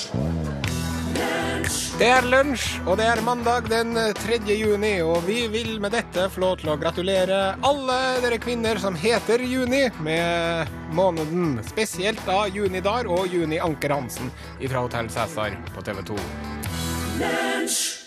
Det 1.99 2.09
er 2.15 2.27
lunsj, 2.31 2.67
og 2.87 2.99
det 3.01 3.07
er 3.11 3.23
mandag 3.27 3.67
den 3.73 3.97
3. 3.97 4.37
juni, 4.55 5.01
og 5.03 5.25
vi 5.27 5.49
vil 5.51 5.81
med 5.83 5.91
dette 5.97 6.29
få 6.31 6.43
lov 6.45 6.61
til 6.61 6.71
å 6.71 6.77
gratulere 6.79 7.57
alle 7.67 7.97
dere 8.23 8.39
kvinner 8.39 8.79
som 8.79 8.95
heter 8.95 9.43
Juni, 9.43 9.89
med 10.05 10.71
måneden. 10.95 11.59
Spesielt 11.67 12.23
da 12.29 12.45
Juni 12.47 12.85
Dar 12.85 13.09
og 13.11 13.27
Juni 13.35 13.59
Anker 13.59 13.97
Hansen 13.97 14.31
fra 14.61 14.85
Hotell 14.85 15.11
Cæsar 15.11 15.59
på 15.75 15.83
TV 15.83 16.05
2. 16.13 16.19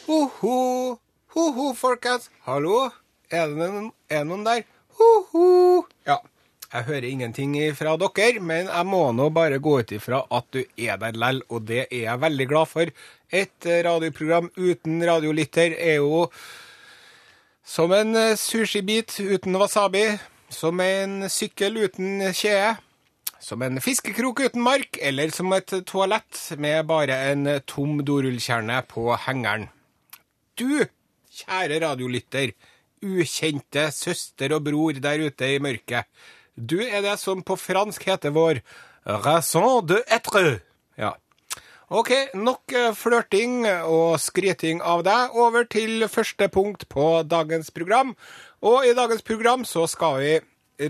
Ho-ho, 0.07 0.57
ho-ho, 1.35 1.71
folkens. 1.75 2.31
Hallo? 2.47 2.85
Er 3.27 3.49
det 3.51 3.59
noen, 3.59 3.91
er 4.07 4.23
det 4.23 4.29
noen 4.31 4.47
der? 4.47 4.63
Ho-ho. 5.01 5.83
Ja. 6.07 6.21
Jeg 6.71 6.87
hører 6.87 7.05
ingenting 7.09 7.55
fra 7.75 7.97
dere, 7.99 8.39
men 8.39 8.69
jeg 8.69 8.87
må 8.87 9.03
nå 9.11 9.27
bare 9.35 9.59
gå 9.59 9.81
ut 9.81 9.91
ifra 9.91 10.21
at 10.31 10.45
du 10.55 10.61
er 10.79 10.99
der 11.01 11.17
lell, 11.19 11.41
og 11.51 11.65
det 11.67 11.81
er 11.89 12.05
jeg 12.05 12.21
veldig 12.21 12.47
glad 12.47 12.69
for. 12.71 12.93
Et 13.27 13.67
radioprogram 13.87 14.47
uten 14.55 15.03
radiolytter 15.03 15.75
er 15.75 15.99
jo 15.99 16.29
som 17.67 17.91
en 17.91 18.15
eh, 18.15 18.37
sushibit 18.39 19.19
uten 19.19 19.59
wasabi, 19.59 20.05
som 20.51 20.79
en 20.83 21.27
sykkel 21.31 21.77
uten 21.85 22.23
kjede, 22.31 22.77
som 23.41 23.61
en 23.67 23.79
fiskekrok 23.81 24.43
uten 24.47 24.63
mark, 24.63 24.97
eller 25.01 25.31
som 25.35 25.51
et 25.55 25.75
toalett 25.87 26.39
med 26.61 26.87
bare 26.87 27.19
en 27.31 27.47
tom 27.67 27.99
dorullkjerne 28.05 28.81
på 28.87 29.09
hengeren. 29.27 29.69
Du, 30.55 30.83
kjære 31.41 31.83
radiolytter, 31.83 32.53
ukjente 33.01 33.89
søster 33.95 34.53
og 34.55 34.67
bror 34.67 34.99
der 35.03 35.27
ute 35.27 35.55
i 35.55 35.63
mørket. 35.63 36.07
Du 36.61 36.77
er 36.77 37.01
det 37.01 37.17
som 37.17 37.41
på 37.41 37.55
fransk 37.57 38.03
heter 38.05 38.33
vår 38.35 38.59
raison 39.25 39.81
de 39.85 39.97
être. 40.05 40.59
Ja. 40.99 41.15
OK, 41.89 42.11
nok 42.37 42.71
eh, 42.77 42.93
flørting 42.95 43.65
og 43.89 44.19
skryting 44.21 44.83
av 44.85 45.01
deg. 45.07 45.33
Over 45.33 45.65
til 45.65 46.05
første 46.07 46.47
punkt 46.53 46.85
på 46.91 47.07
dagens 47.25 47.73
program. 47.73 48.13
Og 48.61 48.85
i 48.85 48.93
dagens 48.93 49.25
program 49.25 49.65
så 49.65 49.87
skal 49.89 50.19
vi 50.21 50.35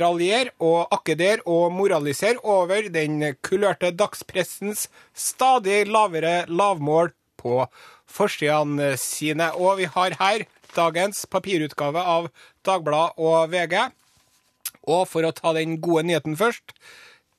raljere 0.02 0.52
og 0.60 0.92
akkedere 0.92 1.42
og 1.48 1.72
moralisere 1.74 2.44
over 2.44 2.92
den 2.92 3.24
kulørte 3.44 3.94
dagspressens 3.96 4.90
stadig 5.16 5.86
lavere 5.88 6.44
lavmål 6.52 7.16
på 7.40 7.64
forsidene 8.12 8.94
sine. 9.00 9.54
Og 9.56 9.80
vi 9.80 9.88
har 9.88 10.20
her 10.20 10.46
dagens 10.76 11.26
papirutgave 11.32 12.04
av 12.04 12.30
Dagbladet 12.68 13.18
og 13.18 13.50
VG. 13.56 13.90
Og 14.88 15.08
for 15.10 15.28
å 15.28 15.34
ta 15.36 15.54
den 15.58 15.80
gode 15.84 16.08
nyheten 16.10 16.38
først. 16.40 16.76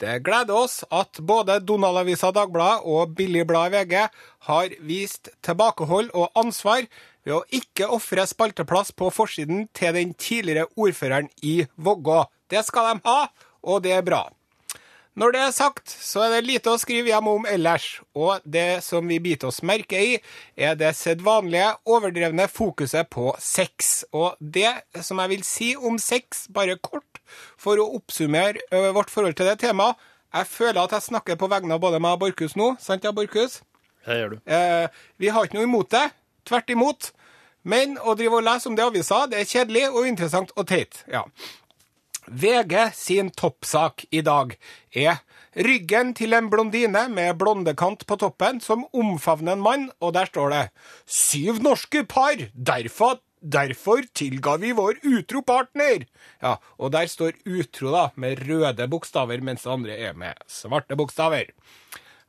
Det 0.03 0.19
gleder 0.27 0.57
oss 0.59 0.81
at 0.91 1.21
både 1.23 1.61
Donald-avisa 1.63 2.33
Dagbladet 2.35 2.83
og 2.91 3.15
Billigbladet 3.19 3.85
VG 3.87 4.09
har 4.49 4.75
vist 4.83 5.31
tilbakehold 5.47 6.11
og 6.19 6.33
ansvar 6.39 6.89
ved 7.23 7.37
å 7.37 7.45
ikke 7.55 7.87
ofre 7.95 8.27
spalteplass 8.27 8.91
på 8.99 9.13
forsiden 9.15 9.69
til 9.77 9.95
den 9.95 10.15
tidligere 10.19 10.67
ordføreren 10.75 11.31
i 11.43 11.61
Vågå. 11.79 12.25
Det 12.51 12.65
skal 12.67 12.91
de 12.91 13.07
ha, 13.07 13.29
og 13.63 13.85
det 13.87 13.95
er 13.95 14.07
bra. 14.07 14.25
Når 15.13 15.35
det 15.35 15.41
er 15.45 15.51
sagt, 15.53 15.91
så 15.93 16.23
er 16.25 16.31
det 16.33 16.47
lite 16.47 16.73
å 16.73 16.79
skrive 16.81 17.11
hjem 17.11 17.27
om 17.29 17.43
ellers, 17.45 17.99
og 18.17 18.41
det 18.49 18.81
som 18.81 19.05
vi 19.05 19.19
biter 19.21 19.51
oss 19.51 19.61
merke 19.61 19.99
i, 20.01 20.15
er 20.57 20.79
det 20.81 20.95
sedvanlige, 20.97 21.67
overdrevne 21.85 22.47
fokuset 22.49 23.11
på 23.13 23.35
sex. 23.37 24.07
Og 24.17 24.41
det 24.41 24.71
som 25.05 25.21
jeg 25.21 25.33
vil 25.35 25.45
si 25.45 25.71
om 25.77 26.01
sex, 26.01 26.47
bare 26.49 26.79
kort, 26.81 27.21
for 27.61 27.77
å 27.77 27.91
oppsummere 27.99 28.65
vårt 28.97 29.13
forhold 29.13 29.37
til 29.39 29.49
det 29.49 29.63
temaet 29.63 30.01
Jeg 30.33 30.49
føler 30.49 30.81
at 30.83 30.93
jeg 30.97 31.05
snakker 31.07 31.37
på 31.41 31.49
vegne 31.49 31.77
av 31.77 31.81
både 31.81 31.99
meg 32.01 32.17
og 32.17 32.23
Borchhus 32.23 32.55
nå, 32.57 32.71
sant 32.81 33.05
ja, 33.05 33.13
Borchhus? 33.13 33.61
Det 34.07 34.17
gjør 34.17 34.31
du. 34.33 34.37
Eh, 34.49 34.89
vi 35.21 35.29
har 35.29 35.45
ikke 35.45 35.59
noe 35.59 35.69
imot 35.69 35.91
det, 35.93 36.07
tvert 36.49 36.73
imot. 36.73 37.11
Men 37.63 37.95
å 38.01 38.17
drive 38.19 38.41
og 38.41 38.47
lese 38.47 38.67
om 38.71 38.77
det 38.77 38.83
i 38.83 38.89
avisa, 38.89 39.21
det 39.31 39.39
er 39.39 39.51
kjedelig 39.51 39.85
og 39.93 40.07
interessant 40.09 40.51
og 40.57 40.67
teit. 40.67 41.05
Ja. 41.11 41.23
VG 42.27 42.93
sin 42.95 43.31
toppsak 43.35 44.05
i 44.15 44.23
dag 44.23 44.55
er 44.95 45.19
ryggen 45.67 46.13
til 46.15 46.37
en 46.37 46.49
blondine 46.53 47.09
med 47.13 47.35
blondekant 47.41 48.07
på 48.07 48.19
toppen 48.21 48.61
som 48.63 48.87
omfavner 48.95 49.57
en 49.57 49.65
mann, 49.65 49.89
og 50.01 50.15
der 50.17 50.31
står 50.31 50.55
det 50.55 50.63
Syv 51.07 51.59
norske 51.65 52.05
par, 52.09 52.47
derfor, 52.55 53.19
derfor 53.43 54.05
tilga 54.15 54.57
vi 54.63 54.73
vår 54.77 55.03
utro 55.03 55.43
partner. 55.43 56.07
Ja, 56.43 56.57
og 56.79 56.95
der 56.95 57.11
står 57.11 57.41
utro 57.45 57.93
da, 57.95 58.09
med 58.15 58.45
røde 58.47 58.89
bokstaver, 58.89 59.43
mens 59.43 59.67
det 59.67 59.73
andre 59.75 59.99
er 59.99 60.15
med 60.15 60.39
svarte 60.47 60.99
bokstaver. 60.99 61.51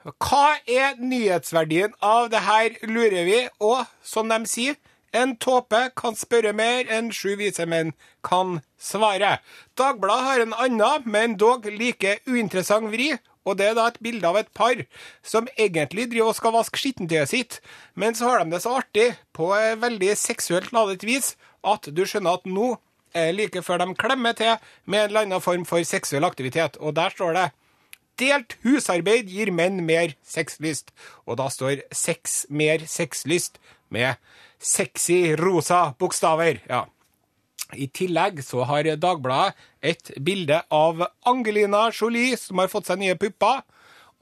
Hva 0.04 0.58
er 0.68 0.98
nyhetsverdien 1.00 1.94
av 2.04 2.28
det 2.34 2.42
her, 2.44 2.74
lurer 2.90 3.24
vi, 3.30 3.38
og 3.64 3.86
som 4.04 4.28
de 4.28 4.42
sier, 4.50 4.76
en 5.14 5.36
tåpe 5.38 5.80
kan 6.00 6.18
spørre 6.18 6.54
mer 6.58 6.90
enn 6.92 7.12
sju 7.14 7.36
vise 7.40 7.66
menn 7.70 7.94
kan 8.26 8.60
svare. 8.82 9.38
Dagbladet 9.78 10.28
har 10.28 10.44
en 10.44 10.58
annen, 10.66 11.06
men 11.06 11.38
dog 11.38 11.68
like 11.70 12.18
uinteressant 12.28 12.90
vri, 12.94 13.14
og 13.44 13.58
det 13.60 13.70
er 13.70 13.78
da 13.78 13.90
et 13.92 14.00
bilde 14.04 14.28
av 14.28 14.40
et 14.40 14.52
par 14.56 14.86
som 15.26 15.50
egentlig 15.58 16.08
driver 16.12 16.32
og 16.32 16.38
skal 16.38 16.56
vaske 16.56 16.80
skittentøyet 16.80 17.32
sitt, 17.32 17.60
men 17.94 18.16
så 18.16 18.32
har 18.32 18.44
de 18.44 18.56
det 18.56 18.64
så 18.64 18.78
artig, 18.80 19.10
på 19.36 19.52
veldig 19.82 20.14
seksuelt 20.18 20.72
ladet 20.76 21.04
vis, 21.08 21.36
at 21.64 21.88
du 21.92 22.06
skjønner 22.08 22.40
at 22.40 22.48
nå 22.50 22.76
er 23.14 23.36
like 23.36 23.62
før 23.62 23.84
de 23.84 23.94
klemmer 24.00 24.34
til 24.38 24.56
med 24.86 25.04
en 25.04 25.12
eller 25.12 25.28
annen 25.28 25.44
form 25.44 25.68
for 25.70 25.84
seksuell 25.86 26.26
aktivitet, 26.26 26.80
og 26.80 26.96
der 26.98 27.14
står 27.14 27.38
det 27.38 27.52
Delt 28.22 28.58
husarbeid 28.62 29.30
gir 29.34 29.50
menn 29.50 29.80
mer 29.88 30.12
sexlyst. 30.22 30.92
Og 31.26 31.40
da 31.40 31.48
står 31.50 31.82
sex 31.98 32.44
mer 32.46 32.84
sexlyst 32.86 33.58
med 33.90 34.20
sexy 34.64 35.36
rosa 35.36 35.94
bokstaver. 36.00 36.62
Ja. 36.70 36.86
I 37.74 37.88
tillegg 37.90 38.44
så 38.46 38.66
har 38.70 38.88
Dagbladet 39.02 39.58
et 39.82 40.12
bilde 40.22 40.62
av 40.72 41.02
Angelina 41.26 41.90
Jolie, 41.92 42.38
som 42.38 42.62
har 42.62 42.72
fått 42.72 42.90
seg 42.90 43.02
nye 43.02 43.18
pupper. 43.20 43.64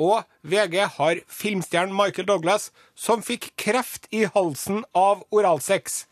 Og 0.02 0.24
VG 0.48 0.78
har 0.96 1.20
filmstjernen 1.30 1.94
Michael 1.94 2.26
Douglas, 2.30 2.72
som 2.96 3.22
fikk 3.22 3.52
kreft 3.60 4.08
i 4.10 4.24
halsen 4.26 4.82
av 4.98 5.22
oralsex. 5.30 6.06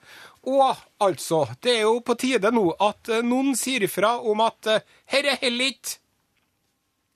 Og 0.49 0.77
altså, 1.01 1.45
det 1.63 1.79
er 1.79 1.87
jo 1.87 1.97
på 2.05 2.15
tide 2.19 2.51
nå 2.53 2.67
at 2.79 3.09
noen 3.25 3.57
sier 3.59 3.87
ifra 3.87 4.17
om 4.21 4.43
at 4.45 4.69
eh, 4.69 4.85
herre 5.13 5.35
heller 5.41 5.73
ikke. 5.73 5.97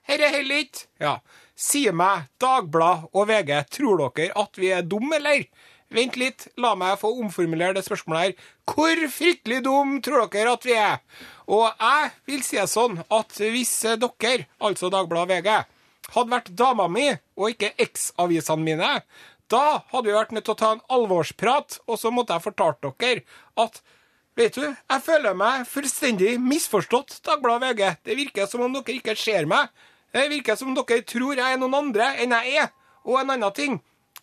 Herre 0.09 0.31
heller 0.33 0.65
ikke. 0.65 0.87
Ja. 0.99 1.17
Si 1.55 1.85
meg, 1.93 2.25
Dagbladet 2.41 3.13
og 3.13 3.29
VG, 3.29 3.53
tror 3.71 4.01
dere 4.17 4.33
at 4.41 4.57
vi 4.59 4.73
er 4.73 4.83
dumme, 4.83 5.15
eller? 5.19 5.45
Vent 5.93 6.15
litt, 6.17 6.47
la 6.57 6.73
meg 6.79 6.97
få 6.97 7.11
omformulere 7.21 7.77
det 7.77 7.83
spørsmålet 7.85 8.23
her. 8.23 8.47
Hvor 8.65 9.03
fryktelig 9.13 9.59
dum 9.67 9.99
tror 10.01 10.25
dere 10.33 10.55
at 10.55 10.65
vi 10.65 10.73
er? 10.73 10.97
Og 11.45 11.67
jeg 11.69 12.09
vil 12.29 12.41
si 12.45 12.57
det 12.57 12.69
sånn 12.71 12.97
at 13.03 13.37
hvis 13.37 13.73
dere, 14.01 14.47
altså 14.57 14.89
Dagbladet 14.93 15.43
VG, 15.43 15.51
hadde 16.13 16.33
vært 16.33 16.51
dama 16.57 16.87
mi 16.89 17.11
og 17.37 17.53
ikke 17.53 17.75
X-avisene 17.85 18.65
mine, 18.65 18.91
da 19.53 19.65
hadde 19.91 20.07
vi 20.07 20.15
vært 20.15 20.33
nødt 20.33 20.47
til 20.47 20.55
å 20.55 20.61
ta 20.63 20.71
en 20.73 20.85
alvorsprat, 20.97 21.77
og 21.85 21.99
så 22.01 22.09
måtte 22.13 22.33
jeg 22.33 22.47
fortalt 22.49 22.81
dere 22.81 23.27
at 23.61 23.83
Vet 24.33 24.55
du, 24.57 24.63
jeg 24.65 25.01
føler 25.05 25.35
meg 25.37 25.67
fullstendig 25.69 26.39
misforstått, 26.41 27.19
Dagbladet 27.21 27.67
VG. 27.77 27.89
Det 28.01 28.15
virker 28.17 28.47
som 28.49 28.63
om 28.65 28.73
dere 28.73 28.95
ikke 28.97 29.13
ser 29.13 29.45
meg. 29.45 29.69
Det 30.09 30.23
virker 30.31 30.57
som 30.57 30.71
om 30.71 30.77
dere 30.79 31.05
tror 31.05 31.37
jeg 31.37 31.53
er 31.53 31.59
noen 31.61 31.77
andre 31.77 32.07
enn 32.23 32.33
jeg 32.33 32.63
er. 32.63 32.71
Og 33.05 33.19
en 33.19 33.29
annen 33.35 33.53
ting. 33.53 33.77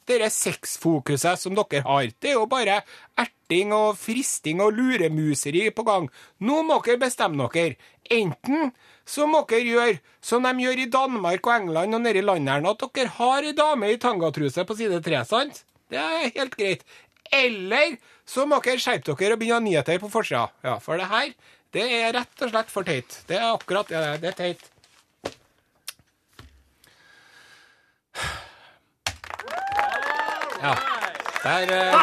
Dette 0.08 0.30
sexfokuset 0.32 1.38
som 1.38 1.54
dere 1.54 1.82
har, 1.86 2.08
det 2.20 2.32
er 2.32 2.38
jo 2.38 2.46
bare 2.50 2.80
erting 3.20 3.74
og 3.76 3.98
fristing 4.00 4.62
og 4.64 4.72
luremuseri 4.74 5.68
på 5.74 5.84
gang. 5.86 6.08
Nå 6.40 6.62
må 6.66 6.80
dere 6.86 7.02
bestemme 7.04 7.48
dere. 7.52 7.76
Enten 8.10 8.72
så 9.06 9.26
må 9.30 9.44
dere 9.50 9.66
gjøre 9.66 10.00
som 10.24 10.46
de 10.46 10.64
gjør 10.64 10.82
i 10.82 10.88
Danmark 10.90 11.46
og 11.46 11.54
England 11.54 11.94
og 11.94 12.02
nede 12.02 12.18
i 12.22 12.24
landet 12.26 12.56
her, 12.56 12.66
at 12.72 12.82
dere 12.96 13.14
har 13.20 13.46
ei 13.46 13.54
dame 13.56 13.92
i 13.92 14.00
tangatruse 14.02 14.66
på 14.66 14.78
side 14.78 15.02
tre, 15.04 15.22
sant? 15.28 15.62
Det 15.90 16.00
er 16.00 16.34
helt 16.34 16.58
greit. 16.58 16.84
Eller 17.30 17.96
så 18.26 18.46
må 18.46 18.58
dere 18.64 18.82
skjerpe 18.82 19.14
dere 19.14 19.36
og 19.36 19.40
begynne 19.42 19.58
å 19.58 19.60
ha 19.60 19.66
nyheter 19.68 20.02
på 20.02 20.10
forsida. 20.10 20.48
Ja, 20.66 20.78
for 20.82 20.98
det 20.98 21.06
her, 21.10 21.32
det 21.74 21.86
er 22.00 22.12
rett 22.18 22.44
og 22.46 22.50
slett 22.50 22.70
for 22.72 22.86
teit. 22.86 23.22
Det 23.30 23.38
er 23.38 23.52
akkurat 23.52 23.90
det. 23.90 24.04
Det 24.24 24.34
er 24.34 24.38
teit. 24.42 24.70
Ja. 30.60 30.74
Der 31.40 31.70
eh, 31.72 31.94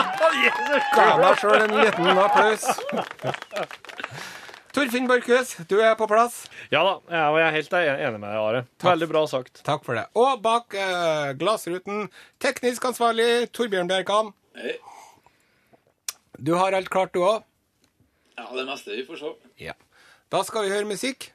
ga 0.96 1.04
jeg 1.06 1.18
meg 1.22 1.42
sjøl 1.42 1.62
en 1.62 1.74
liten 1.78 2.08
applaus. 2.18 2.64
Torfinn 4.74 5.08
Borchhus, 5.10 5.56
du 5.70 5.78
er 5.82 5.94
på 5.98 6.06
plass. 6.10 6.44
Ja 6.74 6.82
da, 6.86 6.96
jeg 7.10 7.46
er 7.46 7.56
helt 7.56 7.76
enig 7.78 8.20
med 8.22 8.28
deg, 8.30 8.40
Are. 8.42 8.64
Veldig 8.86 9.08
bra 9.10 9.24
sagt. 9.30 9.62
Takk 9.66 9.86
for 9.86 9.98
det. 9.98 10.08
Og 10.18 10.42
bak 10.44 10.74
eh, 10.78 11.32
glassruten, 11.38 12.08
teknisk 12.42 12.86
ansvarlig 12.90 13.48
Torbjørn 13.58 13.90
Bjerkan. 13.90 14.34
Hei. 14.58 14.76
Du 16.38 16.54
har 16.58 16.74
alt 16.78 16.90
klart, 16.94 17.14
du 17.14 17.24
òg? 17.26 17.46
Ja, 18.38 18.46
det 18.54 18.68
meste 18.70 18.94
vi 18.94 19.06
får 19.06 19.22
se. 19.22 19.34
Ja. 19.62 19.74
Da 20.34 20.44
skal 20.46 20.68
vi 20.68 20.74
høre 20.76 20.90
musikk. 20.90 21.32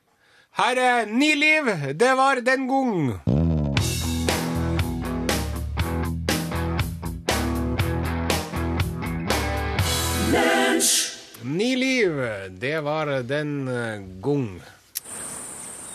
Her 0.58 0.78
er 0.78 1.06
Ni 1.10 1.32
liv, 1.38 1.70
det 1.98 2.12
var 2.19 2.42
den 2.46 2.69
gang. 2.70 3.42
Ni 11.44 11.77
liv, 11.77 12.19
det 12.50 12.81
var 12.85 13.06
den 13.27 13.69
eh, 13.69 14.00
gang. 14.23 14.62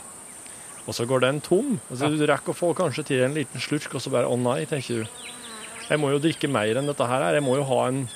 Og 0.88 0.96
så 0.96 1.04
går 1.06 1.22
den 1.22 1.38
tom. 1.44 1.76
Og 1.90 1.98
så 2.00 2.08
Du 2.10 2.24
rekker 2.26 2.54
å 2.54 2.56
få 2.56 2.72
kanskje 2.74 3.04
til 3.12 3.22
en 3.22 3.36
liten 3.36 3.60
slurk, 3.60 3.92
og 3.94 4.02
så 4.02 4.10
bare 4.10 4.26
å 4.26 4.38
nei, 4.40 4.64
tenker 4.66 5.04
du. 5.04 5.20
Jeg 5.88 6.00
må 6.00 6.10
jo 6.10 6.20
drikke 6.20 6.50
mer 6.50 6.80
enn 6.80 6.88
dette 6.90 7.06
her. 7.06 7.28
Jeg 7.36 7.44
må 7.44 7.58
jo 7.60 7.68
ha 7.70 7.84
en 7.92 8.08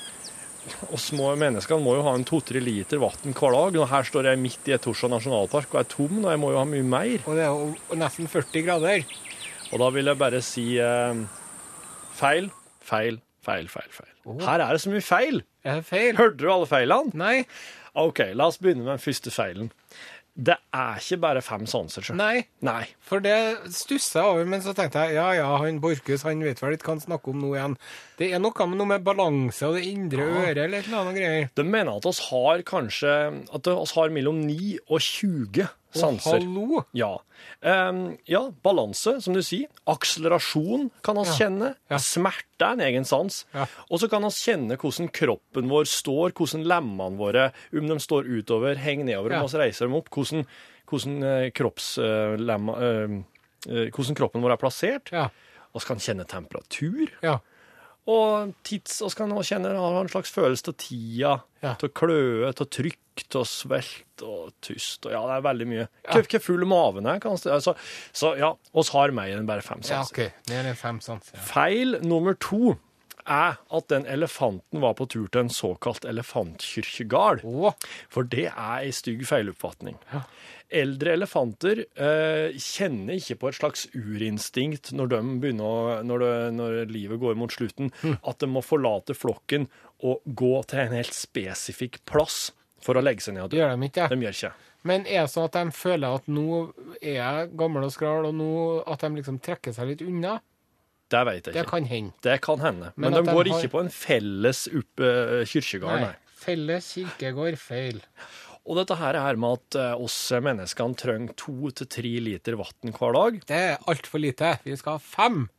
Og 0.91 0.95
små 0.95 1.33
menneskene 1.35 1.83
må 1.83 1.97
jo 1.97 2.03
ha 2.05 2.13
en 2.15 2.23
to-tre 2.23 2.61
liter 2.63 3.01
vann 3.01 3.33
hver 3.35 3.55
dag. 3.55 3.77
Og 3.83 3.89
her 3.91 4.05
står 4.07 4.29
jeg 4.29 4.39
midt 4.39 4.69
i 4.71 4.75
Etosha 4.77 5.09
nasjonalpark 5.11 5.73
og 5.73 5.79
er 5.81 5.89
tom, 5.91 6.21
og 6.23 6.29
jeg 6.31 6.39
må 6.39 6.51
jo 6.53 6.61
ha 6.61 6.63
mye 6.69 6.85
mer. 6.87 7.17
Og 7.27 7.35
det 7.35 7.43
er 7.43 7.51
jo 7.51 7.99
nesten 7.99 8.31
40 8.31 8.63
grader. 8.63 9.03
Og 9.73 9.81
da 9.81 9.89
vil 9.91 10.07
jeg 10.07 10.19
bare 10.21 10.39
si 10.45 10.65
eh, 10.79 11.19
feil, 12.15 12.47
feil, 12.79 13.19
feil, 13.45 13.69
feil. 13.71 13.91
feil. 13.91 14.11
Her 14.43 14.63
er 14.63 14.75
det 14.75 14.81
så 14.83 14.93
mye 14.93 15.05
feil. 15.05 15.43
Feil? 15.87 16.17
Hørte 16.19 16.41
du 16.41 16.49
alle 16.51 16.69
feilene? 16.69 17.15
Nei. 17.19 17.37
OK, 17.99 18.25
la 18.33 18.49
oss 18.49 18.59
begynne 18.61 18.85
med 18.85 18.95
den 18.95 19.03
første 19.03 19.31
feilen. 19.33 19.69
Det 20.33 20.55
er 20.73 20.97
ikke 20.97 21.19
bare 21.21 21.41
fem 21.45 21.67
sanser. 21.69 22.01
sjø. 22.01 22.15
Nei. 22.17 22.47
Nei. 22.65 22.87
For 23.05 23.21
det 23.21 23.35
stussa 23.69 24.23
jeg 24.23 24.31
over, 24.31 24.47
men 24.49 24.63
så 24.65 24.73
tenkte 24.73 25.03
jeg 25.05 25.19
ja 25.19 25.27
ja, 25.37 25.51
han 25.61 25.77
Borchhus 25.83 26.25
han 26.25 26.41
vet 26.41 26.61
vel 26.63 26.73
ikke 26.73 26.89
hva 26.89 26.95
han 26.95 27.03
snakker 27.03 27.35
om 27.35 27.43
nå 27.43 27.51
igjen. 27.53 27.75
Det 28.17 28.31
er 28.33 28.41
noe 28.41 28.67
med 28.71 28.81
noe 28.81 28.89
med 28.95 29.05
balanse 29.05 29.69
og 29.69 29.77
det 29.77 29.85
indre 29.91 30.25
øret 30.25 30.63
eller 30.63 30.81
eller 30.81 30.99
annet 31.03 31.19
greier. 31.19 31.47
De 31.53 31.67
mener 31.67 31.93
at 31.93 32.09
oss 32.09 32.23
har 32.31 32.65
kanskje 32.65 33.13
at 33.53 33.69
oss 33.75 33.93
har 33.99 34.09
mellom 34.15 34.41
9 34.47 34.73
og 34.87 34.97
20 35.05 35.69
Sanser. 35.99 36.39
hallo! 36.41 36.83
Ja. 36.93 37.17
Um, 37.61 38.17
ja, 38.25 38.41
balanse, 38.63 39.17
som 39.21 39.33
du 39.35 39.41
sier. 39.45 39.67
Akselerasjon 39.89 40.89
kan 41.03 41.15
vi 41.15 41.23
Ja. 41.27 41.35
kjenne. 41.37 41.75
Ja. 41.89 41.97
Smerte 41.97 42.61
er 42.65 42.73
en 42.73 42.79
egen 42.81 43.05
sans. 43.05 43.45
Ja. 43.53 43.65
Og 43.89 43.99
så 43.99 44.09
kan 44.09 44.21
vi 44.23 44.29
kjenne 44.29 44.77
hvordan 44.77 45.11
kroppen 45.11 45.69
vår 45.69 45.85
står, 45.85 46.31
hvordan 46.33 46.63
lemmene 46.65 47.17
våre, 47.17 47.51
om 47.73 47.87
de 47.87 47.99
står 47.99 48.25
utover, 48.25 48.75
henger 48.75 49.05
nedover, 49.05 49.37
om 49.41 49.47
vi 49.47 49.57
reiser 49.57 49.87
dem 49.87 49.95
opp, 49.95 50.09
hvordan, 50.09 50.45
hvordan, 50.89 51.23
uh, 51.23 51.49
kroppslemma, 51.51 52.73
uh, 52.77 53.23
uh, 53.69 53.87
hvordan 53.89 54.15
kroppen 54.15 54.41
vår 54.43 54.51
er 54.55 54.57
plassert. 54.61 55.11
Ja. 55.11 55.29
Vi 55.73 55.79
kan 55.87 55.97
kjenne 55.97 56.25
temperatur. 56.29 57.09
Ja. 57.23 57.39
Og 58.09 58.51
tids, 58.67 58.97
og 59.05 59.13
kan 59.15 59.29
man 59.31 59.45
kjenne 59.47 59.71
har 59.79 60.01
en 60.01 60.11
slags 60.11 60.31
følelse 60.35 60.67
av 60.73 60.75
tida, 60.81 61.33
Ja. 61.63 61.75
til 61.79 61.89
kløe, 61.95 62.49
til 62.53 62.67
trykk, 62.67 62.99
til 63.29 63.45
svelte 63.47 64.25
og 64.27 64.51
tyst. 64.61 65.05
Og 65.05 65.13
ja, 65.13 65.21
det 65.29 65.37
er 65.37 65.45
veldig 65.45 65.67
mye. 65.69 65.87
Ja. 66.03 66.17
Hvor 66.19 66.39
full 66.43 66.65
maven 66.67 67.05
er, 67.07 67.19
kan. 67.23 67.37
Altså, 67.37 67.75
så 68.11 68.33
ja, 68.37 68.53
oss 68.73 68.89
har 68.89 69.13
mer 69.15 69.31
enn 69.37 69.47
bare 69.47 69.63
fem 69.63 69.79
ja, 69.87 70.01
okay. 70.03 70.33
OK. 70.43 70.51
enn 70.51 70.75
fem 70.75 70.99
sanser. 70.99 71.39
Feil 71.39 71.99
nummer 72.03 72.35
to 72.35 72.75
er 73.25 73.59
at 73.59 73.87
den 73.91 74.05
elefanten 74.09 74.81
var 74.83 74.95
på 74.99 75.07
tur 75.11 75.27
til 75.27 75.45
en 75.45 75.53
såkalt 75.53 76.05
elefantkirkegard. 76.09 77.43
For 78.11 78.27
det 78.29 78.49
er 78.51 78.83
ei 78.83 78.91
stygg 78.95 79.25
feiloppfatning. 79.29 79.99
Eldre 80.73 81.13
elefanter 81.13 81.83
eh, 81.83 82.55
kjenner 82.57 83.19
ikke 83.19 83.37
på 83.43 83.51
et 83.51 83.59
slags 83.59 83.85
urinstinkt 83.93 84.93
når, 84.97 85.11
de 85.13 85.21
begynner 85.43 86.03
når, 86.07 86.25
det, 86.25 86.33
når 86.57 86.77
livet 86.89 87.21
går 87.21 87.37
mot 87.37 87.53
slutten, 87.53 87.93
at 88.21 88.41
de 88.41 88.49
må 88.49 88.63
forlate 88.65 89.15
flokken 89.17 89.69
og 90.03 90.23
gå 90.25 90.55
til 90.69 90.83
en 90.83 90.97
helt 90.97 91.15
spesifikk 91.15 92.01
plass 92.09 92.47
for 92.83 92.99
å 92.99 93.03
legge 93.03 93.23
seg 93.23 93.37
ned. 93.37 93.45
og 93.45 93.53
dø. 93.53 93.61
gjør 93.61 93.75
de 93.75 93.89
ikke. 93.91 94.07
De 94.11 94.25
gjør 94.25 94.39
ikke. 94.39 94.53
Men 94.83 95.05
er 95.07 95.23
det 95.23 95.31
sånn 95.31 95.47
at 95.47 95.55
de 95.55 95.75
føler 95.75 96.17
at 96.19 96.25
nå 96.27 96.47
er 96.99 97.13
jeg 97.15 97.51
gammel 97.59 97.85
og 97.87 97.93
skral, 97.95 98.27
og 98.27 98.35
nå 98.35 98.55
at 98.83 99.05
de 99.05 99.13
liksom 99.15 99.39
trekker 99.43 99.75
seg 99.75 99.93
litt 99.93 100.03
unna? 100.03 100.41
Det 101.13 101.23
vet 101.29 101.49
jeg 101.51 101.53
Det 101.59 101.65
kan 101.69 101.85
hende. 101.89 102.13
Det 102.25 102.37
kan 102.41 102.59
hende. 102.63 102.91
Men, 102.95 103.11
Men 103.11 103.19
de 103.19 103.21
de 103.27 103.33
går 103.37 103.49
har- 103.51 103.59
ikke 103.63 103.71
på 103.75 103.81
en 103.83 103.91
felles 103.93 104.63
opp, 104.73 105.03
uh, 105.03 105.43
kirkegård, 105.45 105.99
Nei. 105.99 106.07
nei. 106.09 106.15
Felles 106.43 106.87
kirkegård, 106.97 107.57
feil. 107.61 108.01
Og 108.65 108.77
dette 108.79 108.95
her 108.95 109.15
er 109.19 109.35
med 109.39 109.57
at 109.59 109.75
eh, 109.75 109.93
oss 109.99 110.15
menneskene 110.39 110.95
trenger 110.95 111.33
to 111.35 111.69
til 111.75 111.87
tre 111.91 112.11
liter 112.23 112.55
vann 112.55 112.93
hver 112.95 113.13
dag. 113.17 113.39
Det 113.49 113.57
er 113.59 113.77
altfor 113.91 114.21
lite. 114.23 114.53
Vi 114.63 114.75
skal 114.79 114.95
ha 114.97 115.01
fem. 115.03 115.49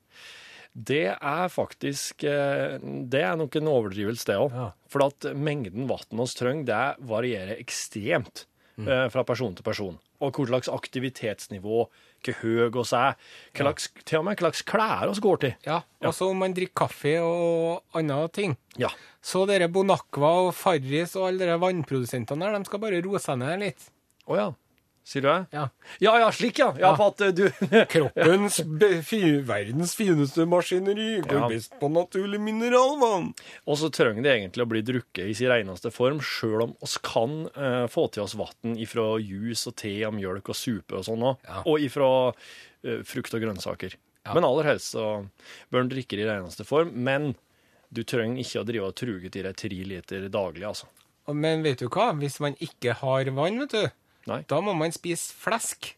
Det 0.75 1.03
er 1.13 1.49
faktisk 1.53 2.25
eh, 2.25 2.79
Det 2.83 3.21
er 3.23 3.37
nok 3.37 3.55
en 3.61 3.69
overdrivelse, 3.71 4.25
det 4.31 4.39
òg. 4.41 4.57
Ja. 4.57 4.71
For 4.89 5.05
at 5.07 5.29
mengden 5.37 5.85
vann 5.87 6.17
vi 6.17 6.27
trenger, 6.33 6.65
det 6.65 7.07
varierer 7.13 7.61
ekstremt 7.61 8.47
eh, 8.81 9.07
fra 9.13 9.25
person 9.27 9.55
til 9.55 9.67
person. 9.67 9.99
Og 10.25 10.37
hva 10.39 10.47
slags 10.49 10.71
aktivitetsnivå, 10.73 11.85
hvor 12.25 12.39
høy 12.41 12.79
oss 12.81 12.95
er, 12.97 13.17
hva 13.53 13.67
slags, 13.67 13.91
til 14.03 14.21
og 14.21 14.27
med 14.29 14.39
hva 14.39 14.49
slags 14.49 14.65
klær 14.69 15.13
oss 15.13 15.23
går 15.25 15.43
til. 15.43 15.57
Ja. 15.67 15.83
Og 16.05 16.15
så 16.17 16.31
om 16.33 16.41
man 16.41 16.57
drikker 16.57 16.87
kaffe 16.87 17.17
og 17.23 17.99
andre 17.99 18.29
ting. 18.35 18.57
Ja. 18.81 18.93
Så 19.25 19.45
dere 19.51 19.71
Bonacqua 19.73 20.33
og 20.49 20.55
Farris 20.57 21.17
og 21.19 21.31
alle 21.31 21.49
de 21.51 21.61
vannprodusentene 21.61 22.47
der, 22.47 22.59
de 22.59 22.71
skal 22.71 22.83
bare 22.83 23.03
roe 23.05 23.23
seg 23.23 23.41
ned 23.43 23.61
litt. 23.63 23.91
Å 24.25 24.39
ja. 24.41 24.51
Sier 25.05 25.21
du 25.21 25.29
det? 25.29 25.47
Ja. 25.53 25.67
Ja 26.01 26.13
ja, 26.19 26.31
slik 26.33 26.59
ja. 26.63 26.71
Ja, 26.81 26.91
Ja. 26.91 26.97
på 26.97 27.07
at 27.11 27.21
eh, 27.21 27.33
du 27.37 27.51
Kroppens 27.93 28.61
be- 28.65 29.03
fi- 29.05 29.43
verdens 29.45 29.93
fineste 29.99 30.47
maskineri 30.49 31.21
går 31.21 31.41
Ja. 31.43 31.49
best 31.53 31.75
på 31.81 31.91
naturlig 31.93 32.41
mineralvann. 32.41 33.35
Og 33.69 33.77
så 33.77 33.91
trenger 33.93 34.23
det 34.25 34.33
egentlig 34.33 34.65
å 34.65 34.69
bli 34.71 34.81
drukket 34.83 35.29
i 35.29 35.35
sin 35.37 35.51
reneste 35.53 35.93
form, 35.93 36.21
sjøl 36.25 36.63
om 36.71 36.73
oss 36.81 36.97
kan 37.05 37.45
eh, 37.53 37.85
få 37.93 38.07
til 38.15 38.25
oss 38.25 38.35
vann 38.35 38.79
ifra 38.81 39.19
jus 39.21 39.67
og 39.69 39.77
te 39.77 39.93
og 40.09 40.15
mjølk 40.17 40.49
og 40.49 40.57
supe 40.57 40.97
og 40.97 41.05
sånn 41.05 41.21
òg. 41.29 41.37
Ja. 41.45 41.61
Og 41.69 41.85
ifra 41.85 42.09
eh, 42.83 43.03
frukt 43.05 43.35
og 43.37 43.45
grønnsaker. 43.45 43.99
Men 44.33 44.47
aller 44.49 44.65
helst 44.71 44.95
så 44.97 45.27
bør 45.69 45.83
en 45.85 45.91
drikke 45.93 46.17
det 46.17 46.25
i 46.25 46.31
reneste 46.31 46.65
form. 46.65 46.95
Men 46.97 47.35
du 47.93 48.01
trenger 48.09 48.41
ikke 48.41 48.63
å 48.63 48.65
drive 48.65 48.87
og 48.89 48.97
truge 48.97 49.29
til 49.31 49.45
deg 49.45 49.55
tre 49.61 49.83
liter 49.85 50.25
daglig, 50.33 50.65
altså. 50.65 50.89
Og- 51.29 51.37
Men 51.37 51.63
vet 51.63 51.79
du 51.85 51.91
hva? 51.93 52.09
Hvis 52.17 52.41
man 52.41 52.57
ikke 52.65 52.95
har 53.03 53.29
vann, 53.37 53.61
vet 53.61 53.71
du, 53.77 53.85
Nei. 54.31 54.41
da 54.49 54.61
må 54.65 54.73
man 54.77 54.95
spise 54.95 55.35
flesk. 55.37 55.93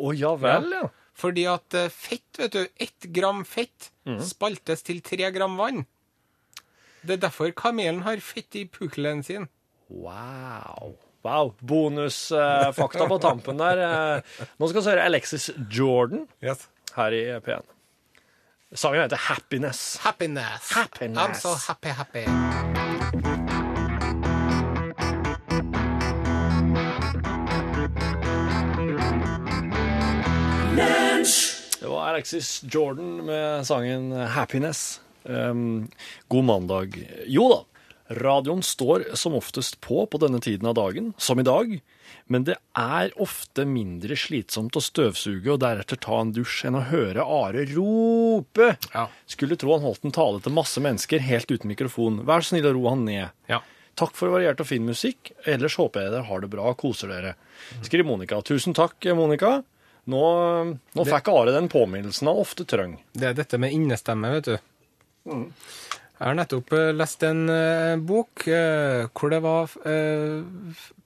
Å 0.00 0.14
ja 0.16 0.32
vel, 0.40 0.70
ja. 0.74 0.88
Fordi 1.20 1.44
at 1.50 1.76
eh, 1.76 1.90
fett, 1.92 2.28
vet 2.38 2.54
du, 2.54 2.62
ett 2.80 3.08
gram 3.14 3.44
fett 3.44 3.90
mm. 4.08 4.20
spaltes 4.24 4.84
til 4.86 5.02
tre 5.04 5.28
gram 5.34 5.58
vann. 5.60 5.84
Det 7.04 7.16
er 7.16 7.22
derfor 7.26 7.52
kamelen 7.56 8.02
har 8.06 8.20
fett 8.24 8.56
i 8.56 8.66
pukkelen 8.68 9.22
sin. 9.26 9.48
Wow. 9.88 10.96
Wow. 11.26 11.52
Bonusfakta 11.60 13.08
på 13.08 13.18
tampen 13.20 13.60
der. 13.60 13.84
Eh, 13.84 14.46
Nå 14.56 14.70
skal 14.70 14.80
vi 14.80 14.88
høre 14.94 15.10
Alexis 15.10 15.50
Jordan 15.68 16.26
her 16.40 17.16
i 17.16 17.22
P1. 17.44 17.76
Sangen 18.72 19.02
heter 19.02 19.16
Happiness. 19.16 19.96
Happiness. 20.04 20.72
Happiness. 20.72 21.18
I'm 21.18 21.34
so 21.34 21.54
happy, 21.54 21.88
happy. 21.88 23.39
Alexis 32.20 32.62
Jordan 32.68 33.24
med 33.24 33.66
sangen 33.66 34.12
Happiness. 34.12 35.00
Um, 35.22 35.88
god 36.28 36.44
mandag. 36.44 37.08
Jo 37.26 37.46
da, 37.48 37.58
radioen 38.20 38.60
står 38.62 39.06
som 39.16 39.38
oftest 39.38 39.78
på 39.80 40.04
på 40.06 40.20
denne 40.20 40.36
tiden 40.44 40.68
av 40.68 40.74
dagen, 40.76 41.14
som 41.16 41.40
i 41.40 41.46
dag. 41.48 41.72
Men 42.28 42.44
det 42.44 42.58
er 42.76 43.14
ofte 43.16 43.64
mindre 43.64 44.20
slitsomt 44.20 44.76
å 44.76 44.84
støvsuge 44.84 45.48
og 45.48 45.62
deretter 45.64 45.96
ta 45.96 46.20
en 46.20 46.34
dusj 46.36 46.66
enn 46.68 46.76
å 46.76 46.84
høre 46.90 47.24
Are 47.24 47.64
rope. 47.72 48.68
Ja. 48.92 49.06
Skulle 49.24 49.56
tro 49.56 49.72
han 49.78 49.88
holdt 49.88 50.04
en 50.04 50.12
tale 50.12 50.44
til 50.44 50.58
masse 50.60 50.76
mennesker 50.84 51.24
helt 51.24 51.48
uten 51.48 51.72
mikrofon. 51.72 52.20
Vær 52.28 52.44
så 52.44 52.52
snill 52.52 52.68
å 52.68 52.76
ro 52.76 52.84
han 52.92 53.08
ned. 53.08 53.32
Ja. 53.48 53.62
Takk 53.96 54.12
for 54.12 54.36
variert 54.36 54.60
og 54.60 54.68
fin 54.68 54.84
musikk. 54.84 55.32
Ellers 55.48 55.80
håper 55.80 56.04
jeg 56.04 56.18
dere 56.18 56.28
har 56.28 56.44
det 56.44 56.52
bra 56.52 56.68
og 56.68 56.82
koser 56.84 57.16
dere. 57.16 57.38
Skriver 57.80 58.12
Monica. 58.12 58.44
Tusen 58.44 58.76
takk, 58.76 59.08
Monica. 59.16 59.62
Nå, 60.08 60.22
nå 60.96 61.04
fikk 61.06 61.28
Are 61.32 61.52
den 61.54 61.68
påminnelsen 61.70 62.30
han 62.30 62.40
ofte 62.40 62.64
trenger. 62.68 63.02
Det 63.12 63.30
er 63.30 63.36
dette 63.36 63.58
med 63.60 63.74
innestemme, 63.76 64.30
vet 64.38 64.48
du. 64.48 64.56
Jeg 65.30 66.28
har 66.28 66.36
nettopp 66.36 66.72
eh, 66.76 66.90
lest 66.96 67.22
en 67.24 67.46
uh, 67.48 67.96
bok 68.04 68.44
uh, 68.48 69.06
hvor 69.16 69.32
det 69.32 69.40
var 69.44 69.72
uh, 69.86 70.40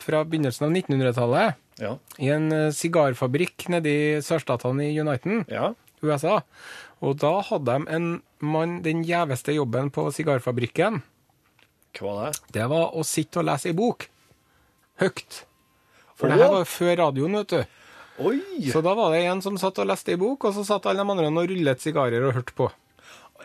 fra 0.03 0.23
begynnelsen 0.27 0.67
av 0.69 0.75
1900-tallet 0.75 1.61
Ja. 1.83 1.97
i 2.23 2.29
en 2.31 2.51
sigarfabrikk 2.71 3.67
nede 3.75 3.91
i 3.91 4.03
sørstatene 4.23 4.87
i 4.87 4.99
Uniten, 5.03 5.43
ja. 5.51 5.73
USA. 6.03 6.41
Og 7.03 7.17
da 7.19 7.33
hadde 7.49 7.67
de 7.67 7.95
en 7.97 8.07
mann, 8.39 8.77
den 8.85 9.03
gjeveste 9.07 9.57
jobben 9.57 9.91
på 9.91 10.07
sigarfabrikken, 10.15 11.01
Hva 11.99 12.07
var 12.07 12.31
det? 12.31 12.53
det 12.55 12.69
var 12.71 12.95
å 12.95 13.03
sitte 13.07 13.43
og 13.43 13.49
lese 13.51 13.71
ei 13.73 13.77
bok. 13.79 14.07
Høyt. 15.03 15.41
For 16.15 16.31
det 16.31 16.39
her 16.39 16.53
var 16.55 16.71
før 16.71 16.95
radioen, 17.03 17.35
vet 17.43 17.51
du. 17.57 17.81
Oi! 18.23 18.71
Så 18.71 18.81
da 18.85 18.95
var 18.95 19.15
det 19.15 19.25
en 19.27 19.43
som 19.43 19.59
satt 19.59 19.79
og 19.83 19.89
leste 19.91 20.15
ei 20.15 20.21
bok, 20.21 20.47
og 20.47 20.55
så 20.55 20.65
satt 20.67 20.87
alle 20.87 21.03
de 21.03 21.15
andre 21.15 21.31
og 21.33 21.51
rullet 21.51 21.83
sigarer 21.83 22.29
og 22.29 22.37
hørte 22.39 22.55
på. 22.57 22.71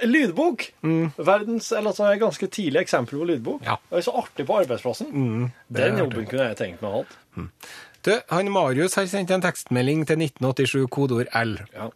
Lydbok! 0.05 0.69
lydbok! 0.83 1.17
Verdens, 1.17 1.71
eller 1.71 1.91
altså 1.91 2.11
ganske 2.21 2.47
tidlig 2.47 2.83
eksempel 2.85 3.19
på 3.19 3.27
lydbok. 3.31 3.65
Ja. 3.65 3.79
Det 3.89 3.99
er 3.99 4.05
så 4.05 4.13
artig 4.21 4.45
på 4.47 4.59
arbeidsplassen. 4.61 5.09
det 5.67 5.81
Den 5.81 5.97
jobben 6.03 6.29
kunne 6.29 6.51
jeg 6.51 6.59
tenkt 6.59 6.83
meg 6.85 6.91
å 6.91 7.01
ha. 7.01 7.49
Du, 8.05 8.13
han 8.29 8.51
Marius 8.51 8.95
har 8.95 9.09
sendt 9.11 9.31
en 9.35 9.43
tekstmelding 9.43 10.05
til 10.07 10.21
1987, 10.23 10.85
kodeord 10.87 11.33
L. 11.35 11.57
Ja. 11.75 11.89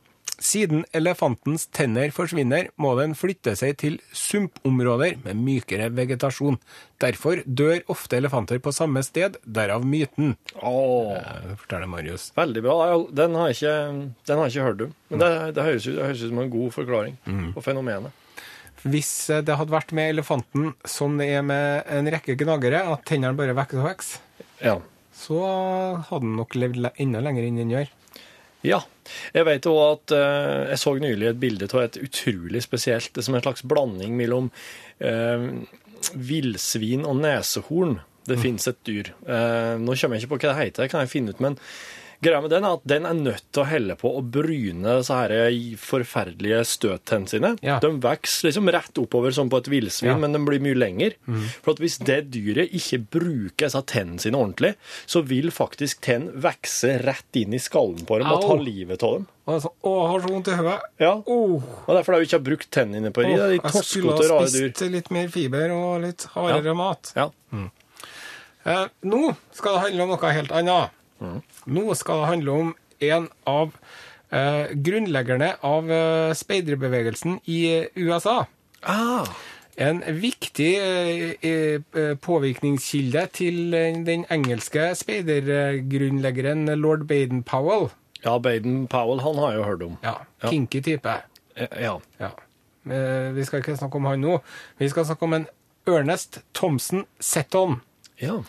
Siden 0.53 0.83
elefantens 0.93 1.63
tenner 1.73 2.11
forsvinner, 2.13 2.67
må 2.77 2.91
den 2.99 3.15
flytte 3.17 3.55
seg 3.57 3.73
til 3.81 3.95
sumpområder 4.13 5.15
med 5.23 5.39
mykere 5.41 5.87
vegetasjon. 5.97 6.59
Derfor 7.01 7.41
dør 7.47 7.79
ofte 7.89 8.19
elefanter 8.19 8.59
på 8.61 8.73
samme 8.75 9.01
sted, 9.07 9.39
derav 9.45 9.81
myten, 9.87 10.35
Åh, 10.61 11.55
forteller 11.63 11.89
Marius. 11.89 12.27
veldig 12.37 12.61
bra. 12.67 12.75
Den 13.09 13.33
har 13.39 13.49
jeg 13.49 13.57
ikke, 13.63 14.11
den 14.29 14.37
har 14.37 14.45
jeg 14.51 14.53
ikke 14.53 14.67
hørt 14.67 14.83
om. 14.87 14.93
Men 15.09 15.23
det, 15.23 15.31
det, 15.57 15.65
høres 15.71 15.87
ut, 15.89 15.95
det 15.97 16.05
høres 16.11 16.21
ut 16.27 16.29
som 16.35 16.43
en 16.45 16.53
god 16.53 16.75
forklaring 16.77 17.17
på 17.55 17.65
fenomenet. 17.65 18.19
Hvis 18.83 19.09
eh, 19.31 19.41
det 19.47 19.55
hadde 19.55 19.71
vært 19.71 19.93
med 19.95 20.11
elefanten 20.11 20.73
som 20.85 21.17
det 21.17 21.29
er 21.37 21.43
med 21.47 21.87
en 21.97 22.09
rekke 22.11 22.35
gnagere, 22.43 22.83
at 22.93 23.05
tennene 23.07 23.37
bare 23.39 23.55
vokser 23.57 23.79
og 23.81 23.87
vokser, 23.89 24.19
Ja. 24.61 24.77
så 25.15 25.39
hadde 26.09 26.25
den 26.27 26.35
nok 26.37 26.55
levd 26.59 26.89
enda 26.99 27.21
lenger 27.23 27.47
enn 27.47 27.61
den 27.63 27.71
gjør. 27.73 27.91
Ja. 28.63 28.79
Jeg 29.35 29.47
vet 29.47 29.67
jo 29.67 29.75
at 29.83 30.13
eh, 30.15 30.71
jeg 30.71 30.79
så 30.79 30.95
nylig 31.03 31.29
et 31.29 31.39
bilde 31.41 31.67
av 31.73 31.83
et 31.83 31.97
utrolig 31.99 32.61
spesielt 32.63 33.11
Det 33.11 33.19
er 33.19 33.27
som 33.27 33.35
en 33.35 33.43
slags 33.43 33.65
blanding 33.67 34.15
mellom 34.15 34.47
uh, 35.03 35.49
villsvin 36.13 37.03
og 37.07 37.19
nesehorn. 37.21 37.97
Det 38.27 38.39
finnes 38.39 38.69
et 38.69 38.79
dyr. 38.87 39.11
Eh, 39.27 39.73
nå 39.83 39.95
kommer 39.99 40.15
jeg 40.15 40.23
ikke 40.23 40.35
på 40.35 40.39
hva 40.45 40.53
det 40.53 40.59
heter, 40.61 40.85
det 40.85 40.93
kan 40.93 41.03
jeg 41.03 41.11
finne 41.11 41.33
ut. 41.35 41.41
Men 41.43 41.57
greia 42.23 42.39
med 42.43 42.51
den 42.53 42.65
er 42.67 42.77
at 42.77 42.85
den 42.89 43.05
er 43.09 43.17
nødt 43.17 43.43
til 43.53 43.63
å 43.63 43.67
helle 43.69 43.95
på 43.99 44.09
og 44.17 44.29
bryne 44.33 44.97
disse 44.99 45.15
her 45.17 45.33
forferdelige 45.79 46.61
støttennene 46.67 47.29
sine. 47.31 47.51
Ja. 47.65 47.77
De 47.83 47.91
vokser 48.03 48.49
liksom 48.49 48.71
rett 48.73 48.97
oppover 49.03 49.35
som 49.35 49.51
på 49.51 49.59
et 49.61 49.69
villsvin, 49.71 50.13
Ja. 50.13 50.17
men 50.17 50.33
de 50.35 50.41
blir 50.47 50.63
mye 50.63 50.77
lenger. 50.79 51.15
For 51.61 51.73
at 51.75 51.83
hvis 51.83 51.99
det 52.03 52.31
dyret 52.33 52.73
ikke 52.73 53.01
bruker 53.17 53.67
disse 53.67 53.83
tennene 53.91 54.19
sine 54.23 54.39
ordentlig, 54.39 54.73
så 55.05 55.21
vil 55.27 55.51
faktisk 55.53 56.01
tenn 56.05 56.29
vokse 56.43 56.97
rett 57.05 57.39
inn 57.39 57.53
i 57.53 57.61
skallen 57.61 58.05
på 58.07 58.19
dem 58.23 58.31
og 58.31 58.41
ta 58.47 58.57
livet 58.61 59.03
av 59.03 59.19
dem. 59.19 59.27
Og 59.43 59.59
så, 59.59 59.69
å, 59.83 59.93
har 60.07 60.21
så 60.23 60.29
vondt 60.31 60.47
i 60.47 60.55
hodet. 60.55 60.79
Ja. 61.03 61.13
Oh, 61.27 61.59
Og 61.83 61.97
er 61.97 62.05
fordi 62.07 62.21
du 62.23 62.27
ikke 62.29 62.37
har 62.39 62.45
brukt 62.47 62.69
tennene 62.71 63.11
på 63.11 63.25
er 63.25 63.33
de 63.33 63.57
jeg 63.59 63.83
skulle 63.83 64.15
ha 64.15 64.45
spist 64.47 64.83
litt 64.87 65.09
mer 65.11 65.27
fiber 65.33 65.73
og 65.75 66.01
litt 66.05 66.23
hardere 66.31 66.75
mat. 66.79 67.11
Ja. 67.17 67.29
Eh, 68.63 68.85
nå 69.03 69.35
skal 69.51 69.75
det 69.75 69.81
handle 69.89 70.05
om 70.05 70.13
noe 70.13 70.33
helt 70.37 70.53
annet. 70.55 70.99
Mm. 71.23 71.39
Nå 71.77 71.95
skal 71.95 72.19
det 72.21 72.27
handle 72.33 72.51
om 72.65 72.73
en 73.07 73.29
av 73.47 73.71
eh, 74.31 74.73
grunnleggerne 74.75 75.53
av 75.63 75.89
eh, 75.91 76.33
speiderbevegelsen 76.35 77.39
i 77.47 77.59
eh, 77.79 77.87
USA. 77.95 78.43
Ah. 78.83 79.25
En 79.79 80.03
viktig 80.19 80.71
eh, 80.77 81.33
eh, 81.41 82.15
påvirkningskilde 82.21 83.23
til 83.33 83.73
eh, 83.73 83.95
den 84.05 84.25
engelske 84.29 84.91
speidergrunnleggeren 84.99 86.65
lord 86.81 87.07
Baden-Powell. 87.09 87.89
ja, 88.23 88.37
Baden 88.39 88.87
Powell, 88.87 89.19
han 89.19 89.35
har 89.41 89.51
jeg 89.51 89.57
jo 89.59 89.63
hørt 89.63 89.81
om. 89.83 89.97
Ja, 90.03 90.13
kinky 90.49 90.81
type. 90.81 91.15
Eh, 91.55 91.67
Ja. 91.81 91.99
Ja. 92.19 92.29
Eh, 92.89 93.31
Vi 93.35 93.43
skal 93.45 93.59
ikke 93.61 93.77
snakke 93.77 93.95
om 93.97 94.05
han 94.05 94.19
nå. 94.21 94.39
Vi 94.79 94.89
skal 94.89 95.05
snakke 95.05 95.23
om 95.23 95.33
en 95.33 95.47
Ernest 95.87 96.41
Thompson 96.53 97.05
Setton. 97.19 97.81
ja. 98.21 98.41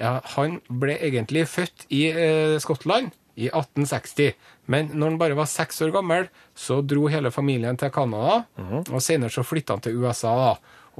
Ja, 0.00 0.18
han 0.34 0.58
ble 0.68 0.96
egentlig 0.98 1.46
født 1.50 1.86
i 1.94 2.06
eh, 2.10 2.56
Skottland 2.62 3.12
i 3.34 3.48
1860. 3.50 4.34
Men 4.70 4.90
når 4.94 5.12
han 5.12 5.18
bare 5.20 5.38
var 5.38 5.50
seks 5.50 5.82
år 5.84 5.92
gammel, 5.94 6.28
så 6.54 6.80
dro 6.82 7.08
hele 7.12 7.32
familien 7.34 7.78
til 7.80 7.92
Canada. 7.94 8.44
Og 8.90 9.02
senere 9.02 9.32
så 9.34 9.44
flytta 9.46 9.76
han 9.76 9.84
til 9.84 9.98
USA 10.02 10.34
da, 10.38 10.52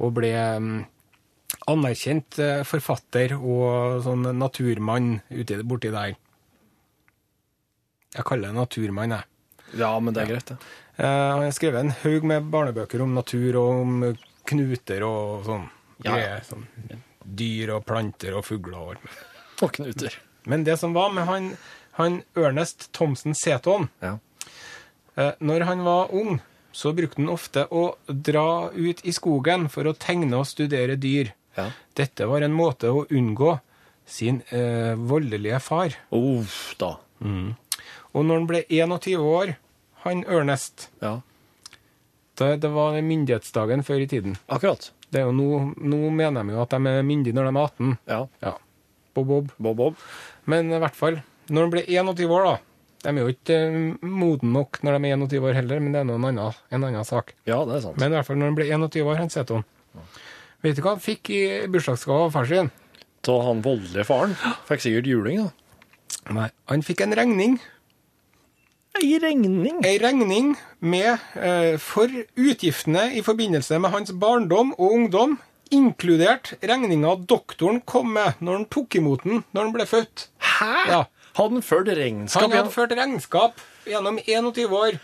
og 0.03 0.13
ble 0.17 0.31
um, 0.59 0.69
anerkjent 1.71 2.39
eh, 2.43 2.63
forfatter 2.67 3.37
og 3.37 4.01
sånn 4.05 4.27
naturmann 4.37 5.19
uti, 5.31 5.61
borti 5.63 5.93
der. 5.93 6.15
Jeg 8.15 8.27
kaller 8.27 8.51
det 8.51 8.59
naturmann, 8.59 9.15
jeg. 9.17 9.31
ja, 9.79 9.91
men 9.99 10.15
det 10.15 10.23
er 10.23 10.33
greit, 10.35 10.51
det. 10.51 10.59
Eh, 10.95 11.05
han 11.05 11.43
har 11.43 11.55
skrevet 11.55 11.83
en 11.83 11.95
haug 12.03 12.27
med 12.27 12.51
barnebøker 12.51 13.03
om 13.03 13.15
natur 13.15 13.57
og 13.59 13.81
om 13.81 14.05
knuter 14.47 15.03
og 15.07 15.47
sånn. 15.47 15.67
Ja, 16.05 16.19
ja. 16.19 16.39
Sånn 16.45 16.67
dyr 17.25 17.71
og 17.77 17.85
planter 17.89 18.35
og 18.37 18.45
fugler 18.45 18.77
og 18.77 18.89
alt. 18.95 19.15
Og 19.65 19.71
knuter. 19.77 20.13
Men 20.45 20.63
det 20.63 20.77
som 20.79 20.93
var 20.93 21.09
med 21.15 21.25
han, 21.25 21.51
han 21.97 22.19
Ernest 22.37 22.89
Thomsen 22.93 23.33
Seton 23.33 23.89
Ja. 24.03 24.17
eh, 25.17 25.31
Når 25.39 25.63
han 25.65 25.83
var 25.83 26.13
ung, 26.13 26.39
så 26.71 26.91
brukte 26.93 27.21
han 27.21 27.29
ofte 27.31 27.65
å 27.71 27.95
dra 28.07 28.69
ut 28.75 29.01
i 29.07 29.11
skogen 29.15 29.69
for 29.71 29.87
å 29.87 29.93
tegne 29.95 30.35
og 30.37 30.45
studere 30.45 30.95
dyr. 30.99 31.31
Ja. 31.57 31.69
Dette 31.95 32.27
var 32.27 32.41
en 32.43 32.53
måte 32.53 32.91
å 32.91 33.05
unngå 33.09 33.59
sin 34.05 34.41
eh, 34.51 34.93
voldelige 34.99 35.59
far. 35.63 35.95
Uff, 36.11 36.75
da. 36.77 36.97
Og 38.13 38.25
når 38.25 38.35
han 38.35 38.47
ble 38.47 38.59
21 38.69 39.15
år, 39.23 39.55
han 40.03 40.25
Ernest 40.27 40.89
Ja. 41.01 41.21
det, 42.37 42.59
det 42.61 42.69
var 42.75 42.99
myndighetsdagen 43.01 43.83
før 43.87 44.03
i 44.03 44.07
tiden. 44.11 44.35
Akkurat. 44.51 44.91
Det 45.15 45.21
er 45.21 45.29
jo 45.29 45.33
nå, 45.35 45.49
nå 45.79 45.97
mener 46.11 46.43
de 46.43 46.51
jo 46.57 46.61
at 46.65 46.73
de 46.75 46.91
er 46.91 47.05
myndige 47.07 47.35
når 47.37 47.47
de 47.47 47.51
er 47.55 47.67
18. 47.69 47.91
Ja. 48.11 48.17
Ja. 48.43 48.53
Bob, 49.15 49.29
bob. 49.29 49.51
Bob, 49.55 49.77
Bob. 49.79 50.01
Men 50.51 50.67
i 50.75 50.79
hvert 50.83 50.97
fall, 50.97 51.21
når 51.47 51.69
de 51.69 51.75
blir 51.77 51.87
21 51.87 52.33
år, 52.35 52.49
da 52.49 52.55
De 53.05 53.13
er 53.13 53.21
jo 53.21 53.31
ikke 53.31 53.55
eh, 53.61 54.07
moden 54.09 54.51
nok 54.51 54.81
når 54.83 54.97
de 54.97 55.07
er 55.13 55.15
21 55.21 55.47
år 55.47 55.55
heller, 55.61 55.79
men 55.79 55.95
det 55.95 56.01
er 56.01 56.07
noe 56.09 56.19
annen, 56.19 56.59
en 56.73 56.87
annen 56.89 57.07
sak. 57.07 57.31
Ja, 57.47 57.61
det 57.69 57.77
er 57.77 57.85
sant. 57.85 57.99
Men 58.01 58.11
i 58.11 58.17
hvert 58.17 58.27
fall 58.27 58.41
når 58.41 58.51
de 58.51 58.59
blir 58.59 58.73
21 58.75 59.07
år, 59.07 59.21
han 59.21 59.31
Seton 59.31 59.63
Vet 60.65 60.75
du 60.75 60.81
hva 60.81 60.95
han 60.95 61.03
fikk 61.03 61.29
i 61.31 61.41
bursdagsgave 61.71 62.25
av 62.27 62.33
far 62.33 62.49
sin? 62.49 62.71
Så 63.25 63.37
han 63.45 63.61
voldelige 63.63 64.03
faren 64.09 64.33
fikk 64.67 64.83
sikkert 64.83 65.07
juling, 65.09 65.45
da. 65.45 65.53
Nei, 66.35 66.49
Han 66.69 66.81
fikk 66.85 67.03
en 67.05 67.13
regning. 67.17 67.59
Ei 68.95 69.17
regning? 69.19 69.81
ei 69.83 69.97
regning 69.99 70.53
med, 70.79 71.19
eh, 71.35 71.75
for 71.77 72.07
utgiftene 72.39 73.09
i 73.17 73.21
forbindelse 73.21 73.79
med 73.79 73.91
hans 73.91 74.11
barndom 74.11 74.71
og 74.77 74.93
ungdom, 74.93 75.37
inkludert 75.71 76.53
regninga 76.63 77.15
doktoren 77.27 77.81
kom 77.81 78.13
med 78.13 78.39
når 78.39 78.59
han 78.59 78.65
tok 78.71 78.95
imot 78.95 79.23
den 79.25 79.43
når 79.51 79.61
han 79.61 79.73
ble 79.73 79.85
født. 79.89 80.27
Hæ? 80.39 80.75
Ja. 80.87 81.03
Hadde 81.35 81.57
han 81.57 81.65
ført 81.67 81.91
regnskap? 81.91 82.41
Han 82.41 82.55
hadde 82.55 82.71
ført 82.71 82.95
regnskap 82.95 83.59
gjennom 83.85 84.19
21 84.23 84.71
år. 84.71 84.99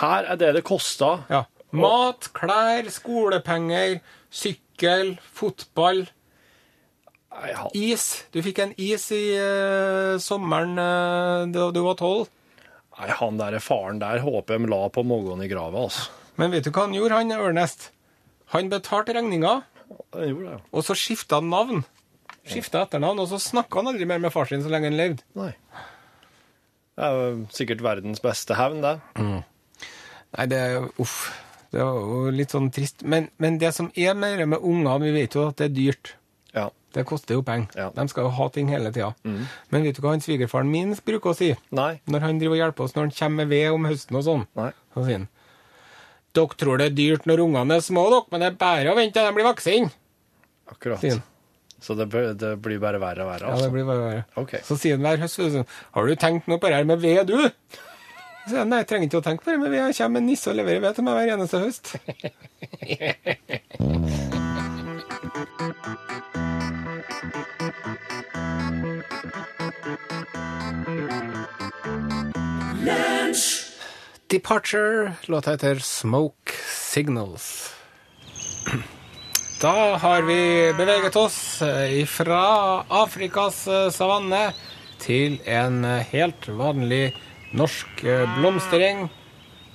Her 0.00 0.24
er 0.32 0.36
det 0.40 0.54
det 0.56 0.64
kosta. 0.66 1.20
Ja. 1.30 1.44
Mat, 1.70 2.30
klær, 2.34 2.88
skolepenger, 2.90 4.00
sykkel, 4.30 5.18
fotball, 5.32 6.08
is. 7.76 8.24
Du 8.34 8.40
fikk 8.42 8.58
en 8.64 8.74
is 8.80 9.04
i 9.14 9.22
uh, 9.38 10.18
sommeren 10.18 10.74
uh, 10.80 11.46
da 11.52 11.68
du 11.70 11.80
var 11.84 11.98
tolv. 12.00 12.26
Nei, 12.98 13.10
han 13.14 13.38
der 13.38 13.58
faren 13.62 14.00
der 14.02 14.22
håper 14.24 14.58
jeg 14.58 14.70
la 14.70 14.80
på 14.90 15.04
magen 15.06 15.44
i 15.44 15.50
grava, 15.50 15.86
altså. 15.86 16.08
Men 16.38 16.54
vet 16.54 16.66
du 16.66 16.72
hva 16.72 16.86
han 16.86 16.96
gjorde, 16.96 17.18
han 17.18 17.34
Ørnest? 17.34 17.90
Han 18.54 18.70
betalte 18.72 19.14
regninga, 19.14 19.60
ja. 20.16 20.58
og 20.72 20.84
så 20.86 20.96
skifta 20.98 21.38
han 21.38 21.50
navn. 21.52 21.84
Skifta 22.48 22.86
etternavn, 22.86 23.20
og 23.20 23.28
så 23.30 23.40
snakka 23.42 23.82
han 23.82 23.90
aldri 23.92 24.06
mer 24.08 24.22
med 24.22 24.32
far 24.32 24.48
sin 24.48 24.62
så 24.64 24.72
lenge 24.72 24.88
han 24.88 24.98
levde. 24.98 25.26
Nei. 25.38 25.52
Det 26.98 27.06
er 27.06 27.18
jo 27.18 27.34
sikkert 27.54 27.84
verdens 27.84 28.22
beste 28.24 28.56
hevn, 28.58 28.80
det. 28.82 28.96
Nei, 29.20 30.46
det 30.50 30.58
er 30.58 30.88
Uff. 30.98 31.18
Det 31.68 31.82
er 31.84 31.98
jo 32.00 32.30
litt 32.32 32.54
sånn 32.54 32.70
trist. 32.72 33.04
Men, 33.04 33.28
men 33.36 33.58
det 33.60 33.74
som 33.76 33.90
er 33.92 34.16
mer 34.16 34.40
med 34.48 34.64
unger, 34.64 35.02
vi 35.04 35.12
vet 35.12 35.36
jo 35.36 35.50
at 35.50 35.60
det 35.60 35.68
er 35.68 35.74
dyrt. 35.76 36.14
Det 36.96 37.04
koster 37.08 37.36
jo 37.36 37.42
penger. 37.44 37.68
Ja. 37.76 37.86
Mm. 37.90 37.96
De 37.98 38.08
skal 38.12 38.24
jo 38.24 38.30
ha 38.38 38.46
ting 38.54 38.68
hele 38.72 38.92
tida. 38.94 39.10
Men 39.24 39.84
vet 39.84 39.96
du 39.98 40.02
hva 40.04 40.14
han 40.14 40.22
svigerfaren 40.24 40.70
min 40.72 40.94
bruker 41.04 41.34
å 41.34 41.36
si? 41.36 41.50
Nei. 41.76 41.90
Når 42.08 42.24
han 42.24 42.38
driver 42.40 42.56
og 42.56 42.62
hjelper 42.62 42.86
oss 42.86 42.94
når 42.96 43.08
han 43.08 43.16
kommer 43.18 43.44
med 43.44 43.52
ved 43.52 43.66
om 43.76 43.88
høsten 43.90 44.16
og 44.20 44.24
sånn. 44.24 44.44
Så 44.94 45.04
sier 45.04 45.18
han 45.20 45.28
Dere 46.36 46.54
tror 46.60 46.78
det 46.78 46.86
er 46.90 46.94
dyrt 46.96 47.24
når 47.26 47.40
ungene 47.46 47.76
er 47.78 47.82
små, 47.82 48.04
dere, 48.12 48.26
men 48.30 48.42
det 48.44 48.48
er 48.52 48.56
bare 48.60 48.92
å 48.92 48.96
vente 48.98 49.16
til 49.16 49.26
de 49.26 49.32
blir 49.36 49.46
voksne. 49.48 49.90
Akkurat. 50.70 51.00
Sier 51.02 51.16
han. 51.16 51.24
Så 51.80 51.94
det, 51.98 52.08
det 52.40 52.52
blir 52.62 52.78
bare 52.82 52.98
verre 53.02 53.22
og 53.24 53.30
verre, 53.30 53.46
Ja, 53.46 53.54
det 53.54 53.62
altså. 53.64 53.70
blir 53.74 53.86
bare 53.88 54.02
verre. 54.04 54.24
Okay. 54.42 54.60
Så 54.66 54.76
sier 54.78 54.96
han 54.98 55.04
hver 55.06 55.20
høst 55.22 55.38
sånn, 55.38 55.68
Har 55.94 56.02
du 56.08 56.14
tenkt 56.18 56.48
noe 56.50 56.58
på 56.60 56.68
det 56.70 56.76
her 56.80 56.88
med 56.88 56.98
ved, 57.04 57.26
du? 57.30 57.38
Så 58.44 58.50
sier 58.52 58.60
han, 58.64 58.70
Nei, 58.72 58.80
jeg 58.82 58.88
trenger 58.92 59.06
ikke 59.10 59.20
å 59.22 59.26
tenke 59.28 59.44
på 59.44 59.50
det 59.54 59.60
med 59.62 59.70
ved. 59.72 59.80
Jeg 59.86 59.98
kommer 60.00 60.20
med 60.20 60.28
nisse 60.32 60.50
og 60.52 60.56
leverer 60.58 60.84
ved 60.84 60.92
til 60.98 61.04
meg 61.08 61.14
hver 61.20 61.32
eneste 61.36 61.58
høst. 61.64 61.84
Departure. 74.28 75.12
Låta 75.26 75.50
heter 75.50 75.78
Smoke 75.78 76.52
Signals. 76.92 77.74
Da 79.60 79.96
har 79.96 80.22
vi 80.22 80.72
beveget 80.76 81.16
oss 81.16 81.62
fra 82.06 82.42
Afrikas 82.88 83.66
eh, 83.68 83.90
savanne 83.90 84.52
til 85.02 85.38
en 85.46 85.84
eh, 85.84 86.04
helt 86.12 86.48
vanlig 86.58 87.14
norsk 87.56 88.04
eh, 88.04 88.26
blomstereng 88.38 89.06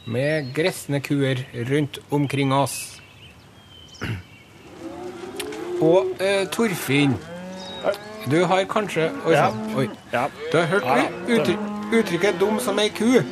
med 0.06 0.52
gresne 0.56 1.00
kuer 1.04 1.46
rundt 1.70 2.00
omkring 2.12 2.54
oss. 2.54 2.78
Og 5.84 6.14
eh, 6.22 6.44
Torfinn, 6.52 7.16
du 8.30 8.44
har 8.46 8.64
kanskje 8.70 9.10
Oi 9.26 9.36
sann. 9.36 9.60
Oi. 9.78 9.88
Ja. 10.14 10.28
Du 10.52 10.58
har 10.58 10.66
hørt 10.66 10.84
utry 11.28 11.58
uttrykket 11.94 12.40
'dum 12.40 12.60
som 12.60 12.80
ei 12.80 12.90
ku'? 12.90 13.24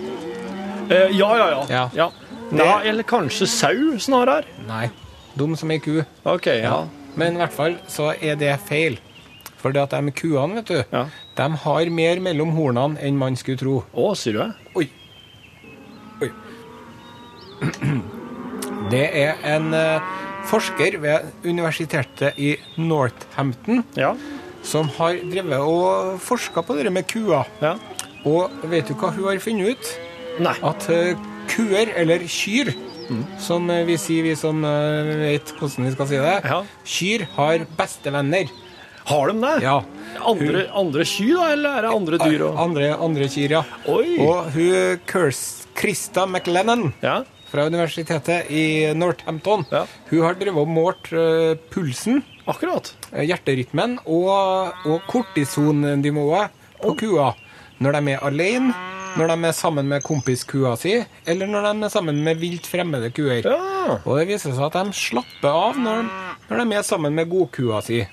Eh, 0.89 1.10
ja, 1.17 1.29
ja, 1.38 1.50
ja. 1.50 1.65
Ja. 1.69 1.89
ja. 1.93 2.10
Nei, 2.51 2.88
eller 2.89 3.03
kanskje 3.03 3.48
sau, 3.48 3.98
snarere. 4.00 4.43
Nei. 4.67 4.89
Dum 5.38 5.55
som 5.55 5.71
ei 5.71 5.79
ku. 5.79 6.03
OK, 6.25 6.45
ja. 6.48 6.86
Men 7.15 7.33
i 7.33 7.41
hvert 7.41 7.53
fall 7.53 7.77
så 7.88 8.13
er 8.21 8.36
det 8.36 8.59
feil. 8.68 9.00
For 9.61 9.72
det 9.72 9.81
at 9.81 9.92
de 9.94 10.11
kuene, 10.11 10.55
vet 10.55 10.68
du, 10.68 10.83
Ja. 10.92 11.05
de 11.37 11.50
har 11.63 11.89
mer 11.89 12.20
mellom 12.20 12.51
hornene 12.51 12.98
enn 13.00 13.18
man 13.18 13.35
skulle 13.35 13.57
tro. 13.57 13.83
Å, 13.94 14.16
sier 14.16 14.33
du 14.33 14.39
det? 14.39 14.53
Oi. 14.75 14.89
Oi. 16.22 16.31
Det 18.92 19.05
er 19.16 19.35
en 19.46 19.74
eh, 19.74 20.01
forsker 20.50 20.98
ved 21.00 21.20
universitetet 21.46 22.33
i 22.42 22.55
Northampton 22.77 23.83
Ja. 23.96 24.16
Som 24.63 24.89
har 24.97 25.17
drevet 25.31 25.59
og 25.65 26.19
forska 26.21 26.63
på 26.65 26.77
det 26.77 26.91
med 26.93 27.07
kuer. 27.09 27.47
Ja. 27.61 27.75
Og 28.27 28.51
vet 28.69 28.87
du 28.87 28.93
hva 28.93 29.09
hun 29.15 29.25
har 29.29 29.39
funnet 29.41 29.74
ut? 29.75 29.91
Nei. 30.39 30.55
At 30.63 30.87
eh, 30.93 31.17
kuer, 31.51 31.89
eller 31.97 32.24
kyr, 32.29 32.71
som 33.41 33.65
eh, 33.74 33.83
vi 33.87 33.97
sier, 34.00 34.24
vi 34.24 34.35
som 34.39 34.61
eh, 34.63 35.09
vet 35.25 35.53
hvordan 35.57 35.87
vi 35.89 35.93
skal 35.95 36.07
si 36.11 36.19
det, 36.21 36.35
Ja. 36.45 36.61
kyr 36.85 37.25
har 37.35 37.65
bestevenner. 37.77 38.51
Har 39.09 39.31
de 39.31 39.41
det? 39.41 39.55
Ja. 39.65 39.79
Andre, 40.29 40.67
andre 40.77 41.03
kyr, 41.09 41.33
da, 41.39 41.50
eller 41.55 41.77
er 41.79 41.81
det 41.87 41.91
andre 41.97 42.17
dyr 42.21 42.41
Og... 42.45 42.59
Andre, 42.61 42.91
andre 43.01 43.27
kyr, 43.33 43.55
ja. 43.57 43.63
Oi! 43.89 44.19
Og 44.21 44.51
hun 44.53 45.00
Kirst, 45.09 45.65
Krista 45.75 46.27
McLennan 46.29 46.91
Ja. 47.01 47.24
fra 47.50 47.65
universitetet 47.65 48.51
i 48.53 48.93
Northampton, 48.95 49.65
Ja. 49.71 49.85
hun 50.11 50.21
har 50.21 50.37
drevet 50.37 50.61
og 50.61 50.69
målt 50.69 51.09
uh, 51.11 51.55
pulsen, 51.74 52.21
Akkurat. 52.48 52.94
eh, 53.14 53.24
hjerterytmen 53.30 54.00
og, 54.06 54.74
og 54.86 55.01
kortisonnivået 55.08 56.50
på 56.82 56.96
kua 56.98 57.34
når 57.82 57.92
de 57.98 58.12
er 58.14 58.24
alene, 58.25 58.74
når 59.18 59.27
de 59.34 59.48
er 59.50 59.51
sammen 59.58 59.88
med 59.90 60.04
kompiskua 60.06 60.75
si, 60.77 60.96
eller 61.25 61.48
når 61.50 61.66
de 61.74 61.86
er 61.88 61.90
sammen 61.90 62.20
med 62.24 62.38
vilt 62.38 62.68
fremmede 62.70 63.10
kuer. 63.12 63.42
Ja. 63.46 64.00
Og 64.06 64.20
det 64.20 64.27
viser 64.30 64.54
seg 64.54 64.68
at 64.68 64.77
de 64.77 64.94
slapper 64.94 65.50
av 65.50 65.80
når, 65.82 66.06
når 66.50 66.62
de 66.62 66.75
er 66.77 66.86
sammen 66.86 67.16
med 67.18 67.30
godkua 67.32 67.82
si. 67.82 68.04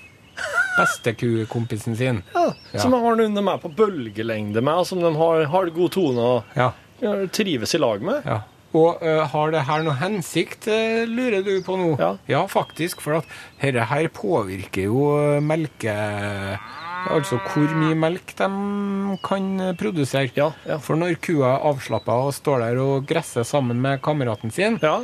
Bestekukompisen 0.79 1.95
sin. 1.99 2.21
ja. 2.33 2.53
Ja. 2.71 2.79
Som 2.79 2.91
de 2.95 2.99
har 3.03 3.21
under 3.21 3.41
meg 3.43 3.61
på 3.61 3.69
bølgelengde 3.75 4.61
med, 4.63 4.85
som 4.87 5.01
de 5.03 5.11
har, 5.15 5.43
har 5.51 5.69
god 5.75 5.91
tone 5.91 6.21
og 6.21 6.43
Ja. 6.57 6.71
ja, 7.01 7.13
trives 7.27 7.75
i 7.75 7.81
lag 7.81 8.01
med. 8.01 8.21
Ja. 8.25 8.41
Og 8.77 9.01
uh, 9.01 9.23
har 9.31 9.53
det 9.53 9.63
her 9.65 9.81
noe 9.85 9.97
hensikt, 9.97 10.67
uh, 10.69 11.01
lurer 11.09 11.41
du 11.45 11.55
på 11.65 11.77
nå? 11.79 11.95
Ja. 12.29 12.43
faktisk, 12.51 13.01
for 13.01 13.17
at 13.21 13.31
dette 13.61 13.87
her 13.89 14.09
påvirker 14.13 14.85
jo 14.89 15.07
eh, 15.17 15.39
melke... 15.41 15.95
Altså 17.09 17.37
hvor 17.47 17.71
mye 17.79 17.95
melk 17.95 18.33
de 18.35 18.47
kan 19.23 19.45
produsere. 19.79 20.33
Ja, 20.35 20.49
ja. 20.67 20.75
For 20.83 20.99
når 20.99 21.15
kua 21.23 21.53
er 21.55 21.63
avslappa 21.69 22.17
og 22.27 22.33
står 22.35 22.65
der 22.65 22.81
og 22.83 23.07
gresser 23.07 23.47
sammen 23.47 23.79
med 23.81 24.01
kameraten 24.03 24.51
sin, 24.51 24.75
Ja. 24.83 24.97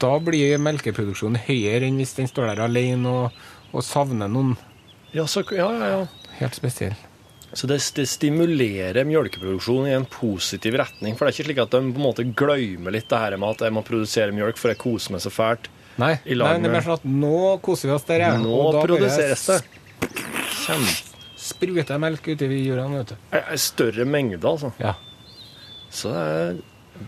da 0.00 0.14
blir 0.18 0.56
melkeproduksjonen 0.58 1.36
høyere 1.44 1.86
enn 1.86 2.00
hvis 2.00 2.16
den 2.16 2.26
står 2.30 2.54
der 2.54 2.64
alene 2.64 3.06
og, 3.12 3.42
og 3.70 3.84
savner 3.84 4.32
noen 4.32 4.56
Ja, 5.12 5.26
så, 5.28 5.44
ja, 5.52 5.68
ja, 5.76 5.90
ja. 5.92 6.32
helt 6.40 6.56
spesiell. 6.56 6.96
Så 7.52 7.66
det, 7.68 7.76
det 7.98 8.06
stimulerer 8.08 9.04
mjølkeproduksjon 9.04 9.86
i 9.90 9.92
en 9.92 10.06
positiv 10.08 10.78
retning. 10.80 11.16
For 11.18 11.26
det 11.28 11.32
er 11.34 11.36
ikke 11.36 11.48
slik 11.50 11.58
at 11.66 11.74
de 11.74 11.80
på 11.92 12.00
en 12.00 12.06
måte 12.06 12.24
glemmer 12.32 12.94
litt 12.94 13.10
det 13.12 13.18
her 13.20 13.36
med 13.36 13.50
at 13.58 13.66
jeg 13.66 13.74
må 13.76 13.82
produsere 13.84 14.32
mjølk 14.32 14.56
for 14.60 14.72
jeg 14.72 14.80
koser 14.80 15.12
meg 15.12 15.20
så 15.24 15.32
fælt. 15.34 15.68
Nei, 16.00 16.14
I 16.24 16.32
nei 16.40 16.54
det 16.56 16.70
er 16.70 16.72
mer 16.72 16.84
sånn 16.86 16.96
at 16.96 17.04
nå 17.04 17.40
koser 17.60 17.90
vi 17.90 17.94
oss 17.98 18.06
der, 18.08 18.22
ja. 18.24 18.30
Nå 18.40 18.54
og 18.56 18.70
da 18.78 18.84
produseres 18.88 19.42
det. 19.50 19.58
Kjempe. 20.62 20.94
Spruter 21.42 21.98
melk 22.00 22.28
i 22.32 22.36
jordene, 22.38 23.02
vet 23.02 23.12
du. 23.12 23.16
En 23.42 23.58
større 23.60 24.04
mengde, 24.08 24.40
altså. 24.48 24.70
Ja. 24.80 24.94
Så 25.92 26.12
det, 26.14 26.22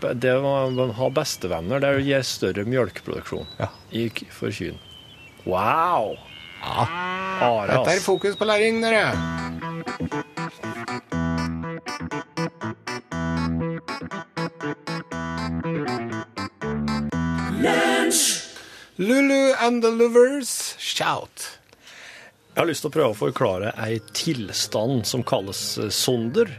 er- 0.03 0.19
det 0.21 0.33
å 0.37 0.91
ha 0.99 1.09
bestevenner, 1.15 1.81
det 1.81 1.93
gir 2.05 2.21
større 2.27 2.65
mjølkeproduksjon 2.69 3.47
Ja. 3.57 3.71
i, 3.95 4.09
for 4.29 4.53
kyrne. 4.53 4.77
Wow! 5.45 6.17
Ja. 6.61 6.85
Dette 7.69 7.95
er 7.97 8.01
fokus 8.05 8.35
på 8.37 8.45
læring, 8.49 8.81
dere. 8.85 9.09
Lulu 19.05 19.53
and 19.59 19.83
the 19.83 19.91
Lovers 19.91 20.75
shout. 20.79 21.59
Jeg 22.55 22.61
har 22.61 22.69
lyst 22.69 22.85
til 22.85 22.89
å 22.89 22.95
prøve 22.95 23.13
å 23.13 23.17
forklare 23.19 23.73
ei 23.83 23.99
tilstand 24.15 25.03
som 25.05 25.21
kalles 25.27 25.59
eh, 25.77 25.91
sonder. 25.93 26.49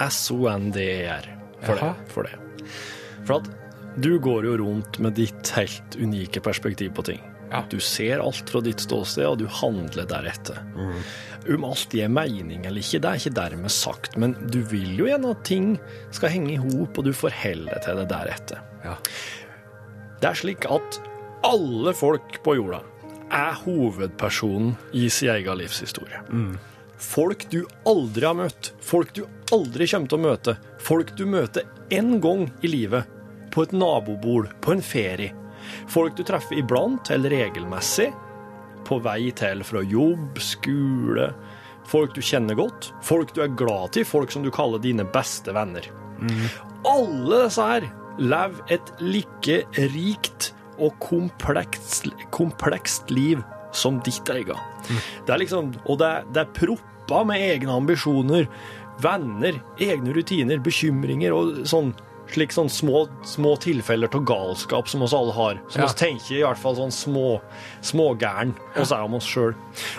S-O-N-D-E-R. 0.00 1.26
For, 1.66 1.82
for 2.08 2.28
det. 2.28 2.68
For 3.26 3.40
at 3.40 3.50
du 3.98 4.14
går 4.22 4.46
jo 4.46 4.54
rundt 4.62 5.00
med 5.02 5.18
ditt 5.18 5.50
helt 5.58 5.98
unike 5.98 6.40
perspektiv 6.40 6.94
på 6.96 7.04
ting. 7.10 7.20
Ja. 7.50 7.64
Du 7.68 7.76
ser 7.84 8.22
alt 8.22 8.48
fra 8.48 8.62
ditt 8.64 8.80
ståsted, 8.80 9.26
og 9.26 9.42
du 9.42 9.48
handler 9.58 10.08
deretter. 10.08 10.62
Om 11.48 11.66
alt 11.68 11.96
gir 11.98 12.08
mening 12.12 12.64
eller 12.68 12.80
ikke, 12.80 13.02
det 13.02 13.10
er 13.10 13.20
ikke 13.20 13.34
dermed 13.40 13.74
sagt, 13.74 14.16
men 14.20 14.36
du 14.52 14.60
vil 14.70 14.94
jo 15.00 15.10
gjerne 15.10 15.34
at 15.34 15.44
ting 15.48 15.74
skal 16.14 16.32
henge 16.32 16.54
i 16.54 16.62
hop, 16.62 16.96
og 16.96 17.08
du 17.08 17.12
forholder 17.16 17.74
deg 17.74 17.84
til 17.84 18.00
det 18.00 18.08
deretter. 18.14 18.64
Ja. 18.86 18.96
Det 20.22 20.32
er 20.32 20.40
slik 20.46 20.68
at 20.70 21.02
alle 21.42 21.94
folk 21.94 22.42
på 22.44 22.56
jorda 22.58 22.80
er 23.34 23.58
hovedpersonen 23.64 24.72
i 24.96 25.08
sin 25.12 25.30
egen 25.34 25.58
livshistorie. 25.60 26.22
Folk 26.98 27.44
du 27.52 27.60
aldri 27.86 28.26
har 28.26 28.34
møtt. 28.38 28.72
Folk 28.82 29.12
du 29.14 29.24
aldri 29.54 29.86
kommer 29.86 30.08
til 30.10 30.18
å 30.18 30.24
møte. 30.24 30.54
Folk 30.82 31.12
du 31.18 31.26
møter 31.30 31.68
én 31.94 32.16
gang 32.24 32.48
i 32.64 32.70
livet. 32.72 33.04
På 33.52 33.62
et 33.66 33.72
nabobol, 33.72 34.48
på 34.60 34.72
en 34.74 34.82
ferie. 34.82 35.34
Folk 35.88 36.16
du 36.16 36.24
treffer 36.24 36.58
iblant 36.58 37.10
eller 37.14 37.30
regelmessig. 37.36 38.08
På 38.88 38.98
vei 39.04 39.30
til 39.36 39.62
fra 39.68 39.82
jobb, 39.84 40.40
skole. 40.40 41.30
Folk 41.88 42.14
du 42.16 42.22
kjenner 42.24 42.56
godt. 42.58 42.90
Folk 43.04 43.34
du 43.36 43.42
er 43.44 43.54
glad 43.56 43.92
til. 43.96 44.08
Folk 44.08 44.32
som 44.32 44.44
du 44.44 44.50
kaller 44.54 44.80
dine 44.82 45.04
beste 45.04 45.52
venner. 45.56 45.86
Alle 46.88 47.44
disse 47.44 47.64
her 47.64 47.88
lever 48.18 48.72
et 48.74 48.94
like 48.98 49.60
rikt 49.94 50.52
og 50.78 50.96
komplekst, 51.02 52.08
komplekst 52.34 53.10
liv 53.10 53.42
som 53.72 54.00
ditt 54.06 54.28
eget. 54.32 54.56
Det 55.26 55.34
er 55.34 55.40
liksom, 55.42 55.72
og 55.86 55.98
det 56.00 56.12
det 56.32 56.44
er 56.46 56.52
proppa 56.56 57.22
med 57.28 57.40
egne 57.40 57.74
ambisjoner, 57.76 58.48
venner, 59.02 59.60
egne 59.78 60.12
rutiner, 60.16 60.58
bekymringer 60.64 61.34
og 61.36 61.60
sånn, 61.68 61.92
slik 62.28 62.52
sånn 62.52 62.68
små, 62.68 63.06
små 63.24 63.54
tilfeller 63.62 64.10
av 64.12 64.24
galskap 64.28 64.88
som 64.90 65.02
oss 65.06 65.14
alle 65.16 65.32
har. 65.32 65.60
Som 65.68 65.80
Ja. 65.82 65.86
oss 65.86 65.94
tenker 65.94 66.36
i 66.36 66.42
hvert 66.42 66.58
fall 66.58 66.76
sånn 66.76 66.92
små, 66.92 67.40
smågæren 67.80 68.54
oss 68.76 68.92
er 68.92 69.04
om 69.04 69.14
oss 69.14 69.24
sjøl. 69.24 69.54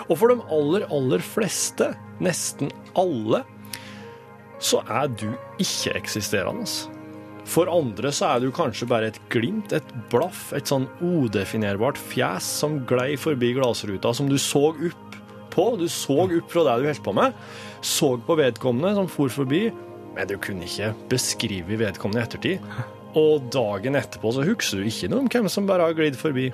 Og 0.08 0.18
for 0.18 0.28
de 0.28 0.42
aller, 0.50 0.86
aller 0.90 1.18
fleste, 1.18 1.94
nesten 2.20 2.70
alle, 2.94 3.42
så 4.60 4.82
er 4.88 5.08
du 5.08 5.26
ikke-eksisterende. 5.58 6.89
For 7.50 7.66
andre 7.66 8.12
så 8.14 8.28
er 8.36 8.44
du 8.44 8.52
kanskje 8.54 8.86
bare 8.90 9.08
et 9.10 9.18
glimt, 9.32 9.72
et 9.74 9.94
blaff, 10.12 10.52
et 10.54 10.70
sånn 10.70 10.86
udefinerbart 11.02 11.98
fjes 11.98 12.46
som 12.60 12.78
glei 12.86 13.16
forbi 13.18 13.50
glassruta, 13.56 14.12
som 14.14 14.28
du 14.30 14.36
så 14.38 14.68
opp 14.70 15.16
på. 15.50 15.64
Du 15.80 15.88
så 15.90 16.20
opp 16.28 16.52
fra 16.52 16.62
det 16.68 16.76
du 16.78 16.86
holdt 16.86 17.02
på 17.02 17.14
med, 17.16 17.34
så 17.82 18.12
på 18.22 18.38
vedkommende 18.38 18.94
som 19.00 19.10
for 19.10 19.34
forbi, 19.34 19.64
men 20.14 20.30
du 20.30 20.36
kunne 20.42 20.68
ikke 20.68 20.92
beskrive 21.10 21.80
vedkommende 21.80 22.22
i 22.22 22.28
ettertid. 22.28 22.70
Og 23.18 23.50
dagen 23.50 23.98
etterpå 23.98 24.30
så 24.36 24.46
husker 24.46 24.78
du 24.78 24.86
ikke 24.86 25.10
noe 25.10 25.24
om 25.24 25.30
hvem 25.32 25.50
som 25.50 25.66
bare 25.66 25.88
har 25.88 25.98
glidd 25.98 26.18
forbi. 26.20 26.52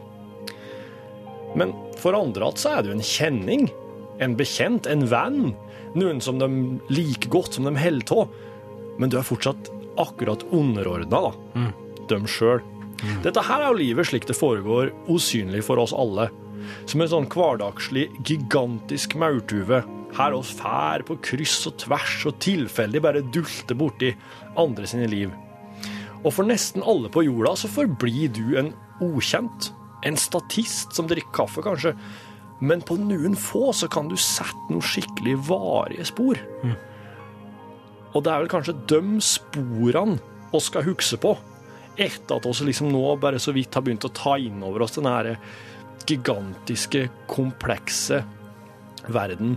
Men 1.57 1.77
for 2.01 2.17
andre 2.17 2.49
at 2.49 2.61
så 2.61 2.79
er 2.79 2.87
du 2.87 2.95
en 2.95 3.05
kjenning, 3.05 3.69
en 4.25 4.37
bekjent, 4.39 4.89
en 4.89 5.05
venn, 5.13 5.53
noen 5.97 6.25
som 6.25 6.41
de 6.41 6.49
liker 6.89 7.29
godt, 7.33 7.57
som 7.57 7.69
de 7.69 7.77
holder 7.77 8.17
av. 8.17 8.33
Men 8.97 9.13
du 9.13 9.21
er 9.21 9.29
fortsatt 9.29 9.76
akkurat 10.01 10.45
underordna, 10.55 11.29
da. 11.29 11.69
Dem 12.11 12.27
sjøl. 12.31 12.63
Dette 13.25 13.43
her 13.45 13.61
er 13.61 13.71
jo 13.71 13.81
livet 13.81 14.09
slik 14.09 14.27
det 14.29 14.37
foregår, 14.39 14.93
usynlig 15.13 15.63
for 15.67 15.81
oss 15.83 15.95
alle. 15.97 16.31
Som 16.89 17.03
en 17.05 17.11
sånn 17.13 17.29
hverdagslig, 17.31 18.09
gigantisk 18.27 19.15
maurtue. 19.21 19.83
Her 20.17 20.37
oss 20.37 20.53
fær 20.57 21.05
på 21.07 21.19
kryss 21.23 21.59
og 21.69 21.77
tvers 21.83 22.23
og 22.31 22.39
tilfeldig 22.43 23.03
bare 23.05 23.25
dulter 23.35 23.77
borti 23.77 24.15
andre 24.57 24.89
sine 24.89 25.11
liv. 25.13 25.35
Og 26.25 26.33
for 26.33 26.49
nesten 26.49 26.83
alle 26.83 27.11
på 27.13 27.27
jorda 27.27 27.53
så 27.61 27.71
forblir 27.71 28.33
du 28.35 28.57
en 28.59 28.73
ukjent. 29.05 29.71
En 30.07 30.17
statist 30.19 30.97
som 30.97 31.09
drikker 31.11 31.35
kaffe, 31.37 31.63
kanskje. 31.63 31.93
Men 32.65 32.81
på 32.81 32.97
noen 32.97 33.37
få 33.37 33.69
så 33.77 33.89
kan 33.93 34.09
du 34.09 34.17
sette 34.17 34.71
noen 34.71 34.85
skikkelig 34.85 35.37
varige 35.51 36.07
spor. 36.09 36.41
Og 38.15 38.25
det 38.25 38.33
er 38.33 38.43
vel 38.43 38.51
kanskje 38.53 38.77
de 38.89 39.21
sporene 39.25 40.19
vi 40.53 40.63
skal 40.63 40.87
huske 40.87 41.19
på, 41.21 41.35
etter 42.01 42.39
at 42.39 42.47
vi 42.47 42.69
liksom 42.69 42.91
nå 42.93 43.05
bare 43.21 43.41
så 43.43 43.53
vidt 43.57 43.75
har 43.75 43.85
begynt 43.85 44.07
å 44.07 44.15
ta 44.15 44.37
inn 44.41 44.63
over 44.65 44.85
oss 44.87 44.97
den 44.97 45.09
her 45.09 45.35
gigantiske, 46.07 47.09
komplekse 47.29 48.23
verden. 49.07 49.57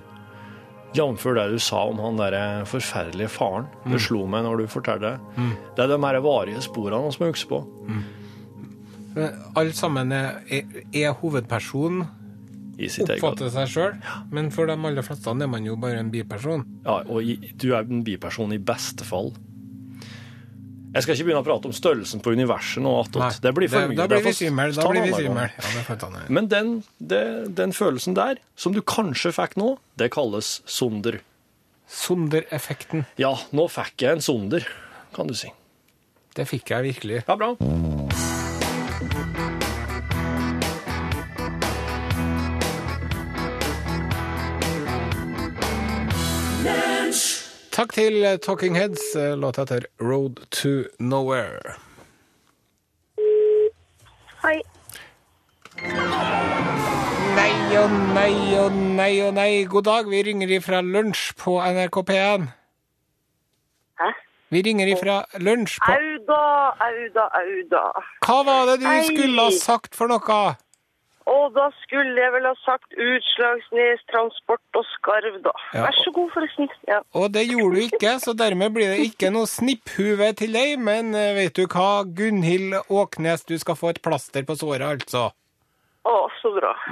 Jf. 0.93 1.23
det 1.37 1.45
du 1.51 1.59
sa 1.61 1.83
om 1.85 1.99
han 2.01 2.17
der 2.17 2.65
forferdelige 2.65 3.29
faren. 3.29 3.67
Det 3.85 3.99
slo 4.01 4.23
meg 4.25 4.43
når 4.47 4.63
du 4.63 4.71
fortalte 4.73 5.11
det. 5.11 5.49
Det 5.77 5.83
er 5.83 5.91
de 5.91 5.99
her 6.01 6.21
varige 6.25 6.63
sporene 6.65 7.11
vi 7.13 7.21
må 7.21 7.29
huske 7.29 7.51
på. 7.51 7.59
Mm. 7.85 8.01
Alle 9.57 9.73
sammen 9.73 10.11
er, 10.15 10.41
er, 10.49 10.79
er 10.93 11.13
hovedperson, 11.21 12.03
I 12.79 12.87
sitt 12.87 13.09
eget. 13.09 13.19
oppfatter 13.23 13.49
seg 13.51 13.67
sjøl, 13.73 13.97
men 14.31 14.49
for 14.55 14.65
de 14.69 14.73
aller 14.77 15.03
fleste 15.05 15.27
er 15.35 15.47
man 15.51 15.65
jo 15.67 15.75
bare 15.75 15.99
en 15.99 16.09
biperson. 16.13 16.65
Ja, 16.85 17.01
og 17.03 17.21
i- 17.23 17.51
du 17.55 17.73
er 17.75 17.81
en 17.83 18.03
biperson 18.03 18.53
i 18.53 18.57
beste 18.57 19.03
fall. 19.05 19.33
Jeg 20.89 21.03
skal 21.03 21.13
ikke 21.15 21.25
begynne 21.27 21.43
å 21.43 21.45
prate 21.45 21.65
om 21.69 21.71
størrelsen 21.75 22.19
på 22.25 22.31
universet 22.33 22.81
nå, 22.81 22.89
attåt. 23.03 23.41
Det 23.41 23.51
blir 23.53 23.69
for 23.69 23.85
mye. 23.91 23.95
Da 23.95 24.07
blir 24.07 24.23
vi 24.23 24.31
Det 24.31 24.37
svimmel. 24.39 24.73
Da 24.73 24.87
blir 24.89 25.03
vi 25.05 25.11
svimmel. 25.13 25.51
Ja. 25.53 26.25
Men 26.29 26.47
den, 26.47 26.83
det, 26.99 27.55
den 27.55 27.71
følelsen 27.71 28.15
der, 28.15 28.37
som 28.55 28.73
du 28.73 28.81
kanskje 28.81 29.31
fikk 29.31 29.53
nå, 29.61 29.77
det 29.97 30.09
kalles 30.11 30.61
sonder. 30.65 31.19
Sondereffekten. 31.87 33.05
Ja, 33.17 33.35
nå 33.53 33.67
fikk 33.69 34.01
jeg 34.01 34.17
en 34.17 34.21
sonder, 34.25 34.65
kan 35.13 35.27
du 35.27 35.33
si. 35.37 35.51
Det 36.33 36.47
fikk 36.49 36.69
jeg 36.73 36.93
virkelig. 36.93 37.23
Ja, 37.27 37.35
bra. 37.35 37.55
Takk 47.79 47.93
til 47.95 48.39
Talking 48.43 48.75
Heads. 48.75 49.15
Låta 49.15 49.61
heter 49.61 49.85
Road 50.01 50.35
to 50.51 50.69
Nowhere. 50.99 51.77
Hei. 54.43 54.57
Nei 57.37 57.77
og 57.79 57.95
nei 58.17 58.35
og 58.59 58.75
nei 58.75 59.13
og 59.23 59.31
nei. 59.37 59.63
God 59.63 59.87
dag, 59.87 60.09
vi 60.11 60.19
ringer 60.27 60.51
ifra 60.57 60.81
lunsj 60.83 61.31
på 61.39 61.55
NRK 61.55 62.01
P1. 62.09 62.49
Hæ? 64.03 64.11
Vi 64.51 64.63
ringer 64.67 64.91
ifra 64.97 65.21
lunsj 65.39 65.79
på 65.85 65.95
Au 65.95 66.11
da, 66.27 66.43
au 66.83 67.07
da, 67.15 67.29
au 67.43 67.61
da. 67.71 67.85
Hva 68.27 68.41
var 68.43 68.73
det 68.73 68.81
du 68.83 68.89
Hei. 68.91 69.05
skulle 69.07 69.47
ha 69.47 69.55
sagt 69.55 69.95
for 69.95 70.11
noe? 70.11 70.41
Og 71.29 71.53
da 71.53 71.67
skulle 71.83 72.17
jeg 72.17 72.31
vel 72.33 72.47
ha 72.47 72.55
sagt 72.63 72.95
Utslagsnes 72.97 74.01
Transport 74.09 74.79
og 74.79 74.85
Skarv, 74.95 75.35
da. 75.45 75.53
Ja. 75.75 75.83
Vær 75.85 75.97
så 76.01 76.13
god, 76.15 76.31
forresten. 76.33 76.71
Ja. 76.89 77.01
Og 77.13 77.29
det 77.35 77.45
gjorde 77.51 77.75
du 77.77 77.81
ikke, 77.85 78.15
så 78.23 78.33
dermed 78.37 78.73
blir 78.73 78.95
det 78.95 79.09
ikke 79.11 79.29
noe 79.35 79.49
snipphue 79.49 80.31
til 80.39 80.57
deg. 80.57 80.77
Men 80.81 81.13
eh, 81.17 81.35
vet 81.37 81.53
du 81.59 81.67
hva, 81.67 82.03
Gunhild 82.17 82.79
Åknes, 82.89 83.45
du 83.45 83.57
skal 83.61 83.77
få 83.77 83.93
et 83.93 84.01
plaster 84.05 84.47
på 84.47 84.57
såret, 84.57 84.87
altså. 84.89 85.29
Å, 86.09 86.19
så 86.41 86.53
bra. 86.57 86.73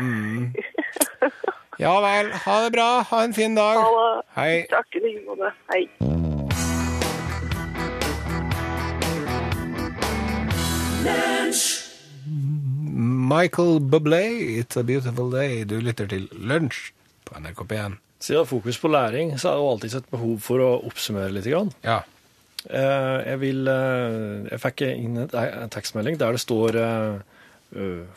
Ja 1.78 1.92
vel, 2.02 2.32
ha 2.34 2.56
det 2.64 2.72
bra. 2.74 3.06
Ha 3.06 3.24
en 3.24 3.34
fin 3.38 3.54
dag. 3.56 3.78
Ha 3.78 3.90
det. 3.94 4.26
Hei. 4.34 4.66
Takk 4.72 4.98
i 4.98 5.04
like 5.06 5.22
måte. 5.30 5.54
Hei. 5.70 5.86
Michael 12.98 13.80
Bublé, 13.80 14.58
It's 14.60 14.76
a 14.78 14.84
Beautiful 14.84 15.30
Day. 15.30 15.64
Du 15.70 15.78
lytter 15.84 16.08
til 16.10 16.24
Lunsj 16.34 16.92
på 17.28 17.38
NRK 17.38 17.60
P1. 17.70 17.98
Siden 18.18 18.34
jeg 18.34 18.40
har 18.42 18.50
fokus 18.50 18.80
på 18.82 18.90
læring, 18.90 19.36
så 19.38 19.52
er 19.52 19.58
det 19.58 19.62
jo 19.62 19.72
alltid 19.72 19.96
et 20.00 20.08
behov 20.10 20.38
for 20.42 20.64
å 20.66 20.70
oppsummere 20.88 21.30
litt. 21.36 21.46
Grann. 21.46 21.70
Ja. 21.86 22.00
Eh, 22.66 23.18
Jeg 23.30 23.40
vil 23.44 23.68
eh, 23.70 24.48
Jeg 24.50 24.60
fikk 24.64 24.82
inn 24.88 25.20
en 25.28 25.70
tekstmelding 25.70 26.18
der 26.18 26.32
det 26.34 26.42
står 26.42 26.80
eh, 26.82 27.20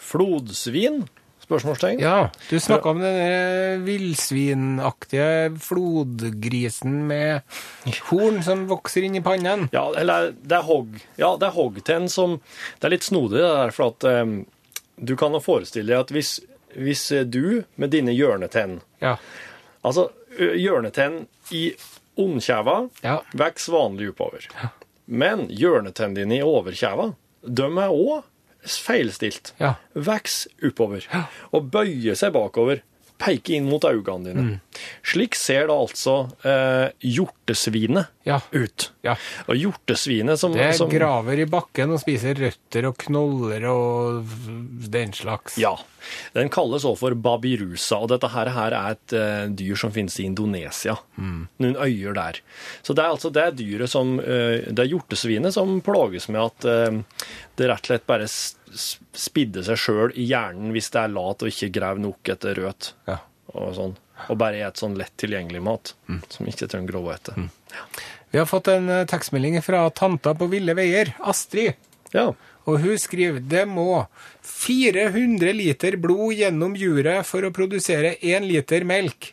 'flodsvin'? 0.00 1.02
Spørsmålstegn. 1.40 1.98
ja, 1.98 2.30
du 2.48 2.60
snakka 2.62 2.90
om 2.92 3.00
den 3.02 3.80
villsvinaktige 3.84 5.50
flodgrisen 5.58 7.00
med 7.08 7.40
horn 8.06 8.38
som 8.46 8.68
vokser 8.70 9.02
inn 9.02 9.16
i 9.18 9.22
pannen. 9.24 9.64
Ja, 9.74 9.88
eller 9.98 10.30
det 10.30 10.56
er 10.60 10.62
hogg. 10.68 11.00
Ja, 11.18 11.32
det 11.36 11.48
er 11.48 11.56
hoggtenn 11.56 12.08
som 12.08 12.38
Det 12.78 12.86
er 12.86 12.94
litt 12.94 13.02
snodig, 13.08 13.40
det 13.42 13.50
der, 13.50 13.70
for 13.74 13.90
at 13.90 14.06
du 15.02 15.16
kan 15.16 15.32
jo 15.32 15.40
forestille 15.40 15.88
deg 15.92 16.00
at 16.04 16.10
hvis, 16.14 16.34
hvis 16.76 17.06
du 17.32 17.62
med 17.76 17.90
dine 17.90 18.12
hjørnetenn 18.12 18.80
Ja. 19.02 19.16
Altså, 19.84 20.10
hjørnetenn 20.38 21.26
i 21.56 21.70
ondkjeva 22.20 22.88
Ja. 23.02 23.20
vokser 23.32 23.72
vanlig 23.72 24.10
oppover. 24.12 24.44
Men 25.06 25.46
hjørnetennene 25.48 26.14
dine 26.20 26.36
i 26.38 26.44
overkjeva, 26.44 27.14
de 27.42 27.62
er 27.64 27.88
òg 27.94 28.22
feilstilt. 28.62 29.52
Ja. 29.58 29.74
Vokser 29.96 30.50
oppover. 30.68 31.06
Og 31.52 31.70
bøyer 31.72 32.14
seg 32.14 32.32
bakover. 32.36 32.82
Peker 33.20 33.58
inn 33.58 33.66
mot 33.68 33.84
øynene 33.84 34.24
dine. 34.24 34.42
Mm. 34.46 34.84
Slik 35.04 35.34
ser 35.36 35.66
da 35.68 35.74
altså 35.76 36.14
eh, 36.44 36.88
hjortesvinet 37.04 38.08
Ja. 38.24 38.38
ut. 38.52 38.90
ja. 39.04 39.14
Og 39.48 39.56
hjortesvinet 39.60 40.38
som, 40.40 40.52
Det 40.56 40.70
som 40.78 40.88
graver 40.92 41.38
i 41.42 41.46
bakken 41.50 41.92
og 41.92 42.00
spiser 42.00 42.34
røtter 42.40 42.88
og 42.88 42.96
knoller 43.04 43.64
og 43.68 44.24
den 44.90 45.12
slags. 45.16 45.58
Ja. 45.60 45.74
Den 46.36 46.50
kalles 46.52 46.84
også 46.84 46.98
for 47.00 47.16
babirusa, 47.18 48.00
og 48.02 48.10
dette 48.12 48.30
her, 48.32 48.50
her 48.54 48.76
er 48.76 48.96
et 48.96 49.14
eh, 49.16 49.44
dyr 49.56 49.78
som 49.78 49.92
finnes 49.94 50.16
i 50.20 50.26
Indonesia. 50.28 50.96
Noen 51.18 51.76
øyer 51.76 52.16
der. 52.16 52.40
Så 52.86 52.96
det 52.96 53.04
er 53.04 53.14
altså 53.14 53.30
det 53.34 53.46
dyret 53.60 53.90
som 53.92 54.16
eh, 54.20 54.66
Det 54.70 54.84
er 54.84 54.92
hjortesvinet 54.92 55.54
som 55.56 55.78
plages 55.84 56.28
med 56.32 56.42
at 56.42 56.68
eh, 56.70 57.00
det 57.60 57.70
rett 57.70 57.84
og 57.84 57.90
slett 57.92 58.06
bare 58.08 58.28
spidder 58.30 59.66
seg 59.66 59.80
sjøl 59.82 60.14
i 60.14 60.28
hjernen 60.30 60.70
hvis 60.74 60.92
det 60.94 61.02
er 61.02 61.12
lat 61.12 61.42
og 61.42 61.50
ikke 61.50 61.72
graver 61.74 62.02
nok 62.04 62.32
etter 62.36 62.56
rødt. 62.62 62.92
Ja. 63.10 63.18
og 63.54 63.74
sånn. 63.76 63.96
Og 64.28 64.36
bare 64.38 64.60
et 64.66 64.78
sånn 64.78 64.98
lett 65.00 65.14
tilgjengelig 65.18 65.62
mat, 65.64 65.94
som 66.28 66.48
ikke 66.48 66.68
trenger 66.68 66.92
grovhvete. 66.92 67.34
Vi 68.30 68.38
har 68.38 68.46
fått 68.46 68.68
en 68.68 68.90
tekstmelding 69.08 69.56
fra 69.64 69.86
tanta 69.96 70.34
på 70.36 70.46
ville 70.52 70.76
veier, 70.76 71.14
Astrid. 71.24 71.78
Ja. 72.12 72.28
Og 72.68 72.82
hun 72.82 72.98
skriver 73.00 73.40
det 73.40 73.64
må 73.68 74.04
400 74.44 75.54
liter 75.56 75.96
blod 76.00 76.34
gjennom 76.36 76.76
juret 76.78 77.26
for 77.28 77.46
å 77.46 77.52
produsere 77.54 78.16
1 78.20 78.46
liter 78.48 78.84
melk. 78.88 79.32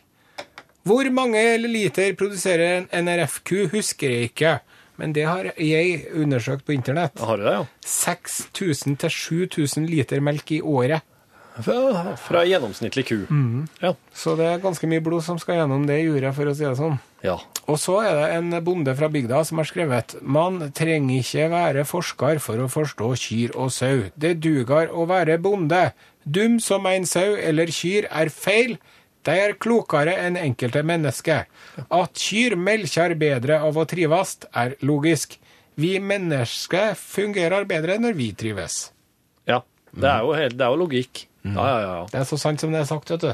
Hvor 0.88 1.10
mange 1.12 1.42
liter 1.66 2.14
produserer 2.16 2.78
en 2.78 3.04
NRF-ku, 3.04 3.68
husker 3.74 4.14
jeg 4.14 4.30
ikke. 4.30 4.54
Men 4.98 5.12
det 5.14 5.26
har 5.28 5.50
jeg 5.60 6.06
undersøkt 6.16 6.64
på 6.66 6.74
internett. 6.74 7.20
Har 7.20 7.38
du 7.38 7.44
det, 7.44 7.54
ja? 7.60 7.66
6000 7.86 8.96
til 9.04 9.12
7000 9.14 9.86
liter 9.86 10.24
melk 10.24 10.50
i 10.56 10.62
året. 10.64 11.04
Fra, 11.58 12.14
fra 12.22 12.44
gjennomsnittlig 12.46 13.04
ku. 13.08 13.16
Ja. 13.82 13.94
Så 14.14 14.36
det 14.38 14.46
er 14.46 14.60
ganske 14.62 14.86
mye 14.90 15.02
blod 15.02 15.24
som 15.26 15.40
skal 15.42 15.58
gjennom 15.60 15.86
det 15.88 15.96
juret, 16.04 16.34
for 16.36 16.46
å 16.50 16.54
si 16.54 16.62
det 16.66 16.76
sånn. 16.78 16.98
ja. 17.26 17.38
Og 17.68 17.76
så 17.76 17.98
er 18.00 18.14
det 18.16 18.28
en 18.38 18.54
bonde 18.64 18.94
fra 18.96 19.10
bygda 19.12 19.42
som 19.44 19.58
har 19.60 19.66
skrevet 19.68 20.14
Man 20.24 20.70
trenger 20.72 21.18
ikke 21.20 21.50
være 21.52 21.82
forsker 21.84 22.38
for 22.40 22.62
å 22.64 22.68
forstå 22.72 23.10
kyr 23.20 23.52
og 23.60 23.68
sau. 23.74 24.06
Det 24.16 24.38
duger 24.40 24.88
å 24.88 25.04
være 25.10 25.36
bonde. 25.36 25.90
Dum 26.24 26.56
som 26.64 26.86
en 26.88 27.04
sau 27.04 27.36
eller 27.36 27.68
kyr 27.68 28.08
er 28.08 28.30
feil. 28.32 28.78
De 29.28 29.34
er 29.36 29.58
klokere 29.60 30.14
enn 30.16 30.38
enkelte 30.40 30.80
mennesker. 30.80 31.44
At 31.92 32.16
kyr 32.16 32.56
melker 32.56 33.12
bedre 33.20 33.60
av 33.60 33.76
å 33.76 33.84
trives, 33.84 34.38
er 34.56 34.78
logisk. 34.80 35.36
Vi 35.76 35.98
mennesker 36.00 36.94
fungerer 36.96 37.68
bedre 37.68 37.98
når 38.00 38.16
vi 38.16 38.32
trives. 38.32 38.86
ja. 39.44 39.60
Det 39.92 40.04
er 40.08 40.20
jo, 40.24 40.32
helt, 40.36 40.56
det 40.56 40.64
er 40.64 40.72
jo 40.72 40.76
logikk. 40.86 41.27
Ja, 41.46 41.64
ja, 41.64 41.80
ja. 41.86 42.04
Det 42.10 42.20
er 42.20 42.28
så 42.28 42.38
sant 42.40 42.62
som 42.62 42.74
det 42.74 42.82
er 42.82 42.88
sagt, 42.88 43.10
vet 43.14 43.26
du. 43.26 43.32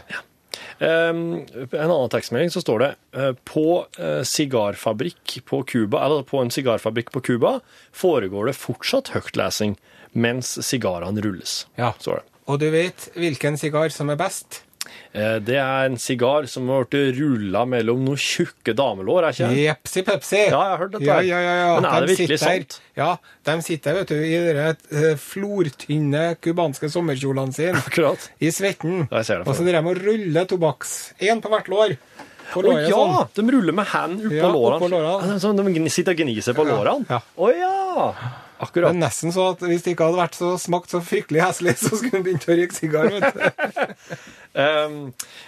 Um, 0.78 1.44
en 1.72 1.90
annen 1.90 2.10
tekstmelding 2.12 2.52
så 2.54 2.62
står 2.62 2.82
det 2.82 2.90
uh, 3.16 3.32
på 3.46 3.66
uh, 3.98 4.22
sigarfabrikk 4.26 5.38
på 5.48 5.62
Cuba, 5.70 6.02
eller 6.04 6.26
på 6.26 6.42
en 6.42 6.52
sigarfabrikk 6.54 7.10
på 7.14 7.22
Cuba 7.26 7.56
foregår 7.94 8.50
det 8.50 8.56
fortsatt 8.58 9.12
høytlesing 9.14 9.76
mens 10.14 10.54
sigarene 10.66 11.22
rulles. 11.24 11.64
Ja. 11.80 11.92
Står 11.98 12.22
det. 12.22 12.28
Og 12.50 12.60
du 12.60 12.68
vet 12.74 13.08
hvilken 13.16 13.56
sigar 13.58 13.90
som 13.94 14.12
er 14.12 14.20
best? 14.20 14.63
Eh, 15.14 15.38
Det 15.44 15.56
er 15.56 15.86
en 15.86 15.96
sigar 15.96 16.46
som 16.50 16.68
har 16.68 16.84
blitt 16.90 17.16
rulla 17.18 17.64
mellom 17.66 18.02
noen 18.04 18.18
tjukke 18.20 18.74
damelår, 18.76 19.28
er 19.28 19.32
ikke 19.36 19.48
det? 19.52 19.62
Jepsi 19.64 20.02
pepsi. 20.06 20.40
Ja, 20.50 20.60
jeg 20.64 20.72
har 20.74 20.78
hørt 20.82 20.92
dette. 20.96 21.04
Ja, 21.06 21.18
ja, 21.22 21.38
ja, 21.40 21.54
ja. 21.60 21.74
Men 21.80 21.84
er 21.90 22.00
De 22.00 22.06
det 22.06 22.16
virkelig 22.18 22.38
sitter- 22.38 22.58
sant? 22.66 22.80
Ja, 22.96 23.10
de 23.44 23.56
sitter 23.62 23.94
vet 23.94 24.08
du, 24.08 24.14
i 24.14 24.36
de 24.52 24.66
eh, 24.68 25.16
flortynne 25.16 26.24
cubanske 26.42 26.90
sommerkjolene 26.92 27.54
sine 27.54 27.80
Akkurat. 27.86 28.28
i 28.40 28.50
svetten. 28.54 29.08
Ja, 29.10 29.22
jeg 29.22 29.26
ser 29.30 29.38
det 29.42 29.48
og 29.48 29.54
så 29.56 29.64
driver 29.66 29.80
de 29.82 29.94
og 29.94 30.04
ruller 30.08 30.44
tobakks. 30.50 30.94
Én 31.20 31.40
på 31.44 31.50
hvert 31.54 31.68
lår. 31.72 31.96
Å 32.54 32.60
oh, 32.60 32.76
ja! 32.78 32.90
sånn. 32.92 33.28
De 33.34 33.42
ruller 33.56 33.72
med 33.74 33.86
hendene 33.88 34.28
oppå 34.28 34.36
Ja, 34.36 34.50
lårene. 34.52 34.76
Opp 34.84 34.90
lårene. 34.92 35.38
Sånn, 35.42 35.56
de 35.64 35.90
sitter 35.90 36.12
og 36.12 36.20
gniser 36.20 36.54
på 36.54 36.66
Ja, 36.68 36.76
lårene? 36.76 37.22
Å 37.40 37.48
ja! 37.56 38.12
Akkurat. 38.64 38.94
er 38.94 39.00
nesten 39.00 39.32
så 39.34 39.50
at 39.52 39.62
hvis 39.64 39.84
det 39.86 39.94
ikke 39.94 40.08
hadde 40.08 40.20
vært 40.22 40.38
så 40.38 40.52
smakt 40.60 40.92
så 40.94 41.00
fryktelig 41.04 41.42
heslig, 41.44 41.76
så 41.80 41.92
skulle 41.96 42.18
han 42.18 42.26
begynt 42.26 42.48
å 42.48 42.56
røyke 42.58 42.76
sigar. 42.76 43.06
Um, 44.54 44.98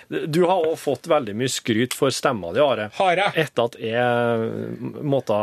du 0.36 0.40
har 0.46 0.66
òg 0.70 0.76
fått 0.80 1.08
veldig 1.10 1.34
mye 1.38 1.52
skryt 1.52 1.94
for 1.96 2.14
stemma 2.14 2.52
di, 2.56 2.62
Are. 2.64 2.88
Har 2.98 3.20
jeg 3.22 3.46
Etter 3.46 3.70
at 3.70 3.78
jeg 3.82 5.02
måtte 5.06 5.40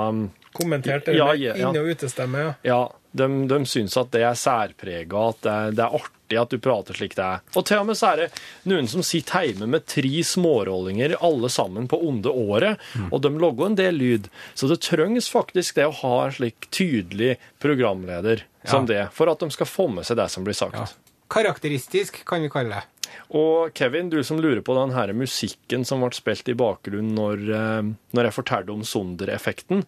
kommentert 0.53 1.07
det 1.09 1.15
Ja, 1.17 1.31
ja, 1.33 1.53
ja. 1.57 1.69
inne- 1.69 1.81
og 1.81 1.93
utestemme? 1.95 2.43
Ja. 2.47 2.53
Ja, 2.67 2.81
de, 3.13 3.27
de 3.49 3.62
syns 3.69 3.95
at 3.97 4.12
det 4.13 4.23
er 4.25 4.38
særprega, 4.38 5.29
at 5.33 5.41
det 5.45 5.55
det 5.79 5.86
er 5.88 5.95
artig 5.99 6.12
at 6.31 6.49
du 6.53 6.59
prater 6.63 6.97
slik 6.97 7.15
det 7.17 7.25
er. 7.25 7.43
Og 7.53 7.65
til 7.67 7.81
og 7.81 7.89
med 7.89 7.99
så 7.99 8.13
er 8.13 8.21
det 8.23 8.27
noen 8.69 8.88
som 8.89 9.03
sitter 9.05 9.49
hjemme 9.49 9.67
med 9.75 9.86
tre 9.89 10.23
smårollinger, 10.25 11.17
alle 11.21 11.51
sammen 11.51 11.89
på 11.91 11.99
onde 12.07 12.31
året, 12.31 12.81
og 13.09 13.21
de 13.25 13.33
logger 13.38 13.69
en 13.69 13.77
del 13.79 13.99
lyd. 13.99 14.31
Så 14.55 14.69
det 14.71 14.81
trengs 14.86 15.29
faktisk 15.31 15.75
det 15.79 15.89
å 15.89 15.97
ha 16.03 16.15
en 16.25 16.36
slik 16.39 16.69
tydelig 16.73 17.36
programleder 17.63 18.45
som 18.63 18.88
det, 18.89 19.09
for 19.13 19.31
at 19.31 19.43
de 19.43 19.51
skal 19.53 19.69
få 19.69 19.89
med 19.91 20.07
seg 20.07 20.17
det 20.21 20.29
som 20.31 20.47
blir 20.47 20.57
sagt. 20.57 20.79
Ja. 20.79 20.88
Karakteristisk, 21.33 22.23
kan 22.29 22.43
vi 22.45 22.51
kalle 22.53 22.79
det. 22.79 22.89
Og 23.33 23.73
Kevin, 23.77 24.09
du 24.09 24.19
som 24.25 24.39
lurer 24.41 24.62
på 24.65 24.75
den 24.77 24.93
her 24.95 25.12
musikken 25.17 25.86
som 25.86 26.01
ble 26.01 26.13
spilt 26.15 26.49
i 26.49 26.55
bakgrunnen 26.57 27.13
når, 27.17 27.43
eh, 27.53 27.91
når 28.13 28.29
jeg 28.29 28.36
fortalte 28.36 28.73
om 28.73 28.83
Sonder-effekten, 28.86 29.83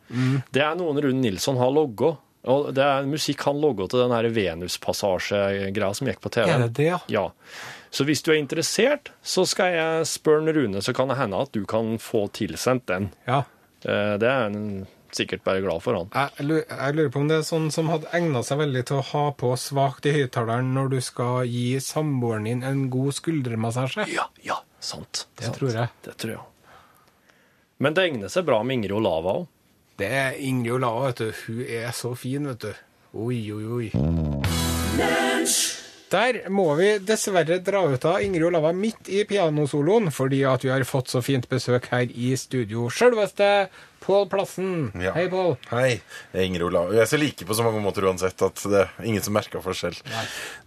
det 0.54 0.62
er 0.62 0.78
noen 0.78 1.02
Rune 1.02 1.22
Nilsson 1.22 1.58
har 1.58 1.74
logga. 1.74 2.16
Og 2.46 2.68
det 2.78 2.84
er 2.86 3.08
musikk 3.10 3.42
han 3.48 3.58
logga 3.62 3.88
til 3.90 4.04
den 4.06 4.34
Venuspassasje-greia 4.36 5.94
som 5.98 6.08
gikk 6.12 6.20
på 6.22 6.30
TV. 6.36 6.50
Er 6.54 6.60
det 6.68 6.74
det, 6.78 6.90
ja? 6.92 7.00
Ja. 7.10 7.24
Så 7.90 8.04
hvis 8.06 8.22
du 8.26 8.32
er 8.34 8.38
interessert, 8.42 9.10
så 9.24 9.46
skal 9.48 9.74
jeg 9.74 10.06
spørre 10.12 10.54
Rune, 10.54 10.82
så 10.84 10.94
kan 10.94 11.10
det 11.10 11.18
hende 11.18 11.40
at 11.42 11.54
du 11.56 11.64
kan 11.66 11.96
få 11.98 12.26
tilsendt 12.36 12.86
den. 12.92 13.10
Ja. 13.28 13.44
Eh, 13.86 14.18
Det 14.22 14.28
er 14.30 14.44
han 14.50 14.88
sikkert 15.16 15.44
bare 15.46 15.62
glad 15.64 15.82
for, 15.82 15.96
han. 15.96 16.10
Jeg 16.14 16.46
lu- 16.46 16.66
jeg 16.68 16.96
lurer 16.96 17.10
på 17.10 17.20
om 17.22 17.28
det 17.30 17.38
er 17.38 17.48
sånn 17.48 17.72
som 17.72 17.88
hadde 17.88 18.10
egna 18.14 18.42
seg 18.44 18.58
veldig 18.60 18.86
til 18.86 18.98
å 18.98 19.06
ha 19.14 19.32
på 19.32 19.54
svakt 19.58 20.06
i 20.06 20.12
høyttaleren 20.12 20.74
når 20.76 20.90
du 20.90 21.00
skal 21.02 21.46
gi 21.48 21.78
samboeren 21.80 22.44
din 22.44 22.64
en 22.64 22.90
god 22.90 23.14
skuldermassasje. 23.14 24.06
Ja, 24.12 24.28
ja, 24.44 24.58
sant. 24.80 25.26
Det 25.38 25.46
sant. 25.46 25.58
tror 25.58 25.72
jeg. 25.72 25.90
Det 26.04 26.18
tror 26.18 26.32
jeg. 26.36 26.44
Men 27.80 27.94
det 27.94 28.04
egner 28.12 28.30
seg 28.30 28.46
bra 28.46 28.62
med 28.64 28.76
Ingrid 28.78 28.92
Olava 29.00 29.34
òg. 29.40 29.48
Det 29.96 30.08
er 30.12 30.34
Ingrid 30.44 30.76
Olava, 30.76 31.08
vet 31.08 31.22
du. 31.22 31.30
Hun 31.46 31.62
er 31.72 31.92
så 31.96 32.10
fin, 32.20 32.44
vet 32.50 32.66
du. 32.66 32.72
Oi, 33.16 33.38
oi, 33.56 33.64
oi. 33.78 33.86
Der 36.12 36.40
må 36.52 36.66
vi 36.76 36.90
dessverre 37.00 37.62
dra 37.64 37.86
ut 37.88 38.08
av 38.08 38.20
Ingrid 38.24 38.44
Olava 38.50 38.74
midt 38.76 39.08
i 39.08 39.24
pianosoloen, 39.28 40.12
fordi 40.12 40.42
at 40.52 40.68
vi 40.68 40.74
har 40.74 40.84
fått 40.84 41.14
så 41.14 41.24
fint 41.24 41.48
besøk 41.48 41.88
her 41.94 42.12
i 42.12 42.34
studio. 42.36 42.90
Sjølveste 42.92 43.70
Pål 44.06 44.28
Plassen. 44.30 44.92
Ja. 45.02 45.16
Hei, 45.16 45.26
Pål. 45.32 45.56
Hei, 45.72 45.96
jeg 46.30 46.38
er 46.38 46.46
Ingrid 46.46 46.66
Olav. 46.68 46.92
Jeg 46.94 47.02
er 47.02 47.10
så 47.10 47.18
like 47.18 47.46
på 47.48 47.56
så 47.58 47.64
mange 47.66 47.80
måter 47.82 48.06
uansett 48.06 48.38
at 48.46 48.62
det 48.70 48.84
er 48.84 49.08
ingen 49.10 49.24
som 49.26 49.34
merker 49.34 49.64
forskjell. 49.66 49.98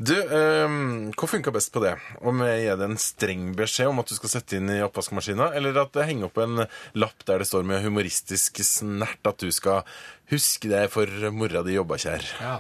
Du, 0.02 0.14
um, 0.34 0.80
hva 1.14 1.28
funka 1.30 1.52
best 1.54 1.70
på 1.74 1.82
det? 1.84 1.92
Om 2.18 2.42
jeg 2.48 2.64
gir 2.64 2.80
deg 2.80 2.86
en 2.90 2.98
streng 2.98 3.44
beskjed 3.58 3.92
om 3.92 4.02
at 4.02 4.10
du 4.10 4.16
skal 4.18 4.32
sette 4.32 4.58
inn 4.58 4.72
i 4.74 4.80
oppvaskmaskina, 4.82 5.52
eller 5.54 5.78
at 5.84 5.94
det 5.94 6.08
henger 6.10 6.32
opp 6.32 6.40
en 6.42 6.64
lapp 6.98 7.22
der 7.30 7.44
det 7.44 7.48
står 7.50 7.68
med 7.68 7.84
humoristisk 7.86 8.58
snert 8.66 9.30
at 9.30 9.38
du 9.38 9.54
skal 9.54 9.86
huske 10.32 10.70
deg 10.72 10.90
for 10.90 11.06
mora 11.34 11.62
di 11.66 11.76
jobba 11.78 12.00
kjær? 12.02 12.26
Ja. 12.42 12.56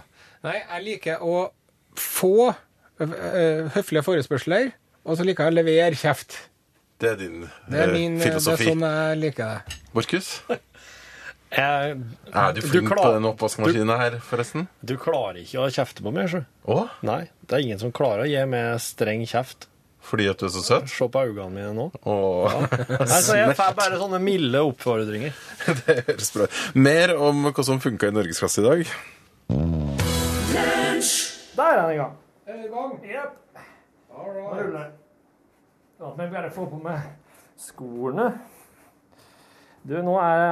Nei, 0.46 0.60
jeg 0.62 0.84
liker 0.86 1.24
å 1.26 1.48
få 1.98 2.52
ø, 2.52 3.08
høflige 3.74 4.04
forespørsler, 4.06 4.70
og 5.02 5.18
så 5.18 5.26
liker 5.26 5.48
jeg 5.48 5.56
å 5.56 5.58
levere 5.58 5.98
kjeft. 5.98 6.38
Det 6.98 7.12
er 7.12 7.16
din 7.20 7.44
Det 7.70 7.78
er, 7.78 7.92
min, 7.94 8.16
min, 8.16 8.18
det 8.18 8.32
er 8.34 8.40
sånn 8.42 8.82
jeg 8.82 9.18
liker 9.22 9.52
det. 9.54 9.78
Markus, 9.94 10.30
Jeg, 11.48 11.94
er 12.36 12.52
du 12.52 12.60
flink 12.60 12.90
klar- 12.90 13.06
på 13.06 13.12
den 13.14 13.24
oppvaskmaskina 13.30 13.94
her, 13.96 14.18
forresten? 14.20 14.66
Du 14.84 14.98
klarer 15.00 15.38
ikke 15.40 15.62
å 15.64 15.70
kjefte 15.72 16.04
på 16.04 16.12
meg, 16.12 16.26
sjø. 16.28 16.42
Å? 16.68 16.82
Nei, 17.08 17.22
det 17.48 17.56
er 17.56 17.64
ingen 17.64 17.80
som 17.80 17.94
klarer 17.96 18.26
å 18.26 18.28
gi 18.28 18.42
meg 18.50 18.76
streng 18.84 19.24
kjeft. 19.30 19.64
Fordi 20.08 20.26
at 20.28 20.40
du 20.40 20.44
er 20.46 20.52
så 20.52 20.60
søt? 20.66 20.90
Se 20.92 21.08
på 21.08 21.22
øynene 21.24 21.48
mine 21.54 21.72
nå. 21.76 21.86
Åh, 22.04 22.58
Nei, 23.00 23.20
så 23.24 23.38
Jeg 23.38 23.56
får 23.58 23.74
bare 23.80 23.98
sånne 24.00 24.20
milde 24.24 24.60
oppfordringer. 24.68 25.32
det 25.86 25.96
høres 26.10 26.30
bra 26.36 26.46
ut. 26.50 26.60
Mer 26.76 27.16
om 27.16 27.48
hva 27.48 27.64
som 27.66 27.80
funka 27.82 28.12
i 28.12 28.16
norgesklasse 28.18 28.60
i 28.62 28.68
dag. 28.68 28.94
Der 31.58 31.64
er 31.64 31.82
den 31.82 31.96
i 31.96 31.98
gang. 32.02 32.14
Er 32.46 32.60
i 32.60 32.70
gang? 32.76 32.94
Yep. 33.08 33.64
All 34.12 34.32
right. 34.36 34.97
La 35.98 36.12
meg 36.14 36.30
bare 36.30 36.50
få 36.54 36.66
på 36.70 36.78
meg 36.82 37.06
skoene. 37.58 38.28
Du, 39.82 39.96
nå 40.04 40.14
er 40.22 40.44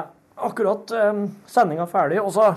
akkurat 0.47 0.91
um, 1.11 1.27
sendinga 1.51 1.87
ferdig, 1.91 2.19
og 2.23 2.33
så, 2.35 2.49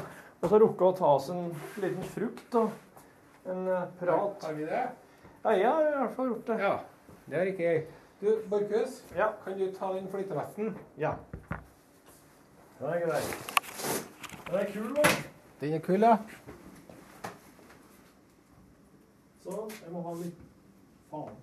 og 0.41 0.49
så 0.49 0.59
rukke 0.63 0.87
å 0.87 0.95
ta 0.97 1.11
oss 1.19 1.29
en 1.33 1.51
liten 1.81 2.05
frukt 2.15 2.55
og 2.59 3.49
en 3.49 3.67
eh, 3.69 3.85
prat. 3.99 4.41
Har 4.45 4.57
vi 4.57 4.65
det? 4.69 4.81
Ja, 5.43 5.53
jeg 5.55 5.67
har 5.69 5.85
i 5.85 5.93
hvert 5.99 6.15
fall 6.17 6.31
gjort 6.33 6.49
det. 6.49 6.57
Ja. 6.65 6.73
Det 7.29 7.37
har 7.39 7.51
ikke 7.51 7.67
jeg. 7.67 7.83
Du, 8.19 8.29
Borchhus, 8.51 8.97
Ja. 9.15 9.29
kan 9.45 9.57
du 9.59 9.67
ta 9.77 9.91
den 9.95 10.09
flytevesten? 10.11 10.73
ja. 10.99 11.13
Den 12.79 12.87
er 12.95 13.01
grei. 13.03 13.21
Den 14.49 14.55
er 14.55 14.69
kul, 14.73 14.93
da. 14.95 15.09
Den 15.61 15.73
er 15.75 15.81
kul, 15.83 16.03
ja. 16.05 16.13
Sånn. 19.43 19.71
Jeg 19.81 19.91
må 19.91 20.03
ha 20.05 20.13
litt 20.19 20.45
Faen. 21.11 21.37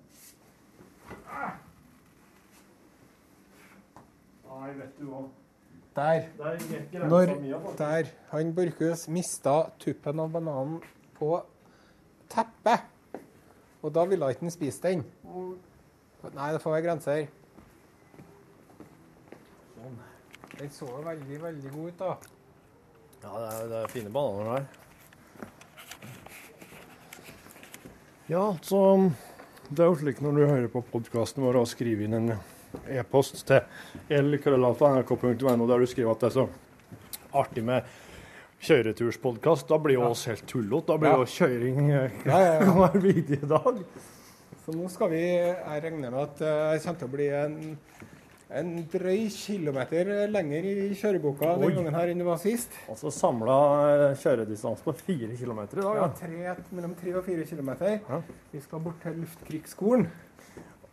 Nei, 4.47 4.71
vet 4.79 4.95
du 4.99 5.11
hva. 5.11 5.25
Der. 5.97 6.27
Der 6.39 7.09
Når 7.09 7.27
der 7.79 8.11
han 8.31 8.55
Borchhus 8.55 9.09
mista 9.09 9.71
tuppen 9.81 10.21
av 10.21 10.33
bananen 10.33 10.81
på 11.17 11.31
teppet, 12.29 12.85
og 13.83 13.95
da 13.95 14.05
ville 14.05 14.29
ikke 14.31 14.45
han 14.45 14.53
spise 14.53 14.83
den. 14.83 15.05
Nei, 16.35 16.53
det 16.53 16.61
får 16.61 16.75
være 16.75 16.87
grenser. 16.89 17.27
Sånn. 19.77 20.01
Den 20.59 20.75
så 20.75 20.89
veldig, 21.05 21.43
veldig 21.43 21.73
god 21.77 21.89
ut, 21.89 21.99
da. 22.03 22.17
Ja, 23.23 23.31
det 23.39 23.49
er, 23.53 23.69
det 23.71 23.79
er 23.83 23.95
fine 23.95 24.13
bananer 24.13 24.53
der. 24.53 24.67
Ja, 28.29 28.45
så 28.63 28.83
Det 29.69 29.83
er 29.83 29.89
jo 29.91 29.97
slik 29.99 30.21
når 30.23 30.37
du 30.37 30.43
hører 30.47 30.69
på 30.71 30.83
podkasten 30.93 31.43
vår 31.43 31.59
og 31.63 31.69
skriver 31.71 32.07
inn 32.07 32.15
en 32.21 32.29
e-post 32.93 33.41
til 33.49 33.65
lkrøllalfa.nrk.no 34.15 35.67
der 35.67 35.83
du 35.83 35.87
skriver 35.91 36.13
at 36.15 36.23
det 36.23 36.29
er 36.31 36.35
så 36.37 36.45
artig 37.37 37.65
med 37.67 37.89
kjøreturspodkast. 38.67 39.67
Da 39.69 39.79
blir 39.83 39.99
jo 39.99 40.05
oss 40.13 40.23
helt 40.31 40.47
tullete. 40.49 40.87
Da 40.93 40.99
blir 41.03 41.11
Ja. 41.11 41.17
jo 41.19 41.27
kjøring 41.35 41.91
eh, 41.91 42.21
Ja, 42.27 42.39
ja, 42.39 42.53
ja. 42.61 42.71
hver 42.79 43.01
videre 43.03 43.49
dag. 43.51 43.83
Så 44.65 44.75
nå 44.75 44.89
skal 44.91 45.11
vi 45.13 45.21
Jeg 45.23 45.83
regner 45.85 46.11
med 46.11 46.21
at 46.23 46.41
eh, 46.41 46.73
det 46.77 46.83
kommer 46.85 47.01
til 47.03 47.09
å 47.11 47.15
bli 47.17 47.29
en, 47.43 47.59
en 48.51 48.69
drøy 48.93 49.27
kilometer 49.35 50.29
lenger 50.31 50.65
i 50.71 50.95
kjøreboka 50.95 51.49
Oi. 51.57 51.67
den 51.67 51.75
gangen 51.81 51.95
her 51.99 52.13
enn 52.13 52.19
det 52.23 52.27
var 52.29 52.39
sist. 52.39 52.71
Altså 52.89 53.11
samla 53.11 53.57
kjøredistanse 54.21 54.85
på 54.87 54.95
fire 55.01 55.35
kilometer 55.37 55.79
i 55.79 55.83
dag. 55.83 55.97
Ja, 55.97 56.07
Ja. 56.07 56.55
tre, 56.55 56.65
mellom 56.73 56.95
tre 56.95 57.15
og 57.19 57.25
fire 57.25 57.45
kilometer. 57.45 57.99
Ja. 58.09 58.21
Vi 58.53 58.61
skal 58.61 58.81
bort 58.81 59.01
til 59.03 59.19
Luftkrigsskolen. 59.19 60.07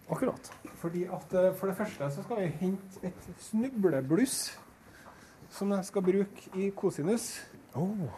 Akkurat. 0.09 0.51
Fordi 0.81 1.03
at 1.05 1.33
eh, 1.33 1.53
For 1.53 1.67
det 1.67 1.77
første 1.77 2.09
så 2.11 2.23
skal 2.23 2.35
vi 2.41 2.47
hente 2.59 2.99
et 3.03 3.29
snublebluss 3.39 4.57
som 5.49 5.71
jeg 5.71 5.85
skal 5.85 6.01
bruke 6.01 6.49
i 6.57 6.69
kosinus. 6.75 7.45
Oh. 7.75 8.09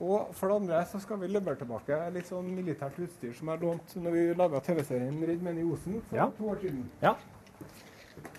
Og 0.00 0.34
for 0.34 0.48
det 0.48 0.56
andre 0.56 0.84
så 0.90 0.98
skal 1.00 1.16
vi 1.20 1.26
levere 1.28 1.56
tilbake 1.56 1.96
litt 2.12 2.26
sånn 2.28 2.50
militært 2.52 2.98
utstyr 3.00 3.32
som 3.34 3.48
jeg 3.48 3.60
lånte 3.62 3.96
når 4.02 4.10
vi 4.12 4.34
laga 4.34 4.60
TV-serien 4.60 5.14
'Redd 5.22 5.42
menn 5.42 5.58
i 5.58 5.62
Osen' 5.62 6.02
for 6.10 6.16
Ja. 6.16 6.26
to 6.36 6.44
år 6.50 6.60
siden. 6.60 6.90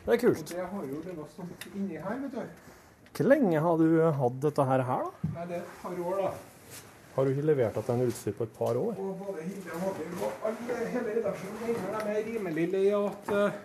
Det 0.07 0.13
er 0.15 0.19
kult. 0.21 0.39
Og 0.39 0.51
det 0.55 0.65
har 0.71 0.83
jo 0.87 0.97
det 1.03 1.13
var 1.17 1.25
stått 1.33 1.65
inni 1.75 1.97
her, 1.99 2.19
vet 2.23 2.35
du. 2.37 2.43
Hvor 3.17 3.27
lenge 3.27 3.59
har 3.65 3.81
du 3.81 3.87
hatt 4.19 4.37
dette 4.45 4.65
her, 4.69 4.83
da? 4.87 4.99
Nei, 5.33 5.47
det 5.49 5.57
er 5.57 5.63
et 5.65 5.73
par 5.81 5.97
år, 5.99 6.21
da. 6.21 6.29
Har 7.17 7.25
du 7.25 7.31
ikke 7.33 7.47
levert 7.49 7.75
dette 7.75 7.95
utstyr 8.05 8.35
på 8.37 8.45
et 8.47 8.53
par 8.55 8.77
år? 8.79 8.93
Og 9.03 9.17
både 9.19 9.43
Hilde 9.43 9.73
og 9.73 9.81
Håvard 9.83 10.21
og 10.29 10.45
alle, 10.47 10.77
hele 10.93 11.15
redaksjonen 11.17 11.59
mener 11.65 12.05
de 12.05 12.13
er 12.13 12.27
rimelig 12.27 12.65
lei 12.75 12.83
av 12.93 13.07
at 13.09 13.31
uh, 13.33 13.57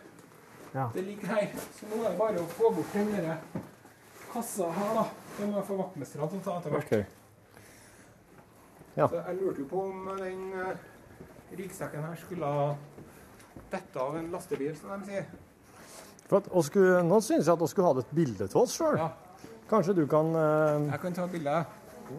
Ja. 0.72 0.88
det 0.96 1.04
ligger 1.04 1.34
her. 1.36 1.46
Så 1.76 1.90
nå 1.92 2.00
er 2.00 2.08
det 2.08 2.18
bare 2.24 2.42
å 2.42 2.48
få 2.56 2.72
bort 2.74 2.96
den 2.96 3.12
der 3.12 3.36
kassa 4.32 4.70
her, 4.80 4.92
da. 4.98 5.06
Det 5.36 5.46
må 5.50 5.60
jeg 5.60 5.68
få 5.70 5.78
vaktmesterne 5.82 6.30
til 6.32 6.40
å 6.40 6.44
ta 6.48 6.56
etter 6.58 6.74
hvert. 6.74 6.90
Ok. 6.90 7.62
Ja. 8.96 9.06
Så 9.06 9.20
jeg 9.20 9.38
lurte 9.44 9.62
jo 9.62 9.68
på 9.76 9.86
om 9.92 10.10
den 10.24 10.42
uh, 10.58 10.74
ryggsekken 11.60 12.08
her 12.08 12.18
skulle 12.24 12.52
dette 13.76 14.00
av 14.08 14.18
en 14.18 14.32
lastebil, 14.34 14.74
som 14.80 14.96
de 14.96 15.12
sier. 15.12 15.30
For 16.32 16.62
skulle, 16.64 17.02
nå 17.04 17.18
synes 17.20 17.44
jeg 17.46 17.52
at 17.52 17.60
vi 17.60 17.66
skulle 17.68 17.88
hatt 17.92 17.98
et 18.06 18.14
bilde 18.16 18.46
til 18.48 18.60
oss 18.62 18.76
sjøl. 18.78 18.96
Ja, 18.96 19.10
Kanskje 19.68 19.94
du 19.96 20.06
kan, 20.08 20.26
eh, 20.36 20.90
jeg 20.92 21.00
kan 21.00 21.12
ta 21.16 21.26
bilde. 21.26 21.64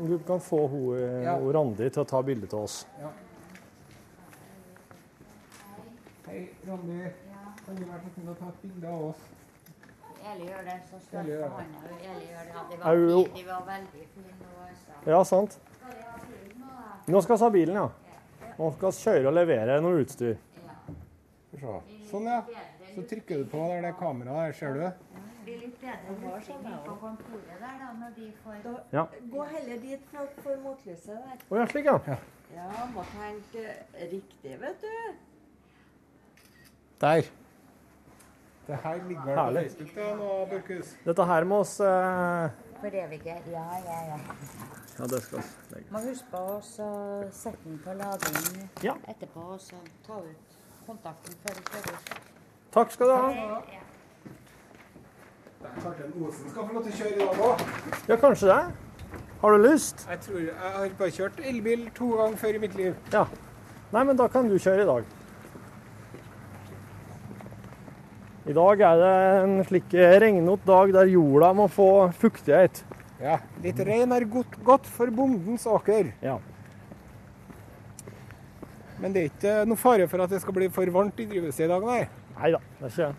du 0.08 0.18
kan 0.28 0.40
få 0.40 0.68
hun, 0.70 0.96
eh, 0.98 1.24
Ja. 1.24 1.34
Randi 1.38 1.90
til 1.90 2.04
å 2.04 2.06
ta 2.08 2.22
bilde 2.22 2.48
til 2.48 2.60
oss. 2.60 2.86
Hei, 6.28 6.50
Randi. 6.68 7.00
Kan 7.66 7.76
du 7.76 7.84
være 7.86 8.02
så 8.04 8.10
snill 8.16 8.30
å 8.30 8.36
ta 8.40 8.48
et 8.52 8.62
bilde 8.62 8.88
av 8.88 9.04
oss? 9.10 9.22
Eli 10.34 10.46
gjør 10.48 10.64
det, 10.68 10.78
så 10.90 10.96
Eli 10.96 11.04
støtter 11.06 11.30
gjør 11.30 11.42
det. 11.44 11.50
han 11.50 11.76
og 11.76 11.92
Eli 12.00 12.26
gjør 12.28 12.44
det. 12.44 12.54
Ja, 12.54 12.64
de 12.72 12.78
var, 12.84 12.96
jo- 12.96 13.28
de 13.36 13.44
var 13.48 13.62
veldig 13.68 14.08
fine. 14.14 15.12
Ja, 15.14 15.24
sant. 15.24 15.58
Ha 15.84 17.12
nå, 17.12 17.22
skal 17.24 17.38
vi 17.38 17.44
ha 17.44 17.50
bilen, 17.50 17.76
ja. 17.76 17.90
Nå 18.60 18.72
skal 18.78 18.92
vi 18.92 18.98
kjøre 19.04 19.28
og 19.28 19.34
levere 19.34 19.82
noe 19.82 20.04
utstyr. 20.04 20.38
Ja. 21.62 21.80
Sånn, 22.12 22.24
ja. 22.26 22.42
Så 22.96 23.04
trykker 23.10 23.38
du 23.44 23.46
på 23.50 23.58
der 23.72 23.82
det 23.88 23.94
kameraet 24.00 24.54
der, 24.54 24.58
ser 24.60 24.74
du 24.74 25.14
blir 25.44 25.60
litt 25.60 25.80
bedre 25.82 26.14
utstilling 26.38 26.80
på 26.86 26.96
kontoret 27.02 27.50
der, 27.60 27.76
da, 27.82 27.92
når 28.00 28.14
de 28.16 28.32
får 28.44 28.56
Ja. 28.94 29.06
Gå 29.34 29.44
heller 29.52 29.82
dit 29.82 30.06
for, 30.12 30.30
for 30.44 30.62
motlyset 30.64 31.20
der. 31.20 31.46
Å 31.52 31.60
ja, 31.60 31.66
slik, 31.68 31.86
ja. 31.90 32.18
Ja, 32.54 32.68
må 32.94 33.04
tenke 33.12 33.64
riktig, 34.12 34.58
vet 34.62 34.84
du. 34.86 35.16
Der. 37.02 37.32
Det 38.68 38.76
her 38.86 39.02
ligger 39.10 39.26
vel 39.26 39.36
på 39.36 39.42
Herlig. 39.42 39.64
Facebook, 39.72 40.20
nå, 40.22 40.30
Børkhus. 40.54 40.94
Dette 41.04 41.26
her 41.28 41.44
må 41.50 41.58
oss 41.66 41.74
eh, 41.84 42.54
For 42.80 42.96
evige. 43.02 43.36
Ja, 43.52 43.66
ja, 43.84 43.98
ja. 44.14 44.20
Ja, 45.00 45.08
det 45.12 45.20
skal 45.26 45.42
vi 45.42 45.76
legge. 45.76 45.90
Må 45.92 46.04
huske 46.06 46.30
på 46.32 46.44
å 46.54 46.60
så 46.64 46.88
sette 47.36 47.60
den 47.66 47.82
på 47.84 47.96
lading 48.00 48.70
Ja. 48.86 48.96
etterpå, 49.12 49.50
og 49.58 49.60
så 49.60 49.82
ta 50.08 50.22
ut 50.24 50.56
kontakten 50.88 51.36
før 51.44 51.60
vi 51.60 51.66
kjører 51.74 51.98
ut. 51.98 52.33
Takk 52.74 52.92
skal 52.94 53.10
du 53.10 53.14
ha. 53.14 53.30
Ja. 53.38 53.62
Kanskje 55.74 56.06
en 56.08 56.14
Osen 56.26 56.50
skal 56.50 56.66
få 56.68 56.74
lov 56.74 56.86
til 56.86 56.94
å 56.94 56.98
kjøre 56.98 57.14
i 57.14 57.20
dag 57.20 57.42
òg? 57.48 57.62
Ja, 58.10 58.18
kanskje 58.22 58.50
det. 58.50 58.62
Har 59.44 59.54
du 59.54 59.66
lyst? 59.66 60.06
Jeg 60.10 60.22
tror 60.24 60.40
jeg 60.40 60.56
har 60.78 60.94
bare 61.00 61.14
kjørt 61.14 61.42
elbil 61.44 61.84
to 61.98 62.08
ganger 62.18 62.40
før 62.40 62.58
i 62.58 62.62
mitt 62.64 62.78
liv. 62.80 62.96
Ja. 63.14 63.26
Nei, 63.94 64.04
men 64.08 64.18
da 64.18 64.26
kan 64.32 64.48
du 64.50 64.56
kjøre 64.58 64.86
i 64.86 64.90
dag. 64.90 65.12
I 68.44 68.56
dag 68.58 68.82
er 68.88 68.98
det 69.00 69.12
en 69.44 69.54
slik 69.68 69.94
regnete 70.24 70.68
dag 70.68 70.96
der 70.96 71.12
jorda 71.14 71.52
må 71.56 71.70
få 71.72 71.90
fuktighet. 72.20 72.82
Ja, 73.24 73.38
Litt 73.64 73.78
regn 73.88 74.12
er 74.12 74.26
godt, 74.28 74.58
godt 74.68 74.90
for 74.90 75.14
bondens 75.16 75.68
åker. 75.70 76.10
Ja. 76.26 76.40
Men 79.00 79.14
det 79.14 79.22
er 79.22 79.30
ikke 79.30 79.54
noe 79.70 79.80
fare 79.80 80.10
for 80.12 80.24
at 80.26 80.34
det 80.34 80.42
skal 80.44 80.56
bli 80.58 80.68
for 80.74 80.90
varmt 80.96 81.22
i 81.24 81.28
drivhuset 81.30 81.68
i 81.68 81.72
dag, 81.72 81.86
nei. 81.88 82.02
Nei 82.40 82.52
da, 82.52 82.60
det 82.80 82.88
er 82.88 82.94
ikke 82.94 83.08
det. 83.08 83.16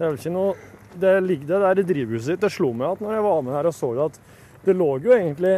Er 0.00 0.08
vel 0.10 0.18
ikke 0.18 0.32
noe 0.34 0.54
Det 0.98 1.12
ligger 1.24 1.46
det 1.50 1.58
der 1.64 1.80
i 1.80 1.86
drivhuset 1.88 2.28
ditt. 2.34 2.40
Det 2.44 2.50
slo 2.54 2.72
meg 2.72 2.92
at 2.94 3.00
når 3.02 3.14
jeg 3.16 3.22
var 3.26 3.40
med 3.42 3.54
her 3.56 3.66
og 3.66 3.74
så 3.74 3.88
det, 3.94 4.04
at 4.12 4.66
det 4.68 4.76
lå 4.78 4.90
jo 5.02 5.10
egentlig 5.16 5.56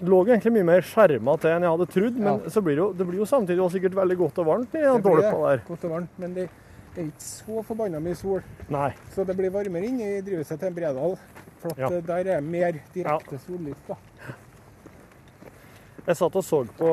det 0.00 0.08
lå 0.10 0.18
egentlig 0.26 0.50
mye 0.56 0.66
mer 0.66 0.82
skjerma 0.82 1.36
til 1.40 1.52
enn 1.54 1.62
jeg 1.62 1.70
hadde 1.70 1.86
trodd, 1.94 2.16
men 2.18 2.40
Ja. 2.42 2.50
så 2.50 2.60
blir 2.60 2.74
det 2.74 2.82
jo, 2.82 2.88
det 2.98 3.06
blir 3.06 3.18
jo 3.22 3.24
samtidig 3.30 3.62
også 3.62 3.76
sikkert 3.78 3.94
veldig 3.94 4.16
godt 4.18 4.38
og 4.42 4.46
varmt 4.48 4.74
i 4.74 4.82
den 4.82 5.02
dolpa 5.04 5.30
der. 5.54 5.62
Godt 5.68 5.84
og 5.86 5.90
varmt, 5.94 6.18
men 6.18 6.34
det, 6.34 6.48
er 6.96 7.04
ikke 7.06 7.22
så 7.22 7.62
forbanna 7.62 8.00
mye 8.02 8.14
sol. 8.18 8.42
Nei. 8.68 8.90
Så 9.14 9.24
det 9.24 9.36
blir 9.38 9.50
varmere 9.54 9.86
inne 9.86 10.10
i 10.18 10.20
drivhuset 10.26 10.58
til 10.60 10.74
Bredal. 10.74 11.14
For 11.62 11.70
Ja. 11.78 11.86
eh, 11.94 12.02
der 12.02 12.26
er 12.36 12.40
mer 12.42 12.72
direkte 12.92 13.38
sollys. 13.46 13.78
da. 13.88 13.94
Jeg 16.06 16.16
satt 16.16 16.36
og 16.36 16.44
så 16.44 16.64
på 16.76 16.90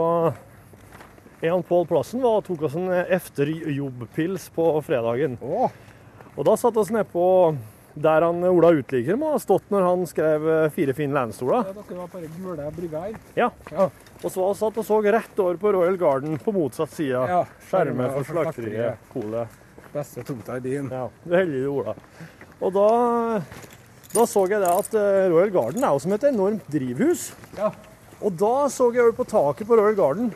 Jan 1.41 1.63
Pål 1.65 1.87
Plassen 1.89 2.21
var 2.21 2.37
og 2.39 2.45
tok 2.45 2.67
oss 2.67 2.75
en 2.77 2.89
efterjobbpils 2.91 4.49
på 4.53 4.65
fredagen. 4.85 5.39
Å, 5.41 5.69
Og 6.37 6.45
da 6.47 6.53
satt 6.59 6.77
oss 6.77 6.91
nedpå 6.93 7.23
der 7.91 8.23
han 8.23 8.43
Ola 8.47 8.69
Utligger 8.77 9.17
må 9.19 9.33
ha 9.33 9.39
stått 9.41 9.65
når 9.73 9.83
han 9.83 10.05
skrev 10.07 10.45
eh, 10.47 10.67
Fire 10.71 10.93
fine 10.95 11.11
landstoler. 11.17 11.65
ja, 11.67 11.73
dere 11.75 11.97
var 11.97 12.11
bare 12.13 12.29
gule 12.37 12.67
brygga 12.77 13.01
her. 13.07 13.17
Ja. 13.35 13.49
Ja. 13.73 13.89
Og 14.21 14.29
så 14.31 14.45
satt 14.55 14.77
og 14.79 14.85
så 14.87 15.01
rett 15.03 15.41
over 15.43 15.57
på 15.59 15.73
Royal 15.75 15.97
Garden 15.99 16.37
på 16.39 16.53
motsatt 16.55 16.93
side. 16.95 17.17
Ja, 17.17 17.41
skjermet 17.67 18.05
skjermer 18.05 18.15
for 18.15 18.29
slakteriet. 18.29 19.09
Polet. 19.11 19.57
Beste 19.91 20.23
tomta 20.23 20.55
i 20.55 20.63
byen. 20.63 20.87
Ja, 20.93 21.09
du 21.25 21.35
heldige 21.35 21.73
Ola. 21.73 21.97
Og 22.61 22.71
da, 22.77 22.87
da 24.13 24.25
så 24.29 24.45
jeg 24.47 24.61
det 24.63 24.71
at 24.71 24.95
eh, 25.01 25.27
Royal 25.33 25.51
Garden 25.57 25.83
er 25.83 25.97
jo 25.97 26.05
som 26.05 26.15
et 26.15 26.29
enormt 26.31 26.71
drivhus. 26.71 27.31
Ja. 27.57 27.73
Og 28.21 28.37
da 28.39 28.53
så 28.71 28.87
jeg 28.93 29.03
over 29.09 29.17
på 29.19 29.27
taket 29.27 29.67
på 29.67 29.75
Royal 29.81 29.97
Garden, 29.97 30.31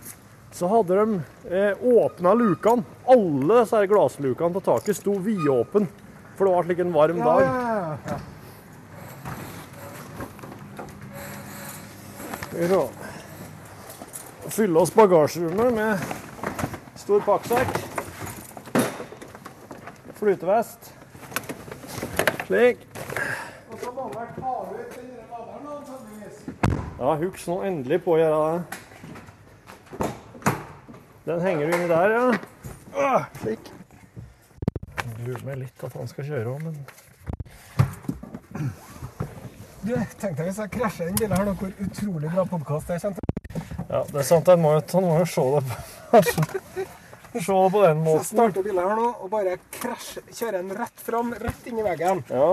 så 0.55 0.67
hadde 0.71 0.95
de 0.95 1.21
eh, 1.51 1.83
åpna 1.83 2.33
lukene. 2.33 2.83
Alle 3.11 3.57
disse 3.59 3.81
glasslukene 3.91 4.55
på 4.55 4.61
taket 4.63 4.95
sto 4.95 5.17
vidåpne, 5.19 5.89
for 6.37 6.47
det 6.47 6.53
var 6.53 6.63
slik 6.69 6.79
en 6.79 6.93
varm 6.95 7.19
dag. 7.19 7.41
ja, 7.43 7.97
ja. 8.07 8.19
Se. 12.55 12.87
Fylle 14.55 14.79
oss 14.79 14.93
bagasjerommet 14.95 15.73
med 15.75 15.99
stor 16.95 17.19
pakksekk. 17.25 17.81
Flytevest. 20.15 20.93
Slik. 22.45 22.87
Og 23.73 23.75
så 23.81 23.91
må 23.91 24.07
man 24.13 24.31
ta 24.39 24.55
ut 24.71 24.95
den 24.95 25.11
laderen, 25.33 25.67
da. 25.67 27.03
Ja, 27.03 27.19
husk 27.25 27.43
nå 27.51 27.59
endelig 27.67 27.99
på 28.07 28.15
å 28.15 28.21
gjøre 28.23 28.39
det. 28.45 28.84
Den 31.25 31.41
henger 31.41 31.67
du 31.67 31.73
inni 31.73 31.87
der, 31.89 32.09
ja. 32.09 32.33
Ah, 32.95 33.23
slik. 33.41 33.71
Jeg 35.05 35.25
lurer 35.25 35.45
meg 35.47 35.55
litt 35.63 35.83
at 35.87 35.93
han 35.97 36.09
skal 36.09 36.27
kjøre 36.27 36.51
òg, 36.51 36.59
men 36.67 36.75
Du, 39.85 39.93
tenk 40.21 40.37
deg 40.37 40.47
hvis 40.47 40.59
jeg 40.61 40.71
krasjer 40.73 41.09
den 41.09 41.17
bilen 41.17 41.33
her, 41.37 41.49
hvor 41.57 41.71
utrolig 41.85 42.29
bra 42.33 42.45
podkast 42.49 42.89
det 42.89 42.99
kommer 43.01 43.17
til 43.17 43.25
Ja, 43.89 44.03
det 44.11 44.19
er 44.21 44.27
sant. 44.27 44.51
Han 44.53 44.61
må 44.61 44.75
jo, 44.75 44.83
han 44.93 45.05
må 45.05 45.15
jo 45.23 45.27
se 45.29 45.45
det 45.55 45.63
på 45.65 46.21
Se 47.35 47.55
det 47.57 47.71
på 47.73 47.81
den 47.83 48.03
måten. 48.05 48.23
Så 48.23 48.29
starter 48.31 48.65
bilen 48.65 48.79
her 48.85 48.99
nå 48.99 49.07
og 49.25 49.31
bare 49.33 49.57
krasjer, 49.79 50.23
kjører 50.29 50.61
den 50.61 50.77
rett 50.77 51.01
fram, 51.07 51.33
rett 51.41 51.65
inn 51.69 51.81
i 51.81 51.85
veggen. 51.85 52.21
Ja. 52.29 52.51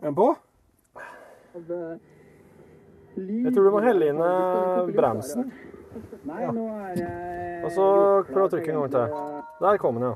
Er 0.00 0.08
den 0.08 0.16
på? 0.18 0.30
Jeg 3.16 3.52
tror 3.52 3.64
du 3.66 3.70
må 3.74 3.80
helle 3.84 4.08
inn 4.08 4.20
eh, 4.24 4.92
bremsen. 4.96 5.50
Nei, 6.24 6.46
nå 6.48 6.64
er 6.72 6.94
jeg 6.96 7.64
Og 7.66 7.74
så 7.74 7.86
prøv 8.30 8.46
å 8.46 8.50
trykke 8.54 8.72
en 8.72 8.78
gang 8.80 8.92
til. 8.94 9.06
Der 9.60 9.80
kom 9.82 9.98
den, 10.00 10.06
ja. 10.08 10.14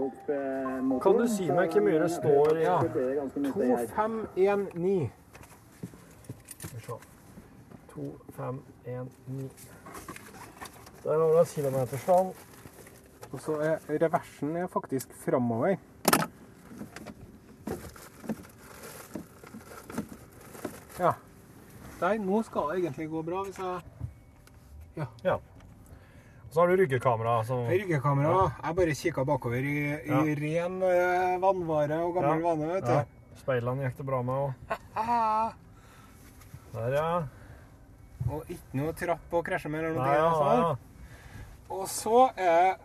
opp 0.00 0.30
eh. 0.32 0.78
Kan 1.04 1.20
du 1.20 1.26
si 1.28 1.50
meg 1.50 1.76
hvor 1.76 1.84
mye 1.84 2.00
det 2.00 2.10
står 2.14 2.62
Ja. 2.62 2.78
Så 2.80 2.88
blir 2.94 3.10
det 3.10 3.16
ganske 3.20 3.38
mye 3.44 3.52
støy 3.52 3.66
her. 3.66 3.86
2519. 3.92 5.10
to, 7.92 8.02
fem, 8.36 8.62
en, 8.84 9.10
ni. 9.32 9.48
Der 11.04 11.18
har 11.20 11.28
vi 11.36 11.44
kilometerstand. 11.54 12.32
Og 13.32 13.40
så 13.40 13.52
er 13.60 13.76
reversen 13.90 14.56
er 14.56 14.66
faktisk 14.72 15.12
framover. 15.24 15.76
Ja. 20.98 21.12
Der, 22.00 22.18
nå 22.20 22.42
skal 22.44 22.70
det 22.70 22.78
egentlig 22.84 23.08
gå 23.10 23.22
bra 23.24 23.42
hvis 23.44 23.58
jeg 23.58 25.06
Ja. 25.24 25.38
Så 26.50 26.60
har 26.60 26.68
du 26.68 26.76
ryggekamera. 26.76 27.44
Som, 27.44 27.66
Ryggekamera. 27.68 28.52
Jeg 28.64 28.76
bare 28.76 28.94
kikka 28.94 29.24
bakover 29.28 29.58
i, 29.60 29.76
i 29.92 30.08
Ja. 30.08 30.20
ren 30.24 30.82
eh, 30.82 31.36
vannvare 31.42 31.98
og 32.04 32.14
gammel 32.14 32.40
Ja. 32.40 32.48
vane, 32.48 32.66
vet 32.74 32.84
du. 32.86 32.92
ja. 32.92 33.04
Speilene 33.36 33.82
gikk 33.84 33.96
det 33.98 34.06
bra 34.06 34.22
med 34.22 34.34
òg. 34.34 34.52
Der, 36.76 36.92
ja. 36.92 37.22
og 38.30 38.44
ikke 38.52 38.76
noe 38.80 38.92
trapp 38.96 39.32
å 39.32 39.42
krasje 39.44 39.68
med 39.70 39.84
eller 39.84 39.94
noe. 39.96 40.06
Nei, 40.06 40.16
ja, 40.16 40.30
sånn. 40.32 40.62
ja. 40.62 40.76
Og 41.76 41.86
så 41.88 42.22
er 42.36 42.76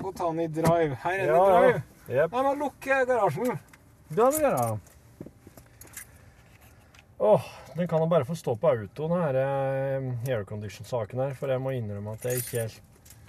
å 0.00 0.12
ta 0.16 0.30
den 0.30 0.40
i 0.40 0.46
drive. 0.48 0.94
Her 1.02 1.12
er 1.12 1.26
det 1.26 1.26
Ja, 1.26 1.44
ja. 1.44 1.60
drive. 1.60 1.82
Jep. 2.10 2.32
Jeg 2.32 2.44
må 2.46 2.54
lukke 2.58 2.98
garasjen. 3.06 3.58
Ja, 4.16 4.30
det 4.30 4.40
gjør 4.40 4.56
jeg. 4.56 4.78
Åh, 7.20 7.42
den 7.76 7.88
kan 7.88 8.00
da 8.00 8.06
bare 8.08 8.24
få 8.24 8.34
stå 8.34 8.54
på 8.56 8.68
autoen, 8.70 9.12
her 9.20 9.36
eh, 9.36 10.06
aircondition-saken 10.32 11.20
her, 11.20 11.34
for 11.36 11.52
jeg 11.52 11.60
må 11.60 11.74
innrømme 11.76 12.14
at 12.16 12.22
det 12.24 12.30
er 12.32 12.40
ikke 12.40 12.62
helt 12.62 12.80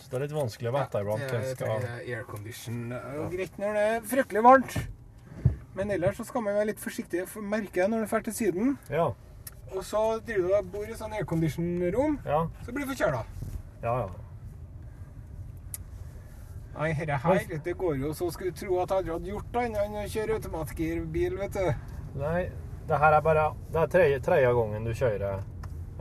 Det 0.05 0.15
er 0.15 0.23
litt 0.23 0.35
vanskelig 0.35 0.71
å 0.71 0.73
vite 0.77 1.01
iblant. 1.03 1.25
jeg 1.27 1.41
Jeg 1.43 1.57
skal... 1.57 1.83
aircondition. 2.05 2.79
Det 2.93 3.01
er 3.01 3.17
jo 3.17 3.25
greit 3.33 3.59
når 3.59 3.75
det 3.75 3.83
er 3.89 4.07
fryktelig 4.13 4.43
varmt. 4.47 4.77
Men 5.75 5.91
ellers 5.91 6.17
så 6.19 6.25
skal 6.27 6.43
man 6.47 6.55
være 6.55 6.69
litt 6.71 6.79
forsiktig. 6.79 7.27
for 7.27 7.43
merker 7.43 7.83
det 7.83 7.89
når 7.91 8.05
du 8.05 8.09
drar 8.13 8.25
til 8.29 8.33
Syden. 8.33 8.73
Ja, 8.89 9.11
Og 9.75 9.85
så 9.87 10.01
driver 10.27 10.47
du 10.47 10.55
og 10.55 10.71
bor 10.71 10.87
i 10.87 10.95
sånn 10.99 11.13
aircondition-rom, 11.19 12.17
ja, 12.25 12.41
så 12.63 12.71
blir 12.71 12.87
du 12.87 12.91
forkjøla. 12.95 13.23
ja. 13.83 13.95
ja. 13.99 14.09
Nei, 16.71 16.93
herre 16.95 17.17
her, 17.19 17.47
det 17.63 17.73
går 17.77 17.97
jo 17.99 18.13
så 18.15 18.29
skulle 18.31 18.55
tro 18.55 18.77
at 18.79 18.89
jeg 18.89 18.97
aldri 18.97 19.11
hadde 19.11 19.31
gjort 19.33 19.49
det 19.53 19.63
enn 19.67 19.95
å 19.99 20.03
kjøre 20.07 20.37
automatgirbil, 20.39 21.35
vet 21.41 21.57
du. 21.57 21.97
Nei, 22.15 22.45
det 22.91 22.99
her 22.99 23.15
er 23.17 23.21
bare 23.23 23.47
Det 23.71 23.81
er 23.81 23.89
tredje, 23.95 24.19
tredje 24.19 24.53
gangen 24.57 24.85
du 24.85 24.91
kjører 24.93 25.41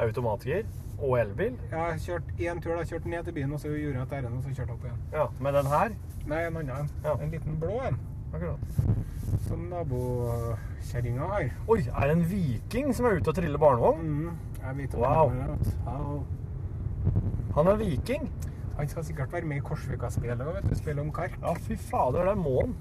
automatgir 0.00 0.64
og 1.00 1.14
elbil. 1.20 1.54
Jeg 1.70 1.78
har 1.78 1.98
kjørt 2.02 2.22
én 2.38 2.60
tur, 2.60 2.74
da. 2.76 2.84
Kjørt 2.84 3.06
ned 3.08 3.24
til 3.24 3.32
byen, 3.36 3.52
og 3.56 3.60
så 3.60 3.68
gjorde 3.72 3.94
jeg 3.98 4.02
et 4.02 4.12
ærend, 4.18 4.36
og 4.36 4.42
så 4.42 4.50
kjørte 4.52 4.72
jeg 4.72 4.76
opp 4.76 4.84
igjen. 4.84 4.98
Ja, 5.14 5.26
med 5.40 5.52
den 5.56 5.66
her. 5.72 5.94
Nei, 6.28 6.40
en 6.46 6.56
annen 6.60 6.76
en. 6.76 6.90
Ja. 7.04 7.14
En 7.24 7.30
liten 7.32 7.56
blå 7.60 7.78
en. 7.88 7.96
Akkurat. 8.34 8.58
Som 9.46 9.62
nabokjerringa 9.70 11.30
har. 11.32 11.48
Oi, 11.68 11.78
er 11.88 12.10
det 12.10 12.16
en 12.18 12.26
viking 12.30 12.92
som 12.96 13.08
er 13.08 13.16
ute 13.16 13.32
og 13.32 13.38
triller 13.38 13.58
barnevogn? 13.62 14.04
Mm, 14.04 14.36
jeg 14.60 14.76
vet 14.82 14.94
om 14.94 15.00
Wow. 15.00 15.30
det, 15.30 16.22
Han 17.54 17.66
er 17.66 17.76
viking? 17.80 18.28
Han 18.76 18.88
skal 18.88 19.04
sikkert 19.04 19.32
være 19.32 19.44
med 19.44 19.56
i 19.56 19.60
Korsvika-spillet 19.60 20.76
spille 20.76 21.00
om 21.00 21.12
kark. 21.12 21.38
Ja, 21.42 21.52
fy 21.54 21.76
fader, 21.76 22.24
det 22.28 22.36
må 22.38 22.60
han. 22.60 22.76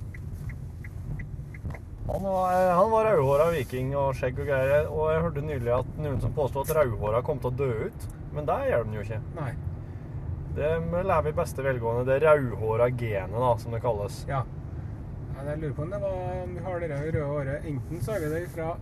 Han 2.10 2.24
var, 2.24 2.54
eh, 2.54 2.76
han 2.76 2.92
var 2.92 3.06
rødhåra 3.06 3.50
viking 3.54 3.92
og 3.96 4.14
skjegg 4.18 4.40
og 4.42 4.48
greier. 4.50 4.88
Og 4.90 5.12
jeg 5.14 5.22
hørte 5.26 5.42
nylig 5.46 5.74
at 5.80 5.90
noen 6.02 6.22
som 6.22 6.34
påstod 6.34 6.70
at 6.70 6.76
rødhåra 6.80 7.22
kom 7.26 7.40
til 7.40 7.52
å 7.52 7.58
dø 7.60 7.70
ut. 7.90 8.08
Men 8.34 8.46
det 8.50 8.58
gjør 8.70 8.84
de 8.88 8.98
jo 8.98 9.04
ikke. 9.06 9.20
Nei. 9.38 9.52
Det 10.58 10.70
lever 11.06 11.30
i 11.30 11.36
beste 11.38 11.64
velgående. 11.64 12.06
Det 12.10 12.22
rødhåra 12.26 12.90
genet, 12.98 13.38
da, 13.38 13.52
som 13.62 13.72
det 13.76 13.82
kalles. 13.86 14.24
Ja. 14.30 14.42
ja. 15.36 15.44
Jeg 15.46 15.62
lurer 15.62 15.74
på 15.78 15.82
om 15.86 15.90
det 15.94 16.02
var 16.02 16.16
om 16.44 16.56
vi 16.56 16.64
har 16.66 16.80
det 16.84 16.90
røde 16.92 17.26
håret. 17.30 17.66
Enten 17.70 18.02
så 18.04 18.12
har 18.16 18.20
vi 18.26 18.32
det 18.34 18.42
fra 18.52 18.74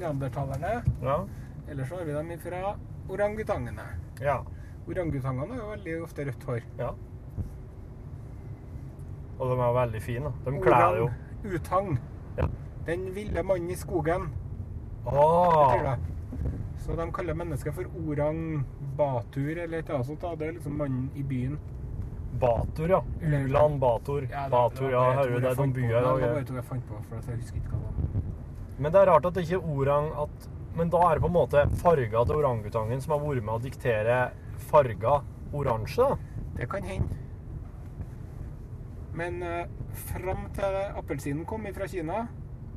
neandertalerne, 0.00 0.82
Ja. 1.04 1.18
eller 1.70 1.84
så 1.84 2.00
har 2.00 2.04
vi 2.08 2.12
dem 2.16 2.32
fra 2.42 2.74
orangutangene. 3.08 3.84
Ja. 4.20 4.40
Orangutangene 4.88 5.54
har 5.54 5.60
jo 5.60 5.68
veldig 5.70 5.94
ofte 6.02 6.24
rødt 6.26 6.44
hår. 6.48 6.64
ja. 6.78 6.90
Og 9.38 9.48
de 9.50 9.54
er 9.60 9.72
veldig 9.74 10.02
fine. 10.02 10.32
De 10.44 10.50
kler 10.62 10.96
jo 10.96 11.06
Utang. 11.44 11.98
Ja. 12.36 12.48
Den 12.86 13.06
ville 13.14 13.42
mannen 13.42 13.70
i 13.70 13.76
skogen. 13.76 14.28
Oh. 15.06 15.94
Så 16.84 16.96
de 16.96 17.06
kaller 17.12 17.34
mennesket 17.34 17.74
for 17.74 17.84
orang 18.08 18.64
batur 18.96 19.56
eller 19.58 19.78
et 19.78 19.84
eller 19.88 19.94
annet 19.94 20.06
sånt. 20.06 20.20
da. 20.20 20.34
Det 20.34 20.48
er 20.48 20.52
liksom 20.58 20.76
mannen 20.78 21.10
i 21.14 21.22
byen. 21.22 21.58
Batur, 22.40 22.88
ja. 22.90 23.02
Ulan. 23.22 23.78
Batur, 23.78 24.26
ja. 24.30 24.44
Hører 24.50 25.40
det 25.40 25.50
er 25.52 25.60
noen 25.60 25.72
byer. 25.72 25.94
Det 25.94 26.02
var 26.02 26.12
og- 26.12 26.54
jeg 26.54 26.64
fant 26.64 26.86
på, 26.88 27.02
for 27.08 27.30
jeg 27.30 27.38
husker 27.40 27.56
ikke 27.56 27.70
hva 27.70 27.78
det 27.78 27.86
var. 27.86 28.22
Men 28.78 28.92
det 28.92 29.00
er 29.00 29.06
rart 29.06 29.26
at 29.26 29.34
det 29.34 29.44
ikke 29.44 29.60
er 29.62 29.70
orang 29.78 30.12
at 30.24 30.48
Men 30.76 30.88
da 30.90 30.98
er 30.98 31.14
det 31.14 31.22
på 31.22 31.26
en 31.26 31.32
måte 31.32 31.60
farga 31.78 32.24
til 32.26 32.34
orangutangen 32.34 33.00
som 33.00 33.12
har 33.12 33.20
vært 33.20 33.44
med 33.44 33.54
å 33.54 33.62
diktere 33.62 34.30
farga 34.58 35.22
oransje, 35.52 36.08
da. 36.08 36.16
Det 36.56 36.68
kan 36.68 36.82
hende. 36.82 37.08
Men 39.14 39.42
uh, 39.42 39.64
fram 40.10 40.48
til 40.56 40.76
appelsinen 40.98 41.44
kom 41.46 41.66
fra 41.74 41.86
Kina, 41.86 42.26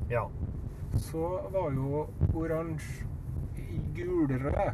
Ja. 0.10 0.28
så 0.94 1.28
var 1.52 1.72
jo 1.74 2.08
oransje 2.34 3.06
gulrød. 3.96 4.74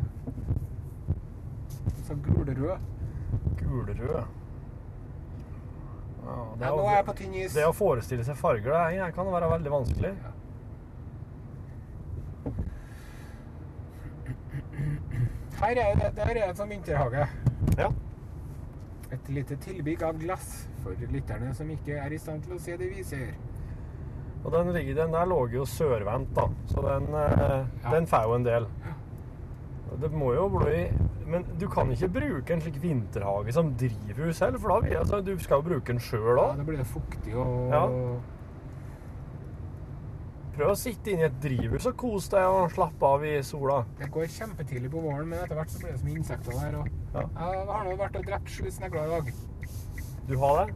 Så 2.07 2.15
gulrød. 2.15 2.77
Gulrød. 3.59 4.23
Ja, 6.23 6.35
det, 6.59 6.65
Ja, 6.65 7.13
tynn 7.13 7.33
is. 7.33 7.53
det 7.53 7.65
å 7.67 7.73
forestille 7.75 8.23
seg 8.23 8.37
farger 8.39 8.71
det 8.71 8.99
her 9.01 9.11
kan 9.11 9.27
være 9.31 9.49
veldig 9.51 9.71
vanskelig. 9.71 10.13
Her 15.59 15.75
er 15.79 15.95
det, 15.95 16.11
der 16.15 16.35
er 16.35 16.49
en 16.49 16.55
sånn 16.55 16.69
vinterhage. 16.71 17.27
Ja. 17.77 17.89
Et 19.13 19.29
lite 19.29 19.55
tilbygg 19.61 20.01
av 20.03 20.17
glass 20.19 20.67
for 20.83 20.97
lytterne 21.11 21.53
som 21.55 21.69
ikke 21.69 21.97
er 22.01 22.13
i 22.15 22.17
stand 22.17 22.43
til 22.47 22.55
å 22.55 22.59
se 22.61 22.77
det 22.79 22.87
vi 22.89 23.03
ser. 23.05 23.33
Og 24.43 24.51
den, 24.51 24.73
ligger- 24.75 24.95
den 25.03 25.11
der 25.13 25.25
lå 25.29 25.37
jo 25.53 25.63
sørvendt, 25.69 26.33
da. 26.35 26.47
Så 26.67 26.81
den, 26.81 27.07
eh, 27.13 27.65
Ja. 27.83 27.91
den 27.91 28.05
får 28.07 28.23
jo 28.27 28.33
en 28.35 28.43
del. 28.43 28.65
Det 30.01 30.09
må 30.11 30.33
jo 30.33 30.49
bli 30.49 30.87
Men 31.27 31.43
du 31.59 31.67
kan 31.69 31.87
ikke 31.91 32.09
bruke 32.09 32.51
en 32.51 32.59
slik 32.61 32.81
vinterhage 32.81 33.53
som 33.53 33.73
drivhus 33.75 34.35
selv, 34.35 34.59
for 34.59 34.81
da 34.81 34.97
altså, 34.99 35.21
du 35.23 35.37
skal 35.39 35.61
jo 35.61 35.69
bruke 35.69 35.85
den 35.85 35.99
sjøl 35.99 36.37
Ja, 36.37 36.55
da 36.57 36.63
blir 36.63 36.77
det 36.77 36.85
fuktig 36.87 37.33
og 37.35 37.69
Ja. 37.71 37.85
Prøv 40.53 40.69
å 40.69 40.75
sitte 40.77 41.09
inne 41.11 41.23
i 41.25 41.29
et 41.31 41.37
drivhus 41.41 41.85
og 41.89 41.95
kose 41.97 42.29
deg 42.35 42.45
og 42.45 42.69
slappe 42.75 43.07
av 43.09 43.23
i 43.25 43.31
sola. 43.45 43.79
Det 43.97 44.09
går 44.13 44.27
kjempetidlig 44.29 44.91
på 44.93 45.01
våren, 45.01 45.27
men 45.31 45.39
etter 45.41 45.57
hvert 45.57 45.71
så 45.73 45.79
blir 45.81 45.91
det 45.95 45.99
så 45.99 46.05
mye 46.05 46.19
insekter 46.19 46.59
der. 46.59 46.75
Og 46.77 46.87
Ja. 47.13 47.21
Jeg 47.21 47.67
har 47.71 47.83
nå 47.87 47.95
vært 47.97 48.15
og 48.19 48.25
drept 48.27 48.49
sju 48.49 48.69
snegler 48.71 49.05
i 49.07 49.09
dag. 49.09 49.33
Du 50.27 50.37
har 50.37 50.65
det? 50.65 50.75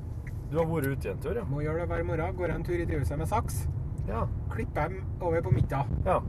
Du 0.49 0.57
har 0.57 0.65
vært 0.65 0.87
ute 0.97 1.05
i 1.07 1.11
en 1.11 1.19
tur, 1.19 1.35
ja? 1.35 1.43
Må 1.45 1.61
gjøre 1.61 1.79
det 1.83 1.87
hver 1.89 2.03
morgen. 2.05 2.35
Går 2.37 2.47
jeg 2.47 2.55
en 2.55 2.63
tur 2.63 2.73
i 2.81 2.85
drivhuset 2.85 3.17
med 3.17 3.27
saks, 3.27 3.67
Ja. 4.07 4.25
klipper 4.49 4.89
dem 4.89 5.03
over 5.21 5.41
på 5.41 5.51
midten. 5.51 6.03
ja. 6.05 6.19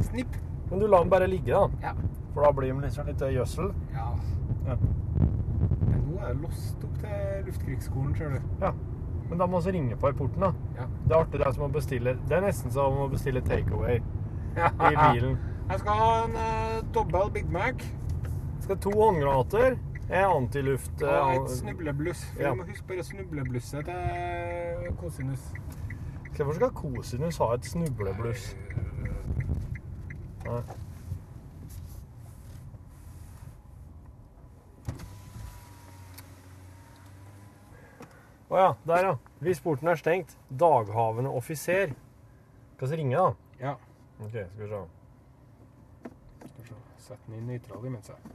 Snipp. 0.00 0.36
Men 0.70 0.78
du 0.80 0.86
lar 0.86 1.00
dem 1.00 1.08
bare 1.10 1.26
ligge, 1.26 1.46
da. 1.52 1.68
Ja. 1.82 1.92
For 2.34 2.42
da 2.44 2.52
blir 2.52 2.74
de 2.74 2.80
liksom 2.86 3.06
litt 3.06 3.16
gjødsel. 3.18 3.72
ja. 3.94 4.14
Ja. 4.66 4.76
Men 4.76 6.02
nå 6.10 6.20
er 6.20 6.34
det 6.34 6.42
låst 6.42 6.84
opp 6.84 6.98
til 7.00 7.44
Luftkrigsskolen, 7.46 8.16
ser 8.18 8.28
du. 8.30 8.40
ja. 8.60 8.72
Men 9.28 9.38
da 9.38 9.46
må 9.46 9.60
vi 9.60 9.72
ringe 9.76 9.96
på 10.00 10.08
i 10.08 10.12
porten, 10.16 10.40
da. 10.40 10.52
Ja. 10.78 10.86
Det 11.04 11.12
er 11.14 11.18
artig 11.20 11.40
det 11.40 11.46
er 11.46 11.52
som 11.56 11.64
å 11.66 11.68
bestille 11.72 12.14
Det 12.28 12.36
er 12.36 12.40
nesten 12.46 12.72
som 12.72 12.96
å 13.02 13.08
bestille 13.12 13.42
takeaway 13.44 14.00
Ja. 14.56 14.70
i 14.88 14.94
bilen. 14.96 15.38
Jeg 15.68 15.82
skal 15.82 15.98
ha 16.00 16.08
en 16.24 16.36
uh, 16.38 16.78
dobbel 16.96 17.30
Big 17.34 17.50
Mac 17.52 17.82
Jeg 17.84 18.62
Skal 18.64 18.78
to 18.86 18.90
håndgranater, 18.96 19.76
en 20.08 20.24
antiluft 20.32 21.02
og 21.04 21.12
eh, 21.12 21.34
et 21.36 21.50
snublebluss. 21.58 22.24
For 22.32 22.42
Ja. 22.42 22.50
Du 22.50 22.62
må 22.62 22.68
huske 22.70 22.88
bare 22.88 23.04
snubleblusset 23.04 23.84
til 23.84 24.96
kosinus. 25.00 25.44
Hvorfor 26.36 26.54
skal 26.56 26.70
kosinus 26.70 27.38
ha 27.42 27.52
et 27.54 27.66
snublebluss? 27.68 28.54
Nei. 30.46 30.60
Å 38.48 38.56
ja, 38.56 38.68
der 38.88 39.04
ja. 39.04 39.14
Hvis 39.44 39.60
porten 39.60 39.88
er 39.88 40.00
stengt, 40.00 40.38
daghavende 40.48 41.30
offiser. 41.30 41.92
Skal 42.76 42.90
vi 42.90 42.96
ringe, 43.02 43.16
da? 43.16 43.32
Ja. 43.60 43.74
Ok, 44.18 44.30
skal 44.32 44.64
vi 44.64 44.68
se. 44.72 44.82
Skal 46.48 46.62
vi 46.62 46.68
se. 46.68 46.82
Sett 47.08 47.26
den 47.26 47.38
i 47.38 47.46
nøytral 47.52 47.86
imens. 47.86 48.08
jeg. 48.08 48.34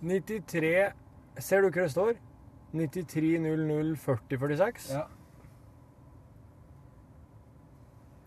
93 0.00 0.92
Ser 1.38 1.62
du 1.62 1.68
hva 1.70 1.84
det 1.84 1.90
står? 1.92 2.16
9300 2.74 3.96
4046. 3.96 4.90
Ja. 4.92 5.04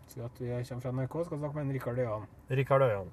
Si 0.07 0.19
at 0.19 0.39
vi 0.39 0.47
kommer 0.47 0.81
fra 0.81 0.91
NRK, 0.91 1.25
skal 1.25 1.37
snakke 1.37 1.55
med 1.55 1.65
en 1.65 1.73
Rikard 1.73 1.99
Øyan. 1.99 2.23
Rikard 2.49 2.81
Øyan. 2.81 3.11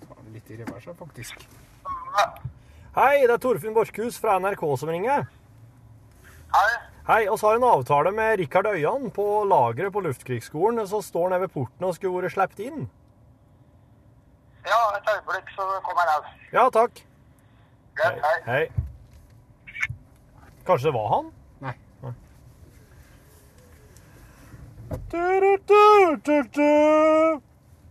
Ta 0.00 0.14
den 0.24 0.35
litt 0.46 0.60
i 0.60 0.62
reversa, 0.62 0.94
faktisk. 0.94 1.48
Hei, 2.96 3.26
det 3.26 3.34
er 3.34 3.40
Torfinn 3.42 3.74
Borchhus 3.74 4.18
fra 4.20 4.38
NRK 4.40 4.62
som 4.78 4.88
ringer. 4.88 5.26
Hei. 6.54 6.70
Hei, 7.06 7.28
oss 7.30 7.42
har 7.46 7.56
en 7.56 7.66
avtale 7.66 8.10
med 8.14 8.38
Rikard 8.40 8.66
Øyan 8.66 9.10
på 9.14 9.44
lageret 9.46 9.92
på 9.92 10.00
Luftkrigsskolen, 10.02 10.86
som 10.88 11.02
står 11.02 11.28
nede 11.30 11.40
ved 11.46 11.52
porten 11.54 11.86
og 11.86 11.94
skulle 11.94 12.22
vært 12.22 12.34
sluppet 12.34 12.64
inn. 12.66 12.88
Ja, 14.66 14.80
et 14.96 15.12
øyeblikk, 15.12 15.52
så 15.54 15.68
kommer 15.86 16.10
jeg. 16.10 16.20
Ja, 16.52 16.66
takk. 16.74 17.02
Greit, 17.96 18.22
hei. 18.26 18.38
Hei. 18.46 18.64
Kanskje 20.66 20.90
det 20.90 20.94
var 20.96 21.08
han? 21.14 21.30
Nei. 21.62 21.76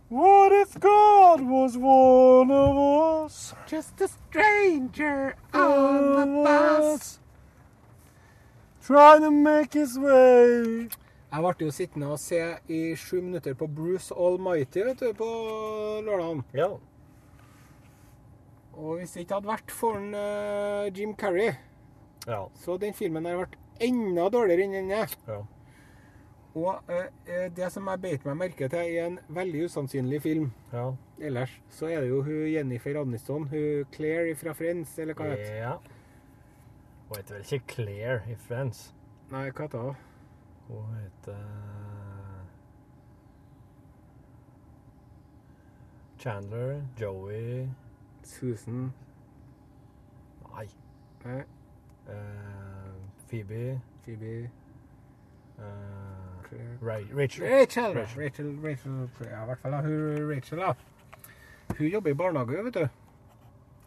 What 0.08 0.52
if 0.52 0.78
God 0.78 1.40
was 1.40 1.76
one 1.76 2.50
of 2.52 2.76
us? 3.24 3.54
Just 3.66 4.00
a 4.00 4.06
stranger 4.08 5.34
on 5.52 6.14
the 6.14 6.26
bus. 6.44 7.18
Trying 8.84 9.22
to 9.22 9.30
make 9.32 9.74
his 9.74 9.98
way. 9.98 10.86
Jeg 11.32 11.42
ble 11.42 11.66
jo 11.66 11.72
sittende 11.74 12.06
og 12.14 12.20
se 12.22 12.38
i 12.70 12.94
sju 12.96 13.18
minutter 13.20 13.56
på 13.58 13.66
Bruce 13.66 14.14
Almighty 14.14 14.84
vet 14.86 15.00
du, 15.02 15.10
på 15.18 15.26
lørdagen. 16.06 16.44
Ja. 16.54 16.68
Og 18.76 19.00
hvis 19.00 19.10
det 19.16 19.24
ikke 19.24 19.40
hadde 19.40 19.50
vært 19.50 19.74
for 19.74 19.98
en, 19.98 20.14
uh, 20.14 20.86
Jim 20.96 21.16
Carrey, 21.18 21.56
Ja. 22.28 22.44
så 22.54 22.78
den 22.78 22.94
filmen 22.94 23.24
hadde 23.26 23.42
vært 23.42 23.58
enda 23.80 24.28
dårligere 24.30 24.64
enn 24.68 24.72
den 24.78 24.90
er. 24.92 25.10
Ja. 25.26 25.42
Og 26.56 26.78
eh, 26.88 27.08
eh, 27.28 27.50
det 27.52 27.66
som 27.72 27.84
jeg 27.92 28.00
beit 28.00 28.24
meg 28.24 28.36
merke 28.40 28.68
til 28.72 28.92
i 28.94 28.98
en 29.02 29.18
veldig 29.28 29.66
usannsynlig 29.68 30.22
film 30.24 30.46
Ja. 30.72 30.86
ellers, 31.20 31.52
så 31.68 31.86
er 31.92 32.00
det 32.00 32.08
jo 32.08 32.22
hun 32.24 32.46
Jennifer 32.48 32.96
Aniston, 33.00 33.44
hun 33.50 33.84
Claire 33.92 34.32
fra 34.40 34.52
Friends, 34.56 34.94
eller 34.98 35.14
hva 35.14 35.24
det 35.30 35.38
heter. 35.38 35.56
ja. 35.56 35.74
Hun 37.08 37.16
heter 37.16 37.34
vel 37.36 37.44
ikke 37.44 37.74
Claire 37.74 38.22
i 38.32 38.34
Friends? 38.48 38.94
Nei, 39.30 39.50
hva 39.50 39.62
heter 39.66 39.78
hun? 39.78 39.96
Hun 40.68 40.94
heter 40.96 41.42
Chandler, 46.18 46.82
Joey 47.00 47.68
Susan 48.24 48.92
Nei. 50.56 50.66
Nei. 51.24 51.42
Eh, 52.08 52.94
Phoebe. 53.28 53.80
Phoebe 54.04 54.50
eh, 55.58 56.25
Rachel. 56.82 57.16
Rachel. 57.16 57.46
Rachel. 57.96 58.22
Rachel, 58.24 58.50
Rachel, 58.64 59.08
ja, 59.20 59.42
i 59.42 59.46
hvert 59.50 59.58
fall 59.62 59.72
hun 59.82 60.30
Rachel, 60.30 60.58
da. 60.58 60.74
Hun 61.78 61.88
jobber 61.90 62.10
i 62.10 62.14
barnehage, 62.14 62.64
vet 62.64 62.74
du. 62.74 62.88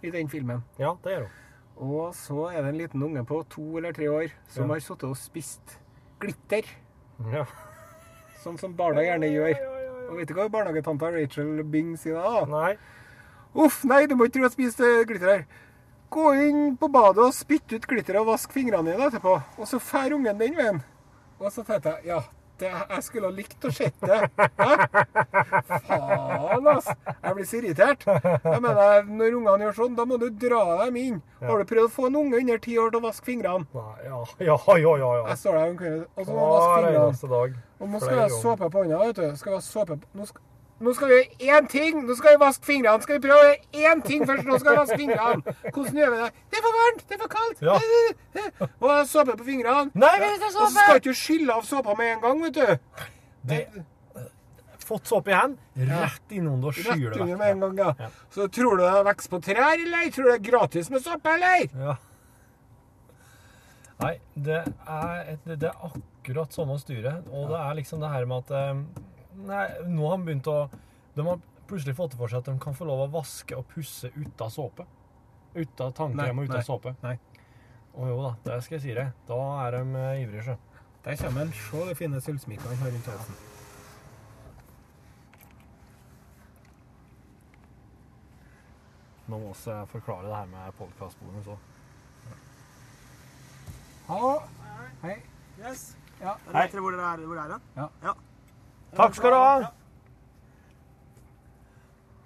I 0.08 0.12
den 0.12 0.30
filmen. 0.30 0.64
Ja, 0.80 0.94
det 1.04 1.12
gjør 1.16 1.28
hun. 1.28 1.36
Og 1.80 2.16
så 2.16 2.50
er 2.52 2.62
det 2.62 2.70
en 2.74 2.78
liten 2.82 3.04
unge 3.04 3.24
på 3.26 3.44
to 3.50 3.78
eller 3.78 3.94
tre 3.96 4.10
år 4.12 4.28
som 4.52 4.68
Ja. 4.68 4.74
har 4.74 4.80
sittet 4.80 5.04
og 5.10 5.18
spist 5.18 5.78
glitter. 6.20 6.64
Ja. 7.32 7.46
Sånn 8.44 8.58
som 8.60 8.74
barna 8.76 9.02
gjerne 9.02 9.30
gjør. 9.32 9.56
Og 10.10 10.18
vet 10.18 10.28
du 10.28 10.34
hva 10.34 10.50
barnehagetanta 10.50 11.12
Rachel 11.14 11.64
Bing 11.64 11.96
sier 11.98 12.16
da? 12.16 12.46
Nei. 12.46 12.78
Uff, 13.56 13.84
nei, 13.86 14.06
du 14.08 14.16
må 14.16 14.26
ikke 14.28 14.34
tro 14.40 14.42
jeg 14.44 14.52
spiste 14.52 15.06
glitter 15.08 15.28
her. 15.38 15.46
Gå 16.12 16.34
inn 16.50 16.76
på 16.78 16.88
badet 16.92 17.24
og 17.24 17.34
spytt 17.34 17.72
ut 17.74 17.86
glitteret 17.88 18.20
og 18.22 18.28
vask 18.32 18.52
fingrene 18.52 18.92
dine 18.92 19.08
etterpå. 19.08 19.36
Og 19.60 19.68
så 19.68 19.80
fær 19.80 20.14
ungen 20.16 20.38
den 20.40 20.56
veien. 20.58 20.82
Og 21.40 21.52
så 21.52 21.64
tenkte 21.64 21.90
jeg, 21.96 22.06
ja, 22.06 22.20
det, 22.62 22.72
jeg 22.72 23.06
skulle 23.06 23.30
ha 23.30 23.36
likt 23.36 23.66
å 23.66 23.72
sett 23.74 23.96
det. 24.04 24.20
Faen, 25.88 26.68
altså. 26.68 26.96
Jeg 27.24 27.36
blir 27.38 27.48
så 27.50 27.60
irritert. 27.62 28.06
Jeg 28.10 28.62
mener, 28.66 29.08
når 29.08 29.38
ungene 29.40 29.68
gjør 29.68 29.78
sånn, 29.80 29.96
da 29.98 30.06
må 30.10 30.20
du 30.22 30.28
dra 30.44 30.62
dem 30.84 31.00
inn. 31.00 31.18
Har 31.44 31.62
du 31.62 31.70
prøvd 31.70 31.88
å 31.88 31.94
få 31.94 32.10
en 32.10 32.20
unge 32.20 32.44
under 32.44 32.62
ti 32.64 32.78
år 32.82 32.94
til 32.94 33.02
å 33.02 33.06
vaske 33.08 33.30
fingrene? 33.32 33.66
Ja, 33.74 33.88
ja, 34.04 34.22
ja, 34.44 34.58
ja. 34.78 34.94
ja. 35.04 35.26
Jeg 35.32 35.42
står 35.44 35.60
der 35.60 35.68
og 35.72 36.22
så 36.26 36.36
må 36.36 36.44
jeg 36.44 36.54
vaske 36.54 36.76
fingrene. 37.32 37.66
Og 37.80 37.88
nå 37.88 38.00
skal 38.04 38.16
jeg 38.18 38.24
ha 38.26 38.30
såpe 38.42 38.68
på 38.68 38.84
hånda, 38.84 39.02
vet 39.06 39.20
du. 39.20 39.28
Skal 39.40 39.54
jeg 39.54 39.62
ha 39.62 39.64
såpe 39.64 40.00
på... 40.02 40.12
Nå 40.20 40.28
skal, 40.28 40.44
nå 40.80 40.94
skal 40.96 41.10
vi 41.12 41.18
gjøre 41.20 41.58
én 41.60 41.68
ting! 41.72 42.00
Nå 42.08 42.16
skal 42.16 42.36
vi 42.36 42.40
vaske 42.42 42.66
fingrene. 42.70 43.04
Skal 43.04 43.18
vi 43.20 43.24
prøve 43.28 43.40
å 43.40 43.48
gjøre 43.50 43.92
én 43.92 44.02
ting 44.06 44.26
først? 44.30 44.48
Nå 44.48 44.60
skal 44.62 44.72
vi 44.72 44.80
vaske 44.80 44.98
fingrene. 45.02 45.56
Hvordan 45.76 46.00
gjør 46.00 46.14
vi 46.14 46.20
det? 46.24 46.30
Det 46.50 46.60
er 46.60 46.66
for 46.66 46.80
varmt! 46.80 47.06
Det 47.06 47.18
er 47.18 47.22
for 47.24 47.34
kaldt! 47.36 47.64
Ja. 47.68 47.78
Og 48.88 49.08
såpe 49.12 49.36
på 49.42 49.48
fingrene. 49.52 49.92
Nei, 50.00 50.12
vi 50.24 50.34
skal 50.38 50.50
Og 50.50 50.58
så 50.58 50.68
skal 50.74 51.00
du 51.00 51.10
ikke 51.10 51.16
skylle 51.22 51.56
av 51.60 51.68
såpa 51.68 51.96
med 52.00 52.14
en 52.16 52.22
gang, 52.26 52.44
vet 52.48 52.60
du. 52.60 53.08
Det 53.52 53.64
Fått 54.90 55.06
såpe 55.06 55.30
i 55.30 55.36
hendene, 55.38 55.86
rett 56.02 56.32
innunder 56.34 56.72
og 56.72 56.74
skyr 56.74 57.12
det 57.14 57.20
vekk. 57.20 57.34
med 57.38 57.52
en 57.52 57.60
gang, 57.62 57.76
ja. 57.78 58.08
Så 58.34 58.48
tror 58.50 58.80
du 58.80 58.82
det 58.82 59.04
vokser 59.06 59.30
på 59.36 59.40
trær, 59.46 59.76
eller 59.76 60.08
tror 60.16 60.26
du 60.26 60.30
det 60.32 60.38
er 60.40 60.46
gratis 60.48 60.90
med 60.90 61.04
såpe, 61.06 61.36
eller? 61.36 61.68
Ja. 61.78 61.94
Nei, 64.00 64.16
det 64.34 64.64
er, 64.64 65.20
et, 65.36 65.46
det 65.60 65.70
er 65.70 65.86
akkurat 65.86 66.56
sånn 66.56 66.72
å 66.74 66.80
styre. 66.82 67.20
Og 67.30 67.52
det 67.52 67.60
er 67.60 67.78
liksom 67.78 68.02
det 68.02 68.10
her 68.16 68.26
med 68.32 68.48
at 68.48 68.56
eh, 68.56 68.82
Nei, 69.48 69.66
nå 69.88 70.08
har 70.10 70.18
de 70.20 70.26
begynt 70.28 70.48
å 70.52 70.56
De 71.16 71.24
har 71.28 71.40
plutselig 71.70 71.96
fått 71.96 72.12
det 72.16 72.20
for 72.20 72.28
seg 72.32 72.42
at 72.42 72.50
de 72.50 72.56
kan 72.60 72.76
få 72.76 72.88
lov 72.90 73.06
å 73.06 73.12
vaske 73.14 73.56
og 73.58 73.68
pusse 73.72 74.10
uten 74.16 74.52
såpe. 74.52 74.86
Uten 75.56 75.94
tannkrem 75.94 76.40
og 76.42 76.48
Nei, 76.48 76.50
uten 76.50 76.66
såpe. 76.66 76.96
nei. 77.04 77.16
Å 78.00 78.08
jo 78.10 78.18
da, 78.24 78.32
det 78.46 78.58
skal 78.66 78.78
jeg 78.78 78.84
si 78.88 78.96
deg. 78.98 79.12
Da 79.28 79.38
er 79.66 79.78
de 79.78 79.84
eh, 80.00 80.24
ivrige, 80.24 80.44
sjø. 80.48 80.56
Der 81.06 81.18
kommer 81.22 81.46
han. 81.46 81.54
Se 81.58 81.86
de 81.90 81.96
fine 81.98 82.22
sølvsmykket 82.22 82.68
han 82.72 82.82
har 82.84 82.92
rundt 82.96 83.10
halsen. 83.12 83.38
Nå 89.30 89.38
må 89.38 89.52
vi 89.54 89.76
forklare 89.92 90.26
det 90.26 90.36
her 90.40 90.48
med 90.50 90.74
podkastbonus 90.80 91.50
òg. 91.54 91.68
Hallo. 94.08 94.32
Hei. 95.04 95.20
Yes. 95.60 95.84
Ja. 96.20 96.34
Vet 96.50 96.72
dere 96.74 96.82
hvor 96.82 96.96
dere 96.96 97.12
er, 97.14 97.26
hvor 97.30 97.38
dere 97.38 97.46
er 97.46 97.60
hen? 97.60 97.94
Ja. 98.02 98.16
Takk 98.96 99.16
skal 99.16 99.32
du 99.32 99.38
ha! 99.38 99.72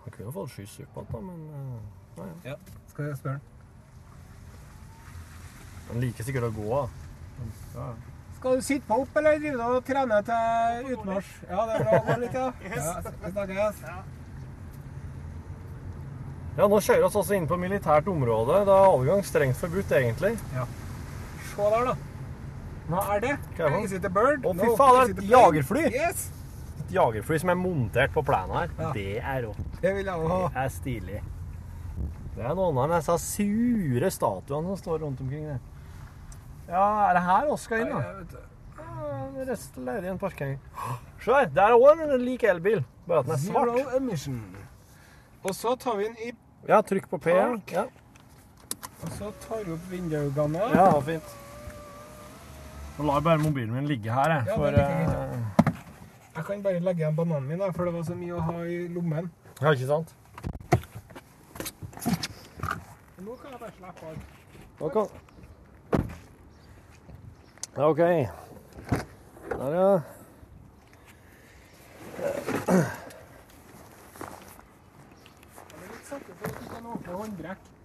Han 0.03 0.11
kunne 0.15 0.31
fått 0.35 0.53
skyss 0.53 0.79
opp 0.83 0.97
igjen, 0.97 1.11
da, 1.11 1.19
men 1.27 1.39
eh, 1.49 1.59
nei, 2.19 2.29
ja. 2.45 2.53
Ja. 2.53 2.79
Skal 2.91 3.09
jeg 3.09 3.19
spørre 3.19 3.37
han? 3.39 3.49
Han 5.89 6.01
liker 6.03 6.27
sikkert 6.27 6.47
å 6.47 6.51
gå, 6.55 6.67
da. 6.71 6.83
Ja. 7.75 7.87
Skal 8.37 8.59
du 8.59 8.65
sitte 8.65 8.87
på 8.87 8.97
opp, 9.03 9.15
eller 9.19 9.39
driver 9.39 9.57
du 9.59 9.77
og 9.77 9.85
trener 9.87 10.25
til 10.27 10.93
utmarsj? 10.97 11.31
Ja, 11.49 11.63
det 11.69 11.73
er 11.79 11.85
bra. 11.87 12.01
Gå 12.07 12.17
litt, 12.23 12.35
ja. 12.35 12.47
vi 12.59 13.31
snakkes. 13.31 13.83
Ja, 16.53 16.67
nå 16.69 16.77
kjører 16.85 16.99
vi 17.01 17.07
oss 17.07 17.15
også 17.17 17.33
inn 17.37 17.47
på 17.49 17.57
militært 17.57 18.07
område. 18.11 18.59
Det 18.67 18.73
er 18.75 18.89
adgang 18.93 19.23
strengt 19.25 19.57
forbudt, 19.57 19.91
egentlig. 19.97 20.35
Ja. 20.53 20.67
Se 21.53 21.69
der, 21.73 21.87
da. 21.91 21.95
Hva 22.91 23.03
er 23.15 23.23
det? 23.23 23.33
Hva 23.57 23.69
er 23.69 23.75
det? 23.77 23.83
Is 23.87 23.95
it 23.97 24.05
a 24.05 24.11
bird? 24.13 24.43
Å, 24.45 24.51
fy 24.59 24.67
No. 24.67 24.75
faen, 24.77 25.13
det 25.15 25.23
er 25.23 25.23
et 25.23 25.29
jagerfly! 25.31 25.85
Yes! 25.95 26.27
Et 26.93 26.99
jagerfly 26.99 27.39
som 27.41 27.49
er 27.49 27.57
montert 27.57 28.11
på 28.13 28.21
plenen 28.25 28.53
her. 28.53 28.73
Ja. 28.77 28.89
Det 28.93 29.17
er 29.17 29.37
rått. 29.47 29.61
Det 29.81 29.91
vil 29.97 30.05
jeg 30.05 30.27
ha. 30.29 30.39
Det 30.53 30.61
er 30.63 30.73
stilig. 30.75 31.21
Det 32.35 32.43
er 32.45 32.53
noen 32.57 32.77
av 32.83 32.91
disse 32.93 33.15
sure 33.23 34.09
statuene 34.13 34.69
som 34.73 34.77
står 34.81 34.99
rundt 35.01 35.21
omkring 35.23 35.47
der. 35.49 35.61
Ja, 36.67 36.83
er 37.09 37.17
det 37.17 37.23
her 37.25 37.47
vi 37.49 37.57
skal 37.63 37.81
inn, 37.83 37.95
da? 37.95 38.43
Ja, 38.77 39.45
Resten 39.49 39.87
ledig 39.89 40.11
en 40.11 40.19
parkering. 40.21 40.59
Se 41.23 41.33
her, 41.33 41.49
der 41.55 41.73
er 41.73 41.81
òg 41.81 42.03
en 42.05 42.13
lik 42.21 42.45
elbil, 42.47 42.83
bare 43.09 43.23
at 43.23 43.31
den 43.31 43.35
er 43.35 43.41
Zero 43.41 43.73
svart. 43.73 43.95
emission. 43.97 44.39
Og 45.43 45.57
så 45.57 45.73
tar 45.81 45.97
vi 45.97 46.07
den 46.11 46.17
i 46.27 46.31
Ja, 46.69 46.81
trykk 46.81 47.09
på 47.11 47.17
P. 47.25 47.33
Ja, 47.33 47.49
ja. 47.73 47.87
Og 49.03 49.09
så 49.17 49.33
tar 49.47 49.65
vi 49.65 49.73
opp 49.73 49.89
vinduene. 49.91 50.69
ja 50.77 50.87
fint. 51.01 51.33
Nå 52.99 53.09
lar 53.09 53.17
jeg 53.19 53.23
bare 53.31 53.41
mobilen 53.41 53.73
min 53.73 53.89
ligge 53.89 54.13
her, 54.13 54.37
jeg. 54.37 54.45
Ja, 54.47 54.55
For, 54.55 55.62
jeg 56.35 56.45
kan 56.45 56.63
bare 56.63 56.79
legge 56.79 57.03
igjen 57.03 57.15
bananen 57.15 57.47
min, 57.47 57.59
da, 57.61 57.69
for 57.75 57.85
det 57.85 57.93
var 57.93 58.03
så 58.07 58.15
mye 58.17 58.33
å 58.37 58.45
ha 58.47 58.63
i 58.65 58.87
lommen. 58.93 59.29
ja, 59.61 59.73
ikke 59.73 59.89
sant? 59.89 60.15
Nå 63.23 63.35
kan 63.39 63.53
jeg 63.53 63.59
bare 63.61 63.71
slippe 63.77 64.05
av. 64.09 64.15
Ok. 64.83 64.97
OK. 67.73 68.01
Der, 69.53 69.77
ja. 69.77 70.01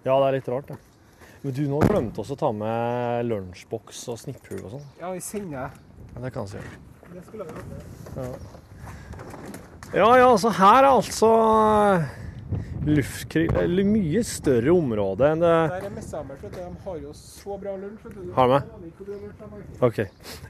Ja, 0.05 0.14
det 0.16 0.26
er 0.26 0.34
litt 0.38 0.49
rart, 0.49 0.68
det. 0.70 0.76
Men 1.42 1.55
du, 1.55 1.62
nå 1.70 1.78
glemte 1.84 2.22
oss 2.22 2.32
å 2.34 2.38
ta 2.38 2.49
med 2.55 3.28
lunsjboks 3.28 4.07
og 4.11 4.18
snipphull 4.24 4.64
og 4.64 4.76
sånn. 4.76 4.86
Ja, 4.99 5.12
vi 5.14 5.22
sender. 5.22 5.74
Ja, 6.14 6.22
det 6.24 6.32
kan 6.34 6.49
vi 6.49 6.59
gjøre. 6.59 6.88
Det. 7.13 7.23
Ja. 8.17 8.27
ja, 9.95 10.09
ja, 10.19 10.31
så 10.39 10.51
her 10.59 10.83
er 10.83 10.89
altså 10.91 11.31
luftkrig... 12.89 13.49
Eller 13.57 13.89
mye 13.89 14.23
større 14.27 14.75
område 14.75 15.31
enn 15.33 15.43
det 15.43 15.55
Der 15.73 15.87
er 15.89 15.95
Messammers, 15.95 16.43
vet 16.43 16.53
du. 16.55 16.61
De 16.61 16.85
har 16.85 17.01
jo 17.03 17.15
så 17.17 17.59
bra 17.61 17.75
lunsj. 17.77 18.05
vet 18.05 18.19
du. 18.19 18.33
Har 18.37 18.53
de? 18.53 18.61
har. 18.61 19.65
OK. 19.89 19.99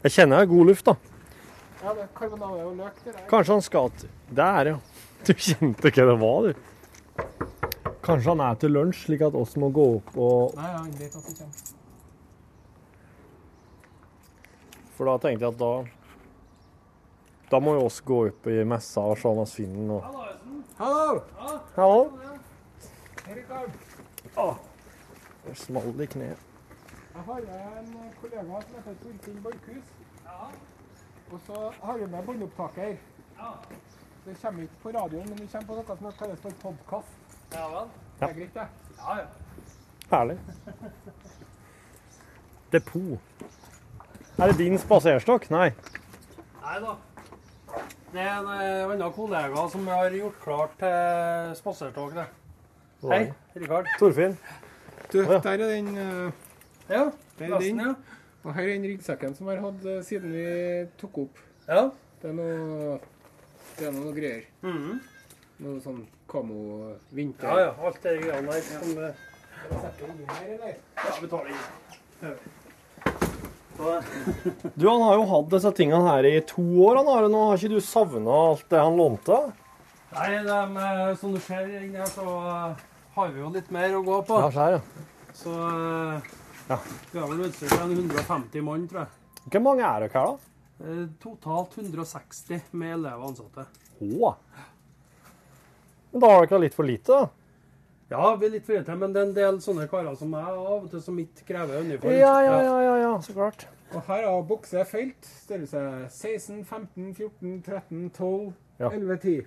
Jeg 0.02 0.14
kjenner 0.16 0.38
jeg 0.38 0.46
har 0.46 0.52
god 0.52 0.72
luft, 0.72 0.90
da. 0.90 0.96
Ja, 1.78 1.94
det 1.94 2.02
er 2.02 2.12
karbonade 2.18 2.64
og 2.66 2.76
løk. 2.76 3.02
Det 3.04 3.14
der. 3.14 3.26
Kanskje 3.30 3.54
han 3.54 3.62
skal 3.62 3.90
til 4.00 4.14
Der, 4.34 4.72
ja. 4.72 4.78
Du 5.26 5.32
kjente 5.34 5.90
hva 5.94 6.06
det 6.10 6.18
var, 6.20 6.48
du. 6.48 6.52
Kanskje 8.08 8.32
han 8.32 8.40
er 8.40 8.58
til 8.58 8.74
lunsj, 8.74 9.04
slik 9.06 9.22
at 9.26 9.36
oss 9.36 9.56
må 9.60 9.70
gå 9.74 9.84
opp 9.98 10.14
og 10.16 10.56
Nei, 10.58 10.70
han 10.72 10.94
vet 10.98 11.14
at 11.18 11.26
det 11.28 11.34
kommer. 11.38 11.74
For 14.98 15.06
da 15.06 15.14
tenkte 15.22 15.46
jeg 15.46 15.54
at 15.54 15.60
da 15.60 15.72
Da 17.50 17.60
må 17.60 17.74
jo 17.78 17.86
oss 17.88 18.00
gå 18.04 18.18
opp 18.28 18.46
i 18.52 18.58
messa 18.68 19.00
og 19.08 19.16
se 19.18 19.28
om 19.30 19.38
vi 19.40 19.46
finner 19.50 19.86
noe. 19.88 20.24
Hallo! 20.78 21.22
Hallo? 21.76 22.02
Å, 24.38 24.48
det 25.46 25.54
smalt 25.56 26.02
i 26.04 26.08
kneet. 26.12 26.44
Jeg 27.14 27.24
har 27.26 27.46
en 27.80 27.88
kollega 28.20 28.60
som 28.66 28.76
heter 28.76 28.98
Torfinn 29.02 29.40
Borchhus. 29.42 29.88
Og 31.32 31.40
så 31.46 31.64
har 31.80 31.98
vi 31.98 32.06
med 32.12 32.28
båndopptaker. 32.28 32.94
Det 34.26 34.36
kommer 34.42 34.62
ikke 34.62 34.82
på 34.84 34.92
radioen, 34.98 35.26
men 35.32 35.40
det 35.40 35.48
kommer 35.52 35.66
på 35.66 35.80
noe 35.80 35.96
som 35.96 36.20
kalles 36.20 36.44
for 36.44 36.60
podkast. 36.62 37.34
Ja 37.56 37.64
vel? 37.72 37.90
Det 38.20 38.28
er 38.28 38.38
greit, 38.38 38.54
det. 38.54 38.68
Ja, 39.00 39.18
ja. 39.22 39.26
Herlig. 40.12 40.38
Depot. 42.72 43.18
Er 44.38 44.52
det 44.52 44.58
din 44.60 44.78
spaserstokk? 44.78 45.48
Nei. 45.50 45.70
Nei 46.62 46.80
da. 46.84 46.98
Det 48.12 48.20
er 48.24 48.38
en 48.40 48.48
eh, 48.48 48.84
annen 48.88 49.12
kollega 49.12 49.64
som 49.72 49.86
har 49.92 50.14
gjort 50.16 50.38
klart 50.40 50.76
til 50.80 51.56
spasertog. 51.58 52.14
det. 52.16 52.24
Hei, 53.04 53.20
Rikard. 53.54 53.86
Torfinn. 54.00 54.36
Du, 55.12 55.20
der 55.24 55.50
er 55.52 55.56
den 55.60 55.90
eh, 55.96 56.30
Ja, 56.88 57.02
der 57.38 57.44
er 57.44 57.48
lasten, 57.54 57.78
den. 57.78 57.86
ja. 57.86 57.94
Og 58.44 58.54
her 58.54 58.62
er 58.64 58.72
den 58.78 58.86
ryggsekken 58.88 59.34
som 59.36 59.46
vi 59.48 59.54
har 59.56 59.62
hatt 59.66 59.84
eh, 59.92 60.00
siden 60.06 60.32
vi 60.32 60.46
tok 61.00 61.18
opp. 61.26 61.42
Ja. 61.68 61.84
Det 62.22 62.30
er 62.32 62.36
noe, 62.38 62.98
det 63.78 63.86
er 63.90 63.94
noe 63.98 64.12
greier. 64.16 64.44
Mhm. 64.64 64.98
Noe 65.58 65.80
sånn 65.82 66.04
kamo 66.30 66.94
vinter. 67.14 67.48
Ja, 67.50 67.68
ja. 67.68 67.74
Alt 67.88 68.00
det 68.04 68.16
greiene 68.22 68.56
der. 68.56 68.62
Som, 68.72 68.90
eh, 69.04 69.12
ja, 69.68 71.12
vi 71.20 71.28
tar 71.28 71.44
det 71.44 71.52
inn. 71.52 72.38
Du, 73.78 74.88
han 74.88 75.02
har 75.06 75.14
jo 75.20 75.26
hatt 75.30 75.50
disse 75.52 75.70
tingene 75.76 76.02
her 76.10 76.26
i 76.26 76.40
to 76.46 76.62
år. 76.84 76.98
Han 77.00 77.10
har, 77.12 77.28
nå 77.30 77.44
har 77.48 77.60
ikke 77.60 77.76
du 77.76 77.80
savna 77.84 78.34
alt 78.50 78.64
det 78.72 78.80
han 78.82 78.96
lånte? 78.98 79.38
Nei, 80.16 80.28
de, 80.42 80.58
som 81.20 81.34
du 81.34 81.38
ser 81.44 81.68
inni 81.68 81.98
her, 82.00 82.08
så 82.10 82.24
eh, 82.24 82.82
har 83.14 83.32
vi 83.34 83.42
jo 83.44 83.50
litt 83.54 83.70
mer 83.74 83.94
å 83.98 84.02
gå 84.06 84.18
på. 84.26 84.38
Ja, 84.42 84.50
skjer, 84.54 84.78
ja. 84.78 85.06
Så 85.38 85.54
eh, 85.68 86.34
Ja. 86.68 86.78
vi 87.12 87.18
har 87.22 87.28
vel 87.30 87.46
utstyr 87.46 87.70
til 87.72 87.94
150 88.02 88.64
mann, 88.66 88.86
tror 88.90 89.04
jeg. 89.04 89.42
Hvor 89.48 89.62
mange 89.64 89.84
er 89.86 90.06
dere 90.06 90.14
her, 90.16 90.32
da? 90.34 90.54
Eh, 90.84 91.04
Totalt 91.22 91.76
160 91.78 92.66
med 92.72 92.96
elever 92.98 93.22
og 93.22 93.30
ansatte. 93.30 93.68
Å. 94.02 94.34
Men 96.12 96.24
da 96.24 96.32
har 96.34 96.46
dere 96.48 96.64
litt 96.66 96.76
for 96.76 96.88
lite, 96.88 97.12
da? 97.14 97.28
Ja, 98.08 98.34
vi 98.40 98.46
er 98.46 98.54
litt 98.54 98.64
for 98.64 98.94
men 98.96 99.12
det 99.12 99.20
er 99.20 99.26
en 99.26 99.34
del 99.36 99.58
sånne 99.60 99.84
karer 99.90 100.14
som 100.16 100.30
meg 100.32 100.46
av 100.48 100.78
og 100.78 100.86
til 100.92 101.02
som 101.04 101.18
ikke 101.20 101.44
krever 101.50 101.82
uniform. 101.84 102.14
Ja, 102.16 102.38
ja, 102.40 102.56
ja, 102.64 102.78
ja, 102.80 102.94
ja, 103.02 103.10
så 103.20 103.34
klart. 103.36 103.66
Og 103.92 104.00
her 104.08 104.24
har 104.24 104.42
bukse 104.48 104.84
felt. 104.88 105.28
Størrelse 105.44 105.82
16, 106.08 106.64
15, 106.64 107.14
14, 107.14 107.62
13, 107.62 108.10
12, 108.10 108.52
Ja. 108.78 108.88
11, 108.94 109.16
10. 109.16 109.42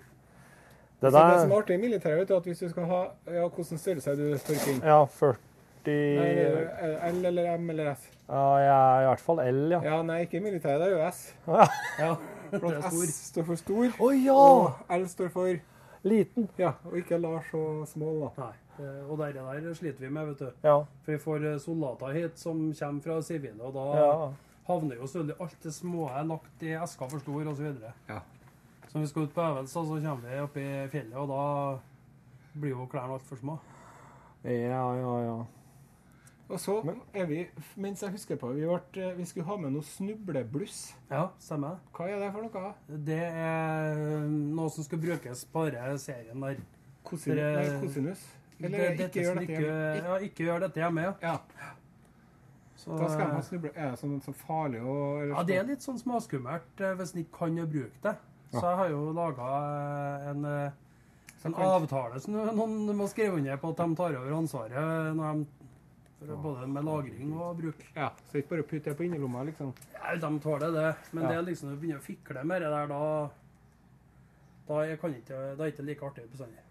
Det 1.01 1.13
der... 1.13 1.31
det 1.31 1.41
som 1.41 1.51
er 1.51 1.57
artig 1.57 1.75
i 1.75 1.81
militæret, 1.81 2.19
vet 2.19 2.29
du, 2.29 2.35
at 2.35 2.43
hvis 2.43 2.59
du 2.59 2.69
skal 2.69 2.85
ha 2.85 2.99
ja, 3.25 3.47
Hvordan 3.47 3.77
størrelse 3.77 4.11
er 4.11 4.15
du, 4.15 4.37
Torfinn? 4.37 4.83
Ja, 4.85 5.05
40 5.05 5.37
Nei, 5.85 7.09
L 7.09 7.25
eller 7.25 7.55
M 7.57 7.69
eller 7.69 7.95
S? 7.95 8.03
Ja, 8.29 8.43
jeg 8.61 8.69
er 8.69 9.01
i 9.01 9.07
hvert 9.09 9.23
fall 9.25 9.41
L, 9.47 9.71
ja. 9.71 9.79
Ja, 9.83 10.01
nei, 10.05 10.19
ikke 10.27 10.37
i 10.37 10.43
militæret. 10.45 10.81
Det 10.83 10.91
er 10.91 10.93
jo 10.93 11.09
S. 11.09 11.23
Ja. 11.47 11.65
Ja, 11.99 12.11
For 12.59 12.77
at. 12.77 12.93
S 12.93 13.15
står 13.31 13.47
for 13.47 13.55
stor, 13.55 13.87
Å 13.97 14.11
ja! 14.13 14.35
og 14.35 14.93
L 14.99 15.07
står 15.09 15.31
for 15.33 15.57
Liten. 16.03 16.47
Ja, 16.57 16.71
og 16.85 16.95
ikke 16.97 17.17
Lars 17.21 17.49
og 17.53 17.83
Small, 17.87 18.19
da. 18.23 18.29
Nei, 18.47 18.85
eh, 18.85 19.09
og 19.11 19.17
det 19.21 19.33
der 19.35 19.73
sliter 19.77 19.99
vi 20.07 20.09
med, 20.09 20.25
vet 20.31 20.39
du. 20.39 20.51
Ja. 20.65 20.77
For 21.05 21.11
vi 21.13 21.17
får 21.21 21.45
eh, 21.53 21.57
soldater 21.61 22.15
hit 22.17 22.39
som 22.41 22.71
kommer 22.79 23.01
fra 23.05 23.19
sivile, 23.21 23.61
og 23.61 23.73
da 23.73 23.85
Ja. 23.99 24.31
havner 24.67 24.95
jo 24.95 25.07
selvfølgelig 25.07 25.37
alt 25.41 25.63
det 25.63 25.73
små 25.73 26.09
lagt 26.25 26.63
i 26.63 26.73
esker 26.73 27.09
for 27.09 27.19
stor, 27.19 27.47
osv. 27.53 27.73
Ja. 28.09 28.19
Så 28.87 28.97
når 28.97 29.01
vi 29.01 29.07
skal 29.07 29.21
ut 29.23 29.33
på 29.33 29.41
øvelse, 29.41 29.73
så 29.73 30.01
kommer 30.01 30.29
vi 30.29 30.39
opp 30.41 30.57
i 30.57 30.87
fjellet, 30.91 31.15
og 31.15 31.27
da 31.29 32.59
blir 32.59 32.69
jo 32.75 32.85
klærne 32.91 33.13
altfor 33.13 33.35
små. 33.39 33.59
Ja, 34.43 34.93
ja, 34.97 35.17
ja. 35.25 35.37
Og 36.51 36.59
så 36.59 36.73
er 37.15 37.25
vi, 37.29 37.39
mens 37.79 38.01
jeg 38.03 38.11
husker 38.11 38.35
på, 38.41 38.49
vi, 38.57 38.65
ble, 38.67 39.05
vi 39.15 39.25
skulle 39.29 39.47
ha 39.47 39.55
med 39.61 39.71
noe 39.77 39.85
snublebluss. 39.87 40.81
Ja, 41.11 41.29
stemmer. 41.39 41.77
Hva 41.95 42.09
er 42.11 42.19
det 42.25 42.31
for 42.35 42.43
noe? 42.47 42.73
Det 43.07 43.19
er 43.23 44.25
noe 44.27 44.71
som 44.73 44.83
skal 44.83 44.99
brukes 44.99 45.45
denne 45.53 45.97
serien 46.01 46.43
der. 46.43 46.59
Kosin, 47.07 47.35
det, 47.39 47.45
nei, 47.55 47.77
kosinus? 47.81 48.25
Eller 48.61 48.97
Det- 48.97 49.07
ikke 49.09 49.23
gjør 49.23 49.39
dette 49.39 49.47
ikke, 49.47 49.61
hjemme? 49.61 49.95
Ja, 50.03 50.17
ikke 50.27 50.43
gjør 50.45 50.59
dette 50.67 50.83
hjemme, 50.83 51.05
ja. 51.07 51.13
Ja. 51.21 51.37
Så, 52.81 52.97
Da 52.97 53.07
skal 53.09 53.27
man 53.27 53.35
ha 53.35 53.41
snuble... 53.45 53.71
Er 53.75 53.91
det 53.93 53.99
sånn 54.01 54.21
så 54.25 54.33
farlig 54.33 54.81
å 54.81 54.93
Ja, 55.31 55.43
det 55.45 55.55
er 55.57 55.65
litt 55.69 55.83
sånn 55.85 55.99
småskummelt 56.01 56.81
eh, 56.81 56.93
hvis 56.97 57.13
en 57.15 57.23
ikke 57.23 57.37
kan 57.37 57.55
bruke 57.69 58.01
det. 58.05 58.15
Så 58.51 58.61
jeg 58.65 58.77
har 58.81 58.89
jo 58.91 59.01
laga 59.15 59.49
en, 60.31 60.45
eh, 60.45 60.71
en 61.45 61.55
avtale 61.55 62.19
som 62.19 62.33
noen 62.33 62.89
må 62.97 63.07
skrive 63.09 63.37
under 63.37 63.57
på 63.61 63.69
at 63.71 63.77
de 63.83 63.95
tar 63.95 64.17
over 64.19 64.33
ansvaret 64.35 65.15
når 65.15 65.43
de, 65.43 65.60
for 66.21 66.37
både 66.45 66.67
med 66.69 66.85
lagring 66.85 67.33
og 67.41 67.57
bruk. 67.57 67.83
Ja, 67.95 68.09
så 68.31 68.37
ikke 68.41 68.49
bare 68.55 68.63
putte 68.69 68.89
det 68.91 68.97
på 68.99 69.03
innerlomma, 69.07 69.43
liksom. 69.47 69.73
Ja, 69.95 70.15
de 70.21 70.31
tåler 70.43 70.71
det, 70.75 70.95
men 71.11 71.23
Ja. 71.23 71.29
det 71.29 71.37
er 71.37 71.47
liksom 71.49 71.69
når 71.69 71.75
du 71.75 71.81
begynner 71.81 72.01
å 72.01 72.05
fikle 72.05 72.43
med 72.45 72.61
det 72.61 72.69
der, 72.71 72.87
da 72.87 73.29
da 74.67 74.83
er, 74.85 74.95
det 75.57 75.73
ikke 75.73 75.83
like 75.83 76.05
artig 76.05 76.23
bestandig. 76.31 76.61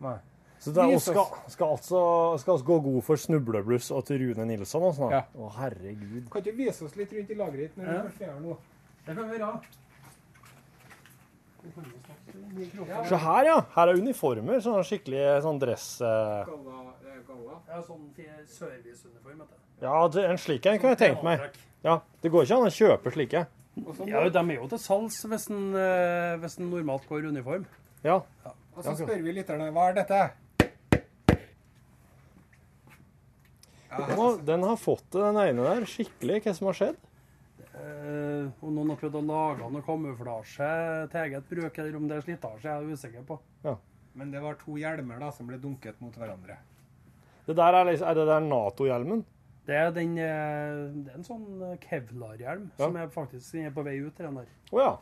Så 0.61 0.72
det 0.72 0.84
og 0.94 1.01
skal, 1.01 1.26
skal 1.48 1.70
altså 1.74 2.01
skal 2.38 2.53
altså, 2.55 2.66
gå 2.66 2.76
god 2.84 3.03
for 3.03 3.16
snublebluss 3.16 3.90
og 3.96 4.05
til 4.07 4.18
Rune 4.22 4.44
Nilsson 4.46 4.82
og 4.82 4.94
sånn? 4.94 5.11
Ja. 5.12 5.22
Å, 5.36 5.51
herregud. 5.57 6.30
Kan 6.30 6.42
du 6.44 6.53
vise 6.53 6.84
oss 6.84 6.96
litt 6.96 7.12
rundt 7.16 7.30
i 7.30 7.34
lageret 7.34 7.59
ditt 7.68 7.76
når 7.80 7.84
Ja. 7.86 7.92
du 8.03 8.09
først 8.09 8.20
er 8.20 8.32
her 8.32 8.40
nå? 8.40 8.57
Det 9.07 9.16
kan 9.16 9.30
vi 9.30 9.38
gjøre. 9.38 9.61
Se 13.09 13.16
her, 13.16 13.44
ja. 13.44 13.57
Her 13.74 13.88
er 13.92 13.98
uniformer. 14.01 14.61
Sånn 14.64 14.84
skikkelig 14.86 15.24
sånn 15.44 15.59
dress... 15.61 16.01
eh. 16.01 16.44
Galla, 16.48 16.92
det 17.03 17.11
er 17.16 17.22
galla. 17.28 17.49
Ja, 17.68 17.82
sånn 17.82 18.11
serviceuniform. 18.46 19.42
Ja, 19.80 20.08
det- 20.08 20.24
en 20.30 20.36
slik 20.38 20.66
en 20.66 20.78
kunne 20.78 20.96
jeg 20.96 20.98
tenkt 20.98 21.22
meg. 21.24 21.40
Ja, 21.84 22.00
Det 22.22 22.30
går 22.30 22.44
ikke 22.44 22.56
an 22.56 22.66
å 22.68 22.74
kjøpe 22.76 23.12
slike. 23.12 23.46
Ja, 24.06 24.28
de 24.28 24.38
er 24.38 24.54
jo 24.56 24.66
til 24.68 24.78
salgs 24.78 25.24
hvis 25.24 25.48
en, 25.50 25.74
eh, 25.74 26.36
hvis 26.42 26.58
en 26.58 26.70
normalt 26.70 27.06
går 27.08 27.24
i 27.24 27.28
uniform. 27.28 27.66
Ja. 28.02 28.16
og 28.76 28.84
så 28.84 28.94
spør 28.96 29.22
vi 29.22 29.32
lytterne 29.32 29.72
hva 29.72 29.90
er 29.90 29.94
dette? 29.94 30.32
Den 33.90 34.18
har, 34.18 34.36
den 34.38 34.62
har 34.62 34.76
fått 34.76 35.04
det, 35.11 35.18
den 35.20 35.36
ene 35.36 35.64
der. 35.66 35.86
Skikkelig. 35.86 36.42
Hva 36.44 36.54
som 36.54 36.66
har 36.70 36.74
skjedd? 36.78 36.96
Eh, 37.74 38.50
om 38.62 38.74
noen 38.74 38.92
har 38.92 38.96
prøvd 39.00 39.18
å 39.18 39.22
lage 39.26 39.70
noe 39.72 39.82
kamuflasje 39.82 41.11
til 41.11 41.20
eget 41.24 41.48
bruk, 41.50 41.78
eller 41.78 41.96
om 41.96 42.06
det 42.08 42.18
er 42.18 42.26
slitasje, 42.26 42.66
er 42.70 42.82
jeg 42.84 42.98
usikker 42.98 43.24
på. 43.26 43.38
Men 44.14 44.30
det 44.32 44.42
var 44.42 44.54
to 44.58 44.72
hjelmer 44.78 45.20
da 45.22 45.30
som 45.30 45.46
ble 45.46 45.58
dunket 45.58 46.00
mot 46.02 46.12
hverandre. 46.18 46.56
Det 47.47 47.57
der 47.57 47.74
er, 47.74 47.84
liksom, 47.84 48.09
er 48.09 48.14
det 48.14 48.26
der 48.26 48.41
Nato-hjelmen? 48.41 49.24
Det 49.66 49.76
er, 49.76 49.91
den, 49.95 50.16
eh, 50.18 51.05
det 51.05 51.12
er 51.12 51.18
en 51.20 51.24
sånn 51.24 51.62
eh, 51.62 51.76
Kevlar-hjelm 51.84 52.70
Ja. 52.76 52.84
som 52.86 52.97
er 52.97 53.09
faktisk 53.09 53.55
er 53.55 53.70
på 53.70 53.84
vei 53.84 53.99
ut. 54.03 54.16
Den 54.18 54.34
der. 54.41 54.47
Å 54.72 54.78
ja. 54.80 54.97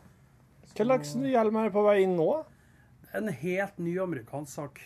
Hva 0.69 0.85
slags 0.85 1.15
hjelm 1.15 1.55
er 1.65 1.69
på 1.73 1.83
vei 1.83 2.03
inn 2.03 2.15
nå? 2.17 2.45
En 3.17 3.27
helt 3.27 3.77
ny 3.79 3.97
amerikansk 3.99 4.53
sak. 4.53 4.81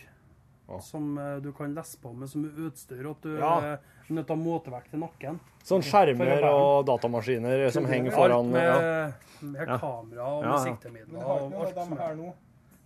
Som 0.80 1.18
eh, 1.18 1.40
du 1.44 1.50
kan 1.52 1.74
lese 1.76 1.98
på 2.00 2.14
med 2.16 2.28
som 2.30 2.44
utstyr. 2.48 3.10
At 3.10 3.20
du 3.22 3.36
Ja. 3.36 3.58
er 3.60 3.78
nødt 4.08 4.26
til 4.26 4.36
å 4.36 4.38
ha 4.38 4.44
måtevekt 4.44 4.94
i 4.94 4.96
nakken. 5.02 5.40
Sånn 5.64 5.82
skjermer 5.84 6.42
og 6.48 6.86
datamaskiner 6.86 7.70
som 7.72 7.84
henger 7.88 8.12
foran 8.12 8.50
med, 8.52 8.64
ja. 8.64 9.12
med 9.42 9.66
kamera 9.80 10.24
og 10.24 10.42
Ja, 10.44 10.50
med 10.52 10.60
siktemidler. 10.64 11.12
Men 11.12 11.22
har 11.22 11.36
ikke 11.38 11.44
og 11.44 11.50
noe 11.52 11.66
av 11.68 11.74
dem 11.74 11.92
er- 11.92 12.02
her 12.06 12.14
nå? 12.16 12.32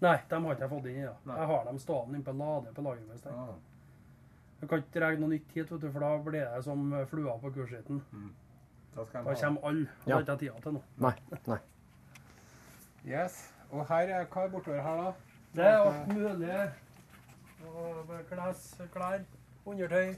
Nei, 0.01 0.17
de 0.29 0.35
har 0.43 0.55
ikke 0.55 0.61
jeg 0.61 0.71
fått 0.71 0.87
inn 0.87 0.97
i. 0.99 1.01
Ja. 1.03 1.15
Jeg 1.27 1.47
har 1.47 1.65
dem 1.65 1.79
stående 1.79 2.15
inne 2.15 2.25
på 2.25 2.35
lader 2.39 2.73
på 2.75 2.83
lageret. 2.83 3.55
Det. 4.61 4.61
Du 4.61 4.67
kan 4.67 4.79
ikke 4.83 5.01
regne 5.07 5.21
noe 5.21 5.29
nytt 5.31 5.53
hit, 5.55 5.71
vet 5.71 5.81
du, 5.81 5.91
for 5.93 6.01
da 6.01 6.19
blir 6.19 6.45
det 6.55 6.65
som 6.65 6.93
flua 7.11 7.39
på 7.39 7.51
kursskitten. 7.55 8.03
Da 8.97 9.05
skal 9.07 9.25
Da 9.25 9.31
de 9.35 9.41
kommer 9.45 9.65
alle. 9.69 9.81
og 9.81 10.05
Det 10.05 10.09
Ja. 10.09 10.15
har 10.15 10.21
ikke 10.21 10.33
jeg 10.33 10.39
tida 10.39 10.61
til 10.61 10.73
nå. 10.73 10.83
Nei. 10.99 11.13
nei. 11.47 11.59
Yes. 13.07 13.53
Og 13.71 13.87
her 13.89 14.09
er 14.09 14.25
hva 14.27 14.45
er 14.45 14.49
bortover 14.49 14.83
her, 14.83 14.97
da? 14.97 15.13
Det 15.55 15.65
er 15.65 15.79
alt 15.79 16.09
mulig. 16.09 16.73
Og 17.75 18.11
Kles, 18.31 18.81
klær, 18.93 19.21
undertøy, 19.67 20.15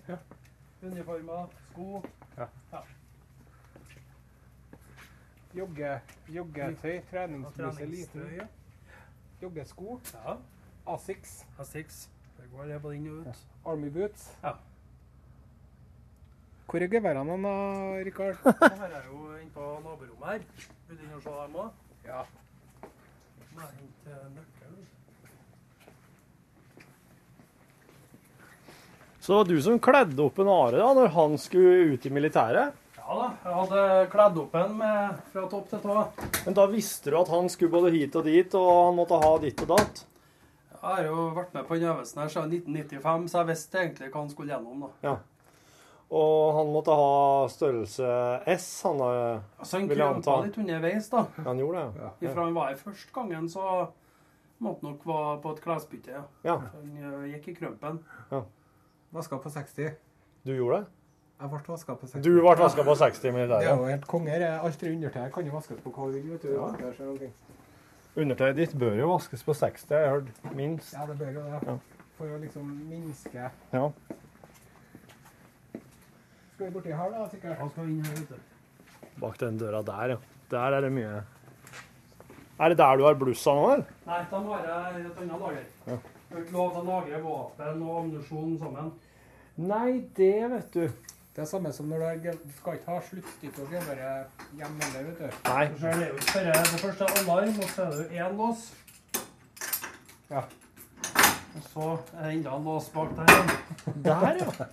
uniformer, 0.83 1.47
sko. 1.71 2.03
Ja. 2.39 2.47
Ja. 2.73 2.79
Jogge, 5.55 6.01
joggetøy, 6.29 7.01
Treningstøy, 7.11 7.87
liten. 7.87 8.49
Joggesko. 9.43 10.01
Ja. 10.15 10.37
Asics. 10.87 11.47
Asics. 11.59 12.09
Det 12.41 12.49
går 12.57 12.79
både 12.81 12.97
inn 12.97 13.09
og 13.11 13.27
ut. 13.27 13.47
Army 13.69 13.91
boots. 13.93 14.31
Ja. 14.43 14.55
Hvor 16.71 16.85
er 16.85 16.91
geværene 16.93 17.37
da, 17.43 17.53
Rikard? 18.07 18.37
Her 18.81 18.93
er 18.95 19.09
jo 19.11 19.25
inne 19.37 19.51
på 19.53 19.65
naborommet 19.85 20.29
her. 20.29 20.45
Vil 20.89 20.99
du 20.99 21.03
inn 21.05 21.17
og 21.17 21.25
se 21.25 21.33
dem 21.35 21.57
òg? 21.59 21.71
Ja. 22.07 22.21
Må 23.57 23.67
hente 23.67 24.21
nøkkelen? 24.37 24.85
Så 29.21 29.33
det 29.33 29.39
var 29.41 29.51
du 29.51 29.65
som 29.67 29.81
kledde 29.83 30.23
opp 30.25 30.39
en 30.41 30.53
Are 30.55 30.79
da, 30.79 30.93
når 30.97 31.11
han 31.17 31.35
skulle 31.43 31.91
ut 31.93 32.07
i 32.07 32.15
militæret? 32.15 32.79
Ja 33.01 33.17
da, 33.19 33.27
jeg 33.43 33.57
hadde 33.59 34.07
kledd 34.13 34.39
opp 34.45 34.55
en 34.63 34.79
med 34.79 35.19
fra 35.33 35.49
topp 35.51 35.67
til 35.73 35.83
tå. 35.83 35.99
Men 36.47 36.57
da 36.57 36.69
visste 36.71 37.11
du 37.11 37.19
at 37.19 37.35
han 37.35 37.51
skulle 37.51 37.75
både 37.75 37.91
hit 37.99 38.15
og 38.17 38.31
dit, 38.31 38.55
og 38.55 38.71
han 38.87 38.97
måtte 39.03 39.19
ha 39.21 39.35
ditt 39.43 39.67
og 39.67 39.75
datt? 39.75 40.05
Jeg 40.81 40.91
har 40.97 41.05
jo 41.05 41.27
vært 41.37 41.53
med 41.55 41.67
på 41.69 41.77
den 41.77 41.91
øvelsen 41.91 42.23
her 42.23 42.29
siden 42.33 42.53
1995, 42.55 43.29
så 43.29 43.39
jeg 43.43 43.47
visste 43.51 43.79
egentlig 43.83 44.11
hva 44.11 44.21
han 44.23 44.31
skulle 44.33 44.53
gjennom. 44.55 44.81
da. 44.81 44.89
Ja. 45.09 45.17
Og 46.11 46.55
han 46.57 46.71
måtte 46.75 46.95
ha 46.99 47.47
størrelse 47.53 48.07
S, 48.51 48.69
han 48.83 48.99
har, 48.99 49.43
Altså, 49.61 49.77
Han 49.79 49.89
vil 49.89 49.99
jeg 49.99 50.07
krympa 50.07 50.17
anta. 50.33 50.47
litt 50.47 50.59
underveis, 50.59 51.09
da. 51.13 51.25
Han 51.47 51.59
gjorde 51.59 51.83
det, 51.85 52.01
ja. 52.03 52.11
Ifra 52.31 52.45
han 52.49 52.55
var 52.57 52.69
her 52.73 52.77
første 52.81 53.13
gangen, 53.15 53.49
så 53.49 53.67
måtte 54.61 54.83
nok 54.89 55.05
være 55.07 55.37
på 55.45 55.53
et 55.55 55.61
klesbytte. 55.65 56.11
Ja. 56.17 56.23
Ja. 56.45 56.57
Han 56.73 56.97
eh, 56.97 57.29
gikk 57.35 57.49
i 57.49 57.55
krømpen. 57.61 58.01
Ja. 58.33 58.43
Vaska 59.13 59.39
på 59.39 59.51
60. 59.51 59.93
Du 60.47 60.55
gjorde 60.57 60.81
det? 60.81 60.87
Jeg 61.41 61.49
ble 61.49 61.61
vaska 61.69 61.95
på 61.97 62.07
60. 62.07 62.23
Du 62.25 62.33
ble 62.41 62.57
vaska 62.59 62.83
på 62.85 62.95
60 63.01 63.17
i 63.17 63.21
Det 63.23 63.29
er 63.31 63.33
militæret? 63.39 63.71
jo 63.79 63.85
helt 63.89 64.07
konge. 64.07 64.39
det. 64.43 64.51
Alt 64.61 64.81
det 64.81 64.91
undertøyet 64.97 65.33
kan 65.33 65.47
jo 65.47 65.53
vaskes 65.55 65.79
på 65.85 65.91
hva 65.95 66.07
du 66.11 66.19
vil. 66.19 66.31
vet 66.35 66.43
du. 66.43 66.51
Ja. 66.53 67.31
Undertøyet 68.19 68.57
ditt 68.59 68.73
bør 68.79 68.97
jo 68.99 69.09
vaskes 69.13 69.43
på 69.47 69.55
60, 69.55 69.91
jeg 69.95 70.09
har 70.09 70.17
hørt. 70.17 70.55
Minst. 70.57 70.93
Ja, 70.97 71.05
det 71.07 71.19
bør 71.21 71.31
jo 71.37 71.43
det. 71.47 71.61
Ja. 71.69 71.77
For 72.19 72.27
å 72.35 72.39
liksom 72.43 72.73
minske 72.91 73.51
Ja. 73.73 73.85
Skal 76.55 76.67
vi 76.67 76.73
borti 76.75 76.93
her, 76.93 77.11
da? 77.15 77.27
sikkert? 77.33 77.59
Han 77.59 77.71
skal 77.71 77.85
inn 77.89 78.05
her, 78.05 78.17
vet 78.19 78.29
du. 78.29 79.15
Bak 79.21 79.39
den 79.41 79.59
døra 79.61 79.83
der, 79.87 80.15
ja. 80.15 80.17
Der 80.51 80.77
er 80.77 80.81
det 80.85 80.91
mye 80.93 81.23
Er 82.61 82.69
det 82.69 82.77
der 82.79 82.97
du 82.99 83.05
har 83.07 83.15
blussa 83.15 83.55
nå, 83.57 83.69
eller? 83.73 83.87
Nei, 84.07 84.19
de 84.31 84.41
har 84.49 84.67
jeg 84.67 85.05
i 85.05 85.07
et 85.07 85.21
annet 85.23 85.41
lager. 85.41 85.63
Ja. 85.87 85.95
Jeg 85.95 86.35
har 86.37 86.43
ikke 86.45 86.53
lov 86.59 86.69
til 86.75 86.81
å 86.81 86.89
lagre 86.91 87.21
våpen 87.25 87.81
og 87.87 87.95
ammunisjon 88.03 88.59
sammen. 88.61 88.91
Nei, 89.57 90.01
det 90.17 90.51
vet 90.53 90.75
du. 90.75 90.85
Det 91.41 91.47
er 91.47 91.51
samme 91.51 91.71
som 91.73 91.87
når 91.89 91.99
du 92.21 92.51
skal 92.57 92.75
ikke 92.77 92.93
ha 92.93 92.97
sluttstykke 93.01 93.63
og 93.63 93.71
er 93.73 93.85
bare 93.87 94.09
hjemme 94.59 94.81
eller, 94.87 95.07
vet 95.07 95.19
du. 95.19 95.37
Nei. 95.49 95.69
Så 96.29 96.41
det 96.45 96.81
første 96.83 97.05
er 97.05 97.21
alarm, 97.21 97.55
og 97.63 97.71
så 97.71 97.83
er 97.83 97.91
det 97.97 98.19
én 98.21 98.35
lås. 98.37 98.65
Ja. 100.31 100.43
Og 101.57 101.63
så 101.73 101.87
er 102.19 102.27
det 102.27 102.33
enda 102.35 102.57
en 102.57 102.65
lås 102.65 102.91
bak 102.93 103.15
der. 103.17 103.25
Der, 104.05 104.37
ja. 104.41 104.67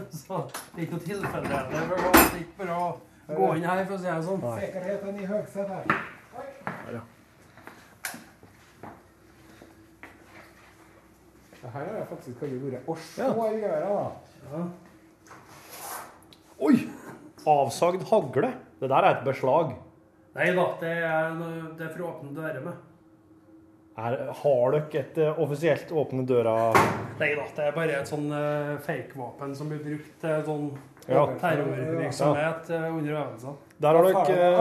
Så 0.26 0.40
det 0.74 0.78
er 0.78 0.80
ikke 0.80 0.96
noe 0.96 1.04
tilfelle. 1.04 1.60
Det 1.70 1.78
er 1.78 2.34
ikke 2.40 2.58
bare 2.58 2.78
å 2.80 2.88
gå 3.28 3.52
inn 3.54 3.68
her, 3.68 3.84
for 3.84 3.94
å 3.94 4.00
si 4.00 4.08
det 4.08 4.16
sånn. 4.26 4.42
Sikkerheten 4.64 5.20
i 5.20 5.28
høgsetet. 5.30 5.94
Der, 6.66 6.98
ja. 6.98 7.04
Det 11.62 11.70
her 11.70 11.86
har 11.86 11.94
jeg 12.00 12.10
faktisk 12.10 12.44
aldri 12.50 12.60
vært. 12.66 12.90
Å, 12.90 12.98
se 13.12 13.30
i 13.30 13.62
geværet, 13.62 13.94
da. 13.94 14.42
Ja. 14.50 14.64
Oi! 16.58 16.88
Avsagd 17.46 18.02
hagle. 18.10 18.52
Det 18.80 18.88
der 18.90 19.02
er 19.06 19.10
et 19.18 19.24
beslag. 19.26 19.74
Nei 20.36 20.50
da, 20.56 20.64
det 20.80 20.90
er, 21.00 21.30
det 21.78 21.84
er 21.86 21.90
for 21.94 22.02
å 22.04 22.06
åpne 22.14 22.30
dører 22.36 22.60
med. 22.64 22.74
Er, 23.96 24.12
har 24.42 24.66
dere 24.74 24.98
et 25.00 25.16
uh, 25.24 25.38
offisielt 25.40 25.88
åpne 25.96 26.26
døra 26.28 26.52
Nei 27.16 27.30
da, 27.32 27.46
det 27.56 27.62
er 27.64 27.72
bare 27.72 27.94
et 28.02 28.10
sånn 28.10 28.26
uh, 28.28 28.74
fake-våpen 28.84 29.54
som 29.56 29.70
blir 29.72 29.80
brukt 29.80 30.18
til 30.20 30.42
sånn 30.44 30.66
Ja. 31.08 31.22
terrorvirksomhet 31.40 32.68
eh, 32.74 32.84
under 32.90 33.12
øvelsene. 33.22 33.54
Der 33.80 33.94
har 33.96 34.04
dere 34.04 34.20
eh, 34.34 34.60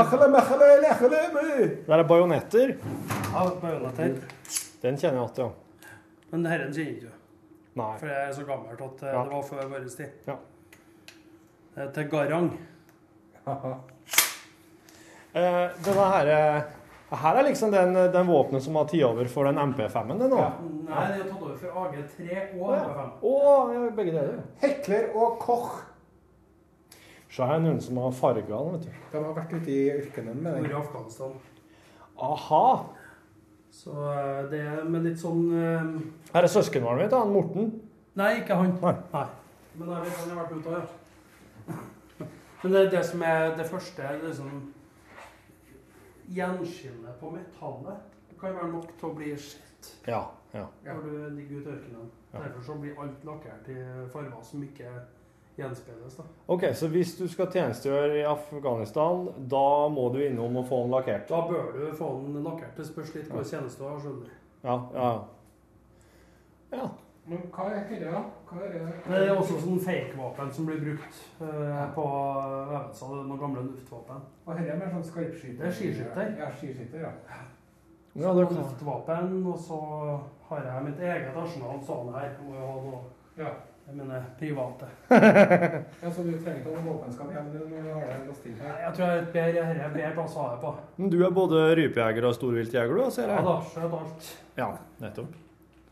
Der 1.90 2.00
er 2.00 2.06
bajonetter. 2.08 2.68
Ja, 2.78 3.42
bajonetter. 3.64 4.14
Den 4.84 4.96
kjenner 5.02 5.20
jeg 5.26 5.30
igjen, 5.34 5.42
ja. 5.42 5.50
Men 6.32 6.44
dette 6.46 6.70
kjenner 6.70 6.94
ikke 6.94 7.10
du. 7.10 7.14
Nei. 7.82 7.92
For 8.00 8.06
det 8.08 8.16
er 8.22 8.32
så 8.38 8.44
gammelt 8.48 8.80
at 8.88 8.98
eh, 9.04 9.12
Ja. 9.18 9.22
det 9.26 9.34
var 9.36 9.44
før 9.50 9.66
vår 9.74 9.84
tid. 9.98 10.12
Ja. 10.30 10.36
Er 11.76 11.92
til 11.92 12.10
Garang. 12.10 12.50
Eh, 15.36 15.66
denne 15.84 16.04
her, 16.08 16.30
eh, 16.32 17.16
her 17.20 17.38
er 17.38 17.44
liksom 17.44 17.72
den, 17.74 17.90
den 18.14 18.28
våpenet 18.30 18.64
som 18.64 18.78
har 18.80 18.86
tatt 18.88 19.02
over 19.04 19.28
for 19.28 19.44
den 19.44 19.58
MP5-en, 19.60 20.22
det 20.22 20.30
nå. 20.32 20.46
Nei, 20.86 21.02
det 21.12 21.18
er 21.18 21.26
tatt 21.28 21.42
over 21.42 21.58
for 21.60 21.82
AG3 21.82 22.38
og 22.56 22.72
MP5. 22.78 23.10
Å, 23.20 23.34
ja, 23.74 23.82
begge 23.98 24.14
deler. 24.16 24.40
Hekler 24.64 25.12
og 25.12 25.36
Koch. 25.44 25.76
Så 27.28 27.44
er 27.44 27.58
det 27.58 27.66
noen 27.68 27.84
som 27.84 28.00
har 28.00 28.16
farga 28.16 28.48
den, 28.48 28.78
vet 28.78 28.88
du. 28.88 28.96
De 29.12 29.26
har 29.26 29.36
vært 29.42 29.54
ute 29.58 29.76
i 29.76 29.84
ørkenen 29.98 30.40
med 30.40 30.56
den. 30.56 30.72
i 30.72 30.80
Afghanistan. 30.80 31.36
Aha! 32.32 32.66
Så 33.76 33.92
eh, 34.16 34.44
det 34.56 34.64
er 34.72 34.84
med 34.88 35.10
litt 35.10 35.20
sånn 35.20 35.50
uh... 35.52 35.96
Her 36.32 36.48
er 36.48 36.56
søskenbarnet 36.62 37.10
mitt, 37.10 37.20
han 37.20 37.36
Morten. 37.36 37.74
Nei, 38.16 38.38
ikke 38.40 38.64
han. 38.64 38.78
Nei. 38.80 39.26
Men 39.76 39.98
jeg 39.98 40.06
vet 40.08 40.22
han 40.22 40.32
har 40.32 40.46
vært 40.46 40.62
ute 40.62 40.72
òg, 40.72 40.80
ja. 40.80 41.02
Men 42.66 42.74
det 42.74 42.80
er 42.82 42.90
det 42.96 43.06
som 43.06 43.22
er 43.22 43.52
det 43.58 43.66
første 43.70 44.02
er 44.02 44.16
liksom 44.24 44.74
Gjenskinnet 46.34 47.20
på 47.20 47.30
metallet 47.30 47.98
det 48.30 48.40
kan 48.40 48.56
være 48.58 48.72
nok 48.72 48.88
til 49.00 49.06
å 49.12 49.16
bli 49.16 49.36
sett 49.38 49.92
Ja. 50.08 50.24
ja. 50.54 50.64
når 50.88 51.04
du 51.06 51.12
ligger 51.36 51.60
ute 51.62 51.70
i 51.70 51.74
ørkenen. 51.76 52.08
Ja. 52.34 52.40
Derfor 52.40 52.64
så 52.66 52.78
blir 52.82 52.98
alt 53.04 53.22
lakkert 53.24 53.70
i 53.70 53.76
farger 54.10 54.42
som 54.44 54.64
ikke 54.66 54.90
gjenspeiles. 55.60 56.16
da. 56.18 56.26
Ok, 56.48 56.66
så 56.74 56.90
hvis 56.90 57.14
du 57.20 57.28
skal 57.30 57.52
tjenestegjøre 57.54 58.18
i 58.18 58.24
Afghanistan, 58.26 59.30
da 59.52 59.88
må 59.94 60.10
du 60.14 60.20
innom 60.26 60.58
og 60.58 60.66
få 60.68 60.82
den 60.84 60.92
lakkert? 60.98 61.30
Da 61.30 61.46
bør 61.48 61.70
du 61.78 61.96
få 61.96 62.10
den 62.26 62.42
lakkert. 62.44 62.74
Det 62.78 62.88
spørs 62.90 63.14
litt 63.16 63.30
hvor 63.30 63.44
tjeneste 63.46 63.84
du 63.84 63.88
har. 63.90 64.00
skjønner 64.00 64.26
du. 64.26 64.34
Ja, 64.64 64.80
ja. 64.98 65.14
Ja. 66.74 66.90
Men 67.30 67.46
hva 67.54 67.70
er 67.70 67.86
dette, 67.86 68.10
da? 68.10 68.26
Er 68.54 68.72
det? 68.74 68.82
Det 69.08 69.20
er 69.26 69.34
også 69.34 69.58
sånn 69.64 69.82
fake-våpen 69.82 70.52
som 70.54 70.70
blir 70.70 70.80
brukt 70.84 71.20
eh, 71.42 71.84
på 71.96 72.06
øvelser. 72.06 73.12
Det 73.12 73.20
er 73.20 73.28
noen 73.32 73.42
gamle 73.42 73.66
luftvåpen. 73.68 74.24
Og 74.46 74.52
dette 74.54 74.72
er 74.74 74.80
mer 74.80 74.94
sånn 74.94 75.06
skarpskyter? 75.10 75.60
Det 75.62 75.70
er 75.70 75.78
skiskytter. 75.80 76.34
Ja, 76.40 76.50
skiskytter, 76.60 77.06
ja. 77.08 77.14
Ja, 78.16 78.32
så 78.32 78.34
det 78.38 78.48
noen 78.48 78.60
luftvåpen, 78.62 79.38
og 79.52 79.58
så 79.60 79.80
har 80.50 80.68
jeg 80.70 80.90
mitt 80.90 81.00
eget 81.04 81.40
arsenal 81.44 81.82
sånn 81.88 82.14
her. 82.16 82.30
Jeg 82.30 82.44
Må 82.46 82.60
jo 82.60 82.68
ha 82.74 82.76
noe 82.90 83.06
Ja. 83.40 83.56
Jeg 83.86 83.96
mener 84.00 84.24
private. 84.40 84.88
ja, 86.02 86.10
Så 86.10 86.24
du 86.26 86.32
trenger 86.42 86.64
ikke 86.64 86.72
noe 86.74 86.86
våpenskap 86.88 87.30
hjemme 87.36 87.52
du, 87.54 87.60
når 87.70 87.84
du 87.86 87.92
har 87.94 88.08
det 88.10 88.16
låst 88.32 88.48
inn 88.50 88.58
her? 88.58 88.80
Jeg 88.82 88.96
tror 88.98 89.12
jeg 89.12 89.20
er 89.20 89.28
bedre, 89.36 89.66
dette 89.68 89.86
er 89.86 89.94
bedre 89.94 90.14
plass 90.18 90.38
å 90.40 90.42
ha 90.42 90.48
det 90.56 90.62
på. 90.64 90.72
Men 90.98 91.14
du 91.14 91.18
er 91.22 91.36
både 91.38 91.64
rypejeger 91.78 92.26
og 92.26 92.34
storviltjeger, 92.40 92.98
du, 92.98 93.14
ser 93.14 93.30
jeg? 93.30 93.38
Ja 93.38 93.46
da, 93.46 93.58
skjøt 93.70 93.98
alt. 94.00 94.32
Ja, 94.58 94.72
nettopp. 95.06 95.45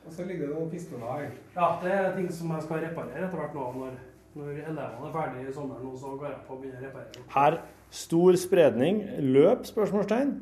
Og 0.04 0.14
så 0.14 0.26
ligger 0.28 0.50
det 0.50 0.56
noen 0.56 0.72
pistoler 0.72 1.12
her. 1.12 1.30
Ja, 1.56 1.68
det 1.84 1.92
er 1.96 2.10
ting 2.18 2.32
som 2.34 2.52
jeg 2.56 2.66
skal 2.66 2.82
reparere 2.84 3.28
etter 3.28 3.40
hvert 3.40 3.56
nå. 3.58 3.68
Når, 3.80 4.00
når 4.40 4.50
elevene 4.54 5.08
er 5.08 5.14
ferdige 5.14 5.52
i 5.52 5.54
sommeren, 5.56 5.94
så 6.00 6.16
går 6.18 6.30
jeg 6.30 6.42
på 6.48 6.58
og 6.58 6.64
begynner 6.64 6.82
å 6.82 6.88
reparere. 6.88 7.28
Her 7.36 7.60
stor 8.04 8.40
spredning. 8.42 9.04
Løp? 9.36 9.68
spørsmålstegn. 9.70 10.34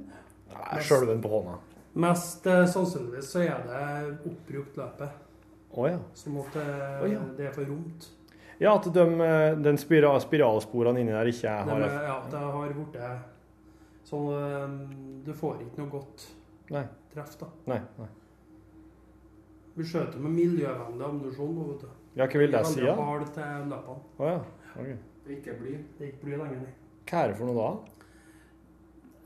Nei, 0.52 0.86
Sjølven 0.88 1.22
på 1.24 1.34
hånda. 1.36 1.60
Mest 2.02 2.48
eh, 2.48 2.64
sannsynligvis 2.72 3.34
så 3.34 3.44
er 3.44 3.68
det 3.68 3.84
oppbrukt 4.32 4.80
løpet. 4.80 5.20
Oh, 5.72 5.86
ja. 5.88 6.00
Som 6.16 6.40
at 6.42 6.56
det, 6.56 6.68
oh, 7.02 7.08
ja. 7.12 7.20
det 7.38 7.48
er 7.50 7.56
for 7.56 7.68
romt. 7.68 8.08
Ja, 8.62 8.76
at 8.76 8.88
de, 8.94 9.04
eh, 9.26 9.58
den 9.58 9.80
spiral, 9.82 10.20
spiralsporene 10.22 11.02
inni 11.02 11.14
der 11.16 11.28
ikke 11.32 11.50
Det, 11.50 11.72
har 11.72 11.80
med, 11.82 11.96
ja, 12.08 12.18
det 12.32 12.42
har 12.56 12.74
blitt 12.78 12.98
sånn 14.06 14.28
eh, 14.36 14.74
Du 15.26 15.32
får 15.38 15.64
ikke 15.66 15.82
noe 15.82 15.94
godt 15.96 16.28
Nei. 16.72 16.84
treff, 17.14 17.34
da. 17.40 17.50
Nei, 17.72 17.80
nei. 17.98 18.10
Vi 19.76 19.86
skjøter 19.88 20.20
med 20.20 20.34
miljøvennlig 20.36 21.06
ammunisjon 21.08 21.54
nå, 21.56 21.68
vet 21.72 21.86
du. 21.86 21.96
Ja, 22.20 22.26
hva 22.28 22.40
vil 22.42 22.52
det 22.52 22.66
si, 22.68 22.82
da? 22.84 22.96
hard 23.00 23.26
til 23.32 23.70
løpene. 23.72 24.02
Å 24.20 24.28
ja. 24.28 24.40
ok. 24.76 24.92
Det 25.24 25.32
er 25.32 25.38
ikke 25.38 25.54
bly. 25.62 25.74
Det 25.98 26.06
er 26.06 26.10
ikke 26.12 26.26
bly 26.26 26.38
lenger, 26.42 26.60
nei. 26.66 26.74
Hva 27.12 27.22
er 27.24 27.32
det 27.32 27.38
for 27.40 27.52
noe 27.52 27.62
da? 27.62 27.70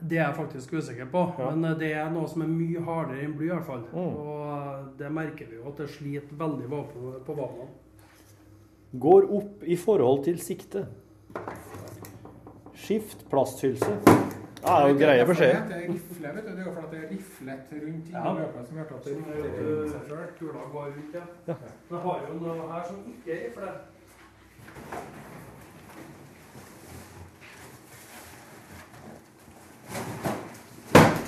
Det 0.06 0.18
er 0.20 0.26
jeg 0.28 0.36
faktisk 0.38 0.74
usikker 0.76 1.08
på, 1.10 1.22
Ja. 1.40 1.50
men 1.56 1.66
eh, 1.72 1.78
det 1.80 1.92
er 1.98 2.12
noe 2.14 2.28
som 2.30 2.44
er 2.46 2.52
mye 2.52 2.84
hardere 2.86 3.24
enn 3.26 3.34
bly 3.40 3.48
i 3.48 3.54
hvert 3.54 3.66
fall. 3.66 3.86
Mm. 3.96 4.20
Og 4.22 4.44
eh, 4.52 4.86
det 5.00 5.12
merker 5.18 5.50
vi 5.50 5.58
jo 5.58 5.66
at 5.72 5.82
det 5.82 5.90
sliter 5.96 6.38
veldig 6.38 6.70
på, 6.70 6.84
på 7.26 7.38
våpnene. 7.40 7.72
Går 9.06 9.28
opp 9.40 9.64
i 9.66 9.76
forhold 9.80 10.24
til 10.28 10.38
sikte. 10.44 10.86
Skift 12.76 13.26
plasthylse. 13.32 13.96
Ja, 14.66 14.74
det 14.74 14.84
er 14.84 14.90
jo 14.90 14.98
greie 14.98 15.26
beskjeder. 15.30 15.66
Det 15.70 15.76
er 15.78 15.82
rifle, 15.94 16.30
vet 16.36 16.46
du. 16.46 16.52
Det 16.52 16.60
er 16.60 16.66
jo 16.66 16.72
fordi 16.74 16.96
det 16.96 17.04
er 17.04 17.10
riflet 17.14 17.60
rundt 17.84 18.08
i 18.10 18.14
løpet 18.38 18.62
som 18.68 18.78
gjør 18.78 18.88
at 18.96 19.04
det 19.06 19.12
rifler 19.18 19.36
er, 19.36 19.42
rundt 19.58 19.86
eh, 19.86 19.92
seg 19.92 20.02
sjøl. 20.08 20.30
Kula 20.40 20.64
går 20.72 20.88
rundt, 20.96 21.14
ja. 21.14 21.26
Ja. 21.48 21.56
Men 21.90 21.98
jeg 21.98 22.02
har 22.06 22.18
jo 22.30 22.40
noe 22.40 22.72
her 22.72 22.84
som 22.88 22.98
ikke 23.14 23.30
er 23.36 23.40
rifle. 23.46 23.70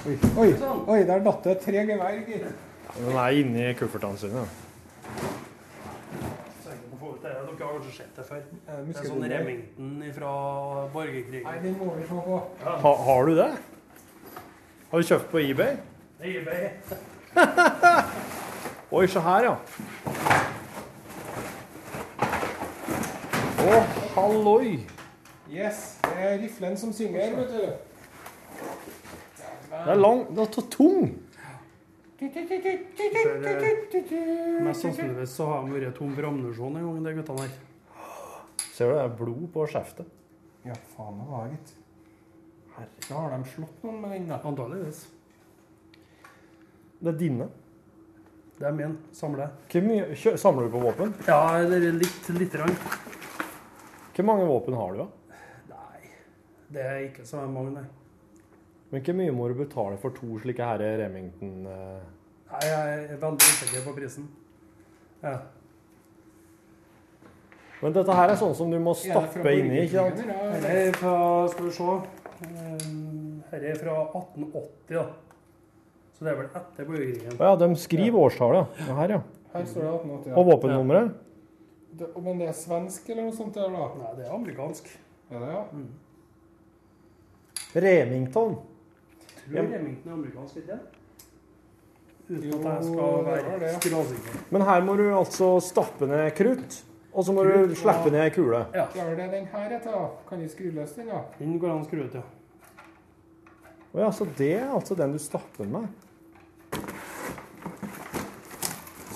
Oi, 0.07 0.15
oi, 0.37 0.49
oi, 0.87 0.99
der 1.03 1.19
datt 1.29 1.43
det 1.43 1.57
tre 1.67 1.85
gevær, 1.91 2.17
gitt. 2.25 2.49
Den 2.97 3.17
er 3.21 3.37
inni 3.37 3.73
kuffertene 3.77 4.17
sine. 4.17 4.47
Så 6.63 6.71
jeg 6.71 6.77
kan 6.79 6.99
få 7.01 7.13
ut 7.13 7.21
det. 7.21 7.37
Dere 7.57 7.67
har 7.67 7.73
kanskje 7.79 7.93
sett 7.97 8.15
det 8.15 8.23
før. 8.27 8.41
Det 8.67 8.93
er 8.93 9.07
sånn. 9.07 9.23
Remington 9.31 10.03
fra 10.13 10.31
borgerkrigen. 10.93 11.47
Nei, 11.47 11.55
den 11.63 11.77
må 11.79 11.95
vi 11.95 12.03
se 12.05 12.19
på. 12.27 12.37
Ha, 12.67 12.91
har 13.07 13.25
du 13.25 13.33
det? 13.39 13.47
Har 14.91 15.01
du 15.01 15.07
kjøpt 15.09 15.31
på 15.31 15.41
eBay? 15.41 15.79
Det 16.19 16.29
er 16.29 16.41
eBay. 16.41 16.69
Oi, 18.97 19.07
se 19.09 19.19
her, 19.25 19.49
ja. 19.49 19.55
Å, 23.67 23.81
halloi! 24.13 24.77
Yes, 25.51 25.97
det 26.05 26.29
er 26.29 26.37
riflen 26.43 26.77
som 26.79 26.93
synger, 26.95 27.33
vet 27.39 27.51
du. 27.51 27.65
Det 29.67 29.91
er 29.91 29.99
lang 29.99 30.23
Det 30.29 30.45
er 30.45 30.53
så 30.55 30.63
tung! 30.71 31.09
Mest 34.63 34.81
sannsynligvis 34.81 35.33
så 35.37 35.45
har 35.51 35.65
de 35.65 35.73
vært 35.75 35.93
tom 35.99 36.15
for 36.17 36.25
ammunisjon 36.31 36.77
en 36.79 36.85
gang, 36.87 37.03
de 37.05 37.11
guttene 37.19 37.43
her. 37.43 37.51
Ser 38.73 38.89
du 38.89 38.93
det 38.95 39.03
er 39.03 39.11
blod 39.19 39.43
på 39.53 39.65
skjeftet? 39.69 40.07
Ja, 40.65 40.73
faen, 40.95 41.19
det 41.19 41.27
var 41.29 41.51
gitt. 41.51 41.69
Herregud, 42.77 43.11
har 43.13 43.29
de 43.35 43.51
slått 43.51 43.85
noen 43.85 44.01
med 44.01 44.15
den, 44.15 44.25
da. 44.31 44.39
Antageligvis. 44.49 44.99
Det 46.97 47.13
er 47.13 47.19
dine. 47.21 47.47
Det 48.57 48.65
er 48.65 48.73
min. 48.73 48.97
Samler. 49.13 49.53
jeg. 49.69 49.83
mye 49.85 50.37
samler 50.41 50.65
du 50.65 50.73
på 50.73 50.81
våpen? 50.81 51.13
Ja, 51.29 51.61
det 51.69 51.77
er 51.77 51.93
litt, 52.01 52.29
litt 52.33 52.57
rann. 52.57 52.73
Hvor 54.17 54.25
mange 54.25 54.49
våpen 54.49 54.73
har 54.73 54.89
du, 54.93 55.03
da? 55.03 55.37
Nei, 55.69 56.09
Det 56.73 56.81
er 56.81 56.97
ikke 57.11 57.25
så 57.29 57.45
mange, 57.45 57.77
nei. 57.77 57.85
Men 58.91 59.03
hvor 59.03 59.17
mye 59.19 59.35
må 59.35 59.47
du 59.51 59.57
betale 59.59 59.97
for 59.99 60.15
to 60.15 60.37
slike 60.39 60.63
her 60.63 60.79
Remington 61.01 61.65
eh? 61.67 62.03
Nei, 62.47 62.59
jeg 62.63 62.99
er 63.11 63.17
veldig 63.19 63.47
usikker 63.51 63.81
på 63.83 63.93
prisen. 63.97 64.27
Ja. 65.19 65.33
Men 67.81 67.93
dette 67.93 68.15
her 68.15 68.31
er 68.31 68.39
sånn 68.39 68.55
som 68.57 68.71
du 68.71 68.77
må 68.81 68.93
stappe 68.97 69.51
inni, 69.53 69.83
ikke 69.83 70.05
sant? 70.07 70.21
Dette 70.23 70.71
er 70.71 70.95
fra 70.97 71.15
Skal 71.51 71.67
vi 71.67 71.73
se. 71.75 71.97
Dette 73.51 73.59
er 73.73 73.81
fra 73.81 73.97
1880, 74.15 74.95
da. 74.95 75.05
Så 76.15 76.25
det 76.25 76.31
er 76.31 76.39
vel 76.39 76.47
etter 76.57 76.87
borgerkrigen. 76.87 77.35
Ja, 77.37 77.51
de 77.59 77.67
skriver 77.77 78.23
årstallet. 78.23 78.79
Ja, 78.87 78.95
her, 79.01 79.13
ja. 79.17 79.19
Her 79.51 79.67
står 79.69 79.83
det 79.83 79.91
1880. 79.91 80.31
Og 80.33 80.49
våpennummeret? 80.53 81.11
Ja. 81.99 82.07
men 82.23 82.41
det 82.41 82.47
er 82.47 82.57
svensk 82.57 83.09
eller 83.11 83.27
noe 83.27 83.35
sånt 83.37 83.57
der, 83.57 83.69
da? 83.73 83.91
Nei, 83.99 84.15
det 84.17 84.25
er 84.25 84.33
amerikansk. 84.33 84.89
Er 85.29 85.43
det, 85.43 85.51
ja? 85.51 85.61
Remington. 87.85 88.57
Tror 89.47 89.67
Remington 89.73 90.11
er 90.11 90.13
amerikansk, 90.13 90.57
ikke 90.57 90.71
det? 90.71 90.79
Uten 92.29 92.43
Jo, 92.43 92.57
at 92.59 92.65
jeg 92.65 92.83
skal 92.83 93.25
være 93.25 93.73
skråsikker. 93.81 94.39
Men 94.51 94.61
her 94.67 94.83
må 94.83 94.95
du 94.99 95.05
altså 95.15 95.51
stappe 95.63 96.07
ned 96.07 96.31
krutt, 96.35 96.81
og 97.13 97.25
så 97.25 97.35
må 97.35 97.45
du 97.47 97.75
slippe 97.75 98.11
ja. 98.11 98.15
ned 98.17 98.33
kule. 98.35 98.65
Ja. 98.75 98.89
Klarer 98.91 99.15
det 99.15 99.23
er 99.23 99.31
den 99.37 99.47
her 99.53 99.77
etter 99.77 99.95
da? 99.95 100.03
Kan 100.27 100.43
du 100.43 100.49
skru 100.51 100.67
løs 100.75 100.91
den, 100.97 101.07
da? 101.07 101.21
Den 101.39 101.55
går 101.61 101.71
an 101.71 101.85
å 101.85 101.87
skru 101.87 102.03
ut, 102.03 102.19
ja. 102.19 102.25
Å 103.95 104.03
ja, 104.03 104.11
så 104.11 104.27
det 104.37 104.51
er 104.59 104.67
altså 104.75 104.97
den 104.99 105.15
du 105.15 105.21
stapper 105.23 105.71
med? 105.71 105.87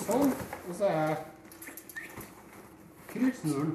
Sånn. 0.06 0.32
Og 0.32 0.74
så 0.78 0.88
er 0.88 1.16
krutt. 3.12 3.42
Snuren. 3.42 3.74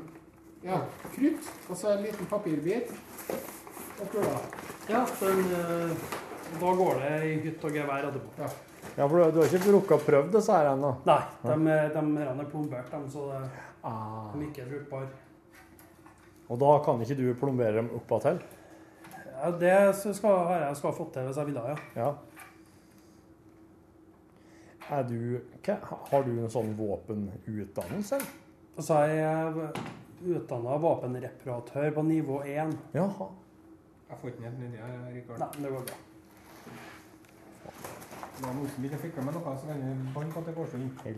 Ja, 0.65 0.81
krutt. 1.13 1.51
Og 1.69 1.77
så 1.77 1.93
en 1.93 2.05
liten 2.07 2.29
papirbit. 2.31 2.89
Og 4.01 4.09
kula. 4.11 4.39
Ja, 4.89 5.05
den, 5.21 5.45
da 6.59 6.73
går 6.79 6.99
det 7.03 7.13
i 7.27 7.33
hytt 7.45 7.63
og 7.67 7.71
gevær 7.77 8.07
etterpå. 8.09 8.31
Ja. 8.41 8.49
Ja, 8.97 9.05
for 9.07 9.17
du, 9.19 9.31
du 9.35 9.39
har 9.43 9.51
ikke 9.59 9.73
rukket 9.75 9.95
å 9.97 10.05
prøve 10.05 10.31
disse 10.33 10.53
her 10.55 10.69
ennå? 10.71 10.91
Nei, 11.05 11.19
de, 11.43 11.55
er- 11.73 11.89
de 11.93 12.23
er 12.23 12.47
plombert, 12.51 12.91
dem, 12.91 13.07
så 13.13 13.27
det, 13.33 13.41
Ah. 13.83 14.31
de 14.33 14.39
er 14.41 14.47
ikke 14.49 14.65
brukbare. 14.69 15.09
Og 16.49 16.59
da 16.59 16.71
kan 16.85 17.01
ikke 17.03 17.17
du 17.19 17.27
plombere 17.39 17.75
dem 17.81 17.89
opp 17.95 18.13
til? 18.23 18.39
Ja, 19.37 19.51
det 19.51 19.73
skal, 19.95 20.37
har 20.47 20.63
jeg 20.65 20.75
skal 20.79 20.91
ha 20.91 20.95
fått 20.97 21.11
til 21.13 21.27
hvis 21.27 21.37
jeg 21.37 21.45
ville, 21.51 21.63
ja. 21.67 21.77
Ja. 22.01 22.09
Er 24.89 25.03
du 25.03 25.41
hva, 25.65 25.77
Har 26.09 26.23
du 26.23 26.31
en 26.39 26.49
sånn 26.49 26.73
våpenutdannelse? 26.79 28.19
Altså, 28.77 29.01
jeg 29.11 29.17
er 29.19 29.57
jeg 30.23 30.37
utdanna 30.39 30.77
våpenreparatør 30.81 31.91
på 31.93 32.03
nivå 32.07 32.39
1. 32.47 32.71
Jaha. 32.95 33.27
Jeg 34.09 34.17
får 34.21 34.29
ikke 34.31 34.41
ned 34.45 34.59
nedi 34.63 34.77
her, 34.79 34.99
Rikard. 35.13 35.39
Nei, 35.43 35.49
det 35.65 35.71
går 35.73 35.83
bra. 35.89 35.97
Det 38.37 38.45
var 38.45 38.53
noen 38.53 38.69
som 38.69 38.83
ikke 38.85 38.97
fikk 39.01 39.15
med 39.25 39.33
noe, 39.33 39.51
så 39.57 39.65
kan 39.65 39.79
bånd 39.81 40.13
banne 40.13 40.33
på 40.33 40.39
at 40.43 40.45
det 40.45 40.53
går 40.53 40.67
så 40.69 40.77
inn. 40.77 40.91
Det 40.93 41.09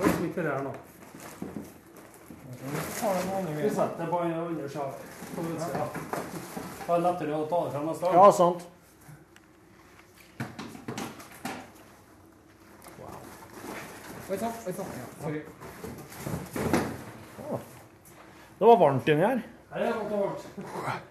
var 0.00 0.08
slik 0.16 0.34
det 0.34 0.50
er 0.50 0.62
nå. 0.66 0.74
Vi 3.62 3.70
setter 3.70 3.98
det 4.02 4.10
på 4.10 4.18
andre 4.26 4.68
sida. 4.68 4.90
Det 6.84 6.94
er 6.94 7.04
lettere 7.06 7.38
å 7.38 7.46
ta 7.46 7.64
det 7.64 7.76
frem 7.78 7.86
neste 7.92 8.10
gang. 8.10 8.18
Ja, 8.18 8.30
sant. 8.42 8.73
Oi 14.30 14.38
sann, 14.38 14.52
oi 14.66 14.72
sann. 14.72 14.86
Ja, 14.98 15.06
sorry. 15.22 15.40
Det 18.58 18.64
var 18.64 18.76
varmt 18.76 19.08
inni 19.08 19.20
her. 19.26 19.40
Her 19.72 19.80
er 19.80 19.86
det 19.86 19.94
godt 19.94 20.12
og 20.12 20.20
varmt. 20.20 21.02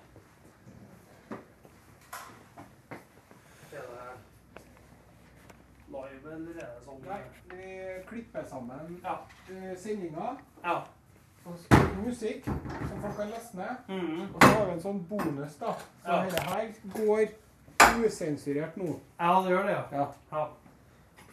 Det 3.72 3.80
live, 5.88 6.34
eller 6.36 6.58
er 6.64 6.74
det 6.74 6.84
sånn 6.86 7.00
Nei, 7.04 7.20
vi 7.52 7.64
klipper 8.10 8.46
sammen 8.50 9.00
Ja. 9.04 9.18
eh, 9.52 9.76
sendinga. 9.78 10.36
Ja. 10.64 10.76
Og 11.46 11.54
musikk 12.06 12.46
som 12.46 13.02
folk 13.02 13.16
kan 13.18 13.30
laste 13.30 13.58
ned. 13.58 13.76
Mhm. 13.88 14.22
Og 14.36 14.42
så 14.44 14.48
har 14.50 14.66
vi 14.66 14.72
en 14.72 14.82
sånn 14.82 15.04
bonus, 15.10 15.56
da. 15.60 15.74
Så 16.06 16.12
Ja. 16.12 16.22
dette 16.24 16.42
her 16.42 16.68
går 16.94 17.28
usensurert 18.06 18.78
nå. 18.78 19.00
Ja, 19.20 19.42
det 19.42 19.50
gjør 19.52 19.64
det, 19.64 19.72
ja. 19.72 19.84
Ja. 19.92 20.08
ja. 20.32 20.48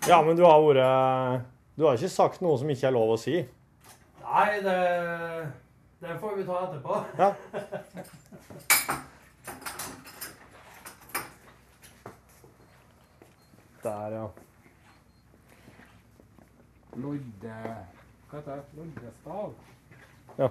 Ja, 0.08 0.22
men 0.22 0.36
du 0.36 0.42
har 0.44 0.60
vært 0.60 1.42
Du 1.80 1.86
har 1.86 1.96
ikke 1.96 2.08
sagt 2.12 2.42
noe 2.44 2.58
som 2.60 2.68
ikke 2.68 2.90
er 2.90 2.92
lov 2.92 3.14
å 3.14 3.16
si? 3.16 3.38
Nei, 4.20 4.48
det, 4.60 4.72
det 6.02 6.16
får 6.20 6.34
vi 6.36 6.42
ta 6.44 6.58
etterpå. 6.66 6.98
Ja. 7.16 7.30
Der, 13.80 14.18
ja. 14.18 14.26
Lodde 17.00 17.56
Hva 18.28 18.42
heter 18.42 18.60
det? 18.60 18.64
Loddestav? 18.76 19.56
Ja. 20.36 20.50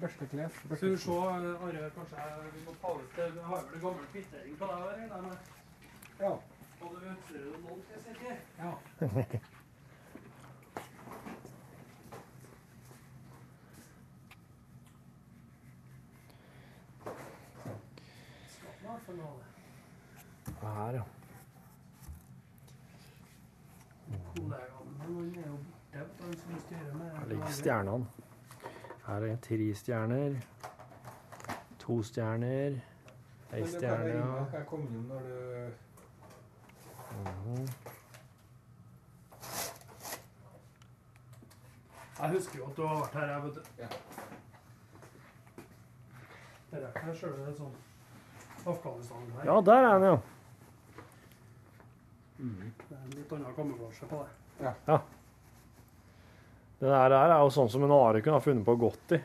Børstekles. 0.00 0.52
Skal 0.52 0.90
vi 0.90 0.96
se, 0.96 1.10
Are, 1.10 1.90
kanskje 1.94 2.16
vi 2.54 2.60
må 2.66 2.72
ta 2.82 2.92
ut 3.02 3.16
det. 3.16 3.42
Har 3.42 3.56
vel 3.66 3.74
en 3.74 3.80
gammel 3.80 4.06
kvittering 4.12 4.58
på 4.58 4.64
deg, 4.70 4.78
regner 4.88 5.14
jeg 5.16 5.22
med? 5.22 5.36
Ja. 6.20 6.30
Og 6.80 6.88
du 6.94 7.00
ønsker 7.12 7.34
deg 7.34 7.44
noen, 7.64 7.82
skal 7.82 7.94
jeg 7.96 8.02
si. 8.06 8.14
Ja. 8.58 8.72
Her, 20.62 20.92
ja. 20.92 21.02
Kollegaen 24.34 24.88
min, 25.08 25.38
er 25.38 25.46
jo 25.46 25.56
borte, 25.56 26.24
han 26.24 26.34
som 26.38 26.58
styrer 26.60 26.94
med 26.94 27.10
Her 27.18 27.26
ligger 27.26 27.46
stjernene. 27.60 28.29
Her 29.10 29.24
er 29.26 29.36
tre 29.42 29.74
stjerner. 29.74 30.36
To 31.78 32.02
stjerner. 32.02 32.76
Ei 33.52 33.66
stjerne. 33.66 34.46
Jeg 34.52 34.66
komme 34.70 34.86
inn 34.86 35.08
når 35.08 35.18
du 35.26 35.70
Mhm. 37.10 37.68
Jeg 42.20 42.30
husker 42.30 42.58
jo 42.58 42.66
at 42.70 42.76
du 42.76 42.86
har 42.86 42.96
vært 43.00 43.12
her, 43.18 43.26
jeg, 43.32 43.42
vet 43.42 43.54
du. 43.54 43.60
Ja. 43.78 43.86
Det 46.70 46.82
er 46.82 46.88
ikke 46.88 47.14
sjøl 47.18 47.38
en 47.48 47.54
sånn 47.58 47.74
Afghanistan 48.66 49.30
her. 49.34 49.44
Ja, 49.50 49.60
der 49.60 49.86
er 49.88 49.98
den, 49.98 50.02
ja. 50.06 50.16
Det 52.38 52.96
er 52.98 53.04
en 53.04 53.16
litt 53.16 53.32
annen 53.32 53.54
kamuflasje 53.56 54.06
på 54.06 54.22
det. 54.22 54.74
ja. 54.86 55.00
Det 56.80 56.88
der 56.88 57.12
er 57.12 57.34
jo 57.42 57.50
sånn 57.52 57.68
som 57.68 57.82
en 57.84 57.92
Are 57.92 58.22
kunne 58.24 58.38
ha 58.38 58.44
funnet 58.44 58.64
på 58.64 58.74
godt 58.80 59.12
i. 59.16 59.20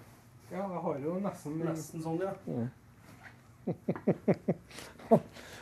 Ja, 0.52 0.66
jeg 0.66 0.82
har 0.86 0.98
jo 1.04 1.14
nesten 1.24 1.54
Nesten 1.64 2.04
sånn, 2.04 2.20
ja. 2.22 2.34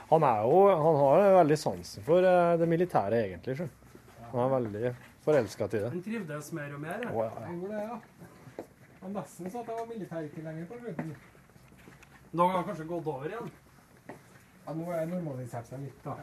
Han 0.10 0.24
er 0.28 0.42
jo 0.44 0.58
Han 0.70 0.98
har 1.00 1.24
veldig 1.40 1.58
sansen 1.58 2.04
for 2.06 2.26
eh, 2.28 2.56
det 2.60 2.68
militære, 2.70 3.22
egentlig. 3.30 3.56
sjø. 3.62 3.68
Han 4.34 4.42
er 4.44 4.50
veldig 4.56 4.92
forelska 5.24 5.68
til 5.70 5.86
det. 5.86 5.92
Han 5.94 6.04
trivdes 6.06 6.50
mer 6.58 6.74
og 6.76 6.82
mer. 6.84 7.06
Ja, 7.06 7.12
ja. 7.14 7.46
Jeg 7.46 7.60
gjorde 7.60 7.76
det, 7.78 7.84
ja. 7.86 8.66
Han 9.04 9.14
var 9.14 9.22
nesten 9.22 9.52
sa 9.52 9.62
at 9.62 9.70
jeg 9.70 9.78
var 9.80 9.88
militærtilhenger 9.94 10.66
på 10.70 10.80
slutten. 10.82 11.14
Da 12.34 12.42
har 12.48 12.56
han 12.58 12.68
kanskje 12.72 12.90
gått 12.90 13.08
over 13.14 13.30
igjen. 13.30 13.52
Ja, 14.10 14.74
nå 14.74 14.84
har 14.88 14.96
jeg 15.02 15.10
normalisert 15.12 15.68
seg 15.70 15.84
litt, 15.84 16.00
da. 16.06 16.18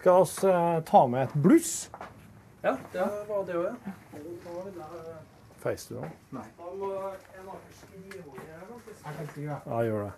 Skal 0.00 0.24
vi 0.24 0.48
eh, 0.48 0.80
ta 0.84 1.06
med 1.06 1.22
et 1.22 1.32
bluss? 1.34 1.90
Ja, 2.62 2.76
det 2.92 3.04
var 3.28 3.44
det 3.44 3.56
òg, 3.60 3.66
ja. 3.68 3.92
Feis 5.60 5.84
du 5.90 5.98
nå? 5.98 6.06
Nei. 6.32 6.44
Ja, 9.44 9.82
gjør 9.84 10.06
det. 10.06 10.12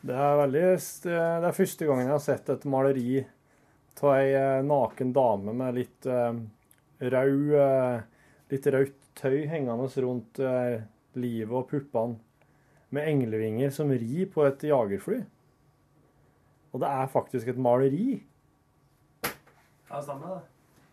Det 0.00 0.16
er 0.16 0.38
veldig 0.40 0.68
Det 1.04 1.14
er 1.14 1.58
første 1.62 1.86
gangen 1.86 2.08
jeg 2.08 2.16
har 2.16 2.24
sett 2.24 2.50
et 2.50 2.66
maleri 2.66 3.20
av 4.00 4.14
ei 4.16 4.32
eh, 4.34 4.62
naken 4.66 5.12
dame 5.14 5.54
med 5.54 5.76
litt 5.76 6.06
uh, 6.10 6.32
rød 6.98 7.52
uh, 7.54 8.00
Litt 8.50 8.66
rødt 8.66 9.00
tøy 9.20 9.44
hengende 9.50 9.86
rundt 10.02 10.40
eh, 10.42 10.80
livet 11.18 11.56
og 11.56 11.68
puppene, 11.70 12.18
med 12.90 13.06
englevinger 13.06 13.70
som 13.70 13.90
rir 13.90 14.26
på 14.32 14.44
et 14.48 14.64
jagerfly. 14.66 15.20
Og 16.74 16.82
det 16.82 16.88
er 16.90 17.10
faktisk 17.10 17.48
et 17.50 17.58
maleri. 17.58 18.20
Ja, 19.90 20.00
stemmer 20.02 20.34
det. 20.34 20.40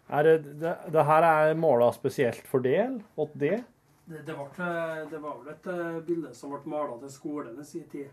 Er 0.07 0.23
det, 0.23 0.35
det, 0.61 0.75
det 0.93 1.03
her 1.03 1.25
er 1.27 1.57
måla 1.59 1.89
spesielt 1.91 2.45
for 2.47 2.63
del? 2.63 3.01
Åt 3.17 3.33
det? 3.33 3.63
Det, 4.07 4.21
det, 4.25 4.35
ble, 4.37 4.69
det 5.11 5.19
var 5.19 5.41
vel 5.41 5.51
et 5.51 5.67
eh, 5.73 5.97
bilde 6.07 6.31
som 6.37 6.53
ble 6.53 6.61
mala 6.71 6.95
til 7.01 7.11
skolen 7.11 7.57
i 7.59 7.65
sin 7.67 7.83
tid. 7.91 8.07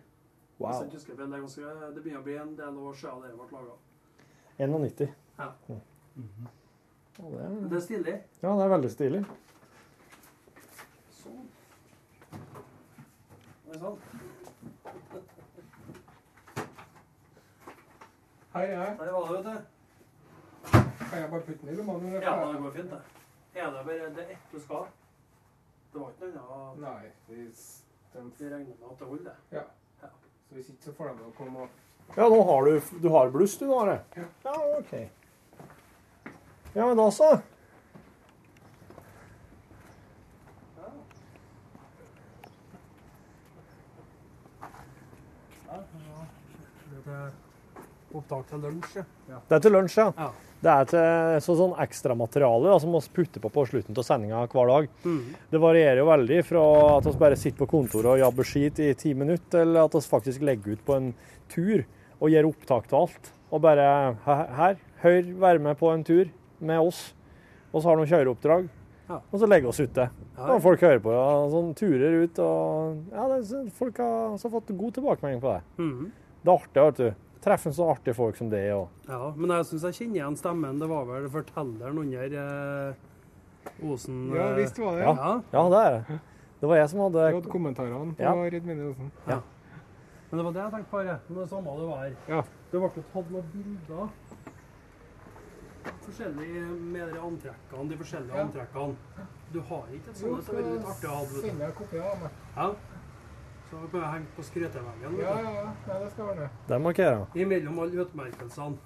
Wow. 0.59 0.68
Hvis 0.68 0.80
jeg 0.80 0.86
ikke 0.86 0.98
husker 0.98 1.16
feil. 1.16 1.28
Det, 1.28 1.36
er 1.36 1.44
ganske, 1.44 1.62
det 1.94 2.02
begynner 2.02 2.20
å 2.20 2.26
bli 2.26 2.38
en 2.40 2.55
del 2.59 2.80
år 2.88 2.96
siden 2.98 3.22
det 3.22 3.34
ble 3.38 3.46
laga. 3.52 3.76
91. 4.59 5.09
Ja. 5.38 5.50
Ja, 7.18 7.24
det, 7.30 7.48
Men 7.61 7.68
det 7.70 7.76
er 7.78 7.84
stilig. 7.84 8.14
ja, 8.42 8.50
det 8.50 8.64
er 8.64 8.72
veldig 8.74 8.90
stilig. 8.90 9.22
Sånn. 11.14 11.46
Det 13.63 13.63
er 13.63 13.63
sånn. 13.82 13.98
Hei, 18.54 18.66
hei. 18.70 18.90
Hei, 18.98 19.06
det, 19.06 19.12
vet 19.30 19.44
du. 19.44 19.54
Kan 20.70 21.20
jeg 21.20 21.30
bare 21.30 21.40
putte 21.40 21.60
den 21.66 21.72
i 21.72 21.76
lomma? 21.78 21.92
når 21.98 22.22
Ja, 22.22 22.34
det 22.52 22.60
går 22.62 22.70
fint, 22.76 22.90
det. 22.90 23.00
Er 23.54 23.70
det 23.70 23.86
bare 23.86 24.10
det 24.16 24.28
ett 24.34 24.52
du 24.52 24.60
skal? 24.60 24.86
Det 25.92 26.00
var 26.00 26.10
ikke 26.10 26.28
noe 26.34 26.58
annet? 26.58 26.78
Nei. 26.82 27.10
Vi, 27.28 27.46
de... 28.12 28.22
Vi 28.38 28.48
regner 28.50 28.76
med 28.78 28.86
at 28.90 28.98
det 28.98 29.06
holder, 29.06 29.24
det. 29.50 29.58
Ja. 29.58 29.62
Så 30.48 30.54
hvis 30.54 30.68
ikke, 30.68 30.82
så 30.84 30.92
får 30.92 31.08
de 31.18 31.32
komme 31.38 31.66
og 31.66 31.68
Ja, 32.16 32.28
nå 32.28 32.42
har 32.44 32.64
du, 32.64 32.80
du 33.02 33.08
har 33.08 33.30
bluss, 33.30 33.58
du 33.58 33.66
nå, 33.66 33.78
Are? 33.80 33.98
Ja. 34.16 34.26
Ja, 34.44 34.78
OK. 34.78 34.92
Ja, 36.74 36.86
men 36.86 36.96
da 36.96 37.10
så. 37.10 37.30
Ja, 45.68 45.78
ja. 46.92 46.93
Opptak 48.14 48.46
til 48.46 48.61
lunsj, 48.62 48.98
ja. 49.28 49.38
Det 49.48 49.57
er 49.57 49.62
til 49.64 49.72
lunsj, 49.74 49.96
ja. 49.98 50.11
Ja. 50.16 50.28
Det 50.64 50.72
er 50.72 50.86
til 50.88 51.40
så, 51.44 51.55
sånn 51.59 51.72
ekstramateriale 51.82 52.76
som 52.80 52.94
vi 52.94 53.00
putter 53.12 53.42
på 53.42 53.50
på 53.52 53.64
slutten 53.68 53.98
av 54.00 54.07
sendinga 54.07 54.44
hver 54.52 54.70
dag. 54.70 54.86
Mm. 55.05 55.24
Det 55.50 55.61
varierer 55.61 55.98
jo 56.00 56.07
veldig 56.09 56.38
fra 56.46 56.62
at 56.94 57.09
vi 57.11 57.12
bare 57.20 57.36
sitter 57.40 57.59
på 57.64 57.68
kontoret 57.74 58.12
og 58.14 58.22
jabber 58.22 58.46
skit 58.48 58.78
i 58.80 58.92
ti 58.96 59.12
minutter, 59.18 59.66
til 59.66 59.76
at 59.82 59.98
vi 59.98 60.05
faktisk 60.07 60.46
legger 60.46 60.78
ut 60.78 60.84
på 60.86 60.96
en 60.96 61.11
tur 61.52 61.82
og 62.20 62.30
gjør 62.32 62.48
opptak 62.52 62.86
til 62.88 63.00
alt. 63.02 63.32
Og 63.52 63.61
bare 63.66 63.88
he- 64.24 64.55
her, 64.57 64.78
hør, 65.02 65.28
være 65.44 65.59
med 65.66 65.76
på 65.82 65.90
en 65.92 66.05
tur 66.07 66.30
med 66.64 66.80
oss. 66.80 67.02
Og 67.74 67.82
så 67.82 67.90
har 67.90 67.98
noen 67.98 68.09
kjøreoppdrag. 68.09 68.68
Ja. 69.11 69.18
Og 69.34 69.40
så 69.42 69.46
legger 69.50 69.66
vi 69.68 69.74
oss 69.74 69.82
ute. 69.84 70.07
Ja, 70.38 70.46
Og 70.55 70.62
folk 70.64 70.80
hører 70.80 71.02
på 71.05 71.12
ja, 71.12 71.26
sånn 71.52 71.74
turer 71.76 72.22
ut 72.24 72.38
og 72.40 73.02
Ja, 73.12 73.26
det, 73.34 73.72
folk 73.76 73.98
har 74.00 74.30
har 74.38 74.50
fått 74.55 74.72
god 74.78 74.94
tilbakemelding 74.96 75.42
på 75.42 75.52
det. 75.59 75.62
Mhm. 75.82 76.12
Det 76.45 76.51
er 76.53 76.59
artig, 76.59 76.82
vet 76.84 76.97
du. 77.01 77.14
Treffer 77.45 77.72
så 77.76 77.86
artige 77.92 78.14
folk 78.16 78.36
som 78.36 78.51
det. 78.53 78.61
Og 78.74 78.88
Ja, 79.09 79.30
men 79.36 79.51
jeg 79.51 79.64
syns 79.68 79.82
jeg 79.88 79.97
kjenner 79.99 80.16
igjen 80.20 80.36
stemmen. 80.36 80.78
Det 80.80 80.88
var 80.88 81.05
vel 81.09 81.28
fortelleren 81.32 81.99
under 81.99 82.36
eh, 82.40 82.95
Osen 83.84 84.30
Ja, 84.34 84.51
eh, 84.51 84.57
visst 84.61 84.78
var 84.78 84.97
det. 84.97 85.05
ja, 85.05 85.14
Ja. 85.14 85.42
ja, 85.53 85.68
det 85.72 85.80
er 85.86 85.99
det. 86.09 86.20
Det 86.61 86.68
var 86.68 86.76
jeg 86.76 86.88
som 86.90 87.01
hadde 87.01 87.12
Du 87.30 87.34
hadde 87.36 87.51
kommentarene 87.53 88.14
på 88.14 88.22
Ja. 88.22 88.32
Redd 88.32 88.64
Mine 88.64 88.90
Osen. 88.90 89.11
Men 90.30 90.38
det 90.38 90.45
var 90.45 90.53
det 90.53 90.62
jeg 90.62 90.70
tenkte 90.72 90.90
på. 90.90 91.03
her. 91.05 91.18
Men 91.28 91.38
det 91.38 91.49
samme 91.49 91.76
det 91.80 91.88
var 91.88 91.99
her. 92.05 92.14
Ja. 92.28 92.42
Det 92.72 92.80
ble 92.80 92.88
tatt 93.12 93.30
noen 93.30 93.45
bilder. 93.53 94.09
Forskjellige 96.05 96.62
med 96.80 97.12
de 97.12 97.20
antrekkene, 97.20 97.88
de 97.90 97.97
forskjellige 98.01 98.36
Ja. 98.36 98.42
antrekkene. 98.45 98.95
Du 99.53 99.61
har 99.61 99.84
ikke 99.92 100.11
et 100.11 100.16
sånt, 100.16 100.45
så 100.45 100.53
det 100.53 100.64
er 100.64 100.72
litt 100.72 100.86
artig 100.86 101.09
å 101.09 101.14
ha. 101.14 101.20
du. 101.24 101.40
Sende 101.40 101.59
deg 101.66 101.74
kopier 101.74 102.03
av 102.03 102.20
meg. 102.22 102.30
Ja. 102.57 102.74
Så 103.70 103.76
kan 103.76 103.88
bare 103.92 104.10
henge 104.12 104.26
på 104.36 104.42
skreteveggen. 104.44 105.18
Ja, 105.20 105.34
ja, 105.40 105.52
ja. 105.58 105.70
Nei, 105.88 105.98
det 106.04 106.10
skal 106.12 106.30
ordne. 106.32 106.48
Det 106.68 106.80
markerer 106.84 107.22
du. 107.24 107.38
Imellom 107.40 107.78
alle 107.84 108.04
utmerkelsene. 108.04 108.76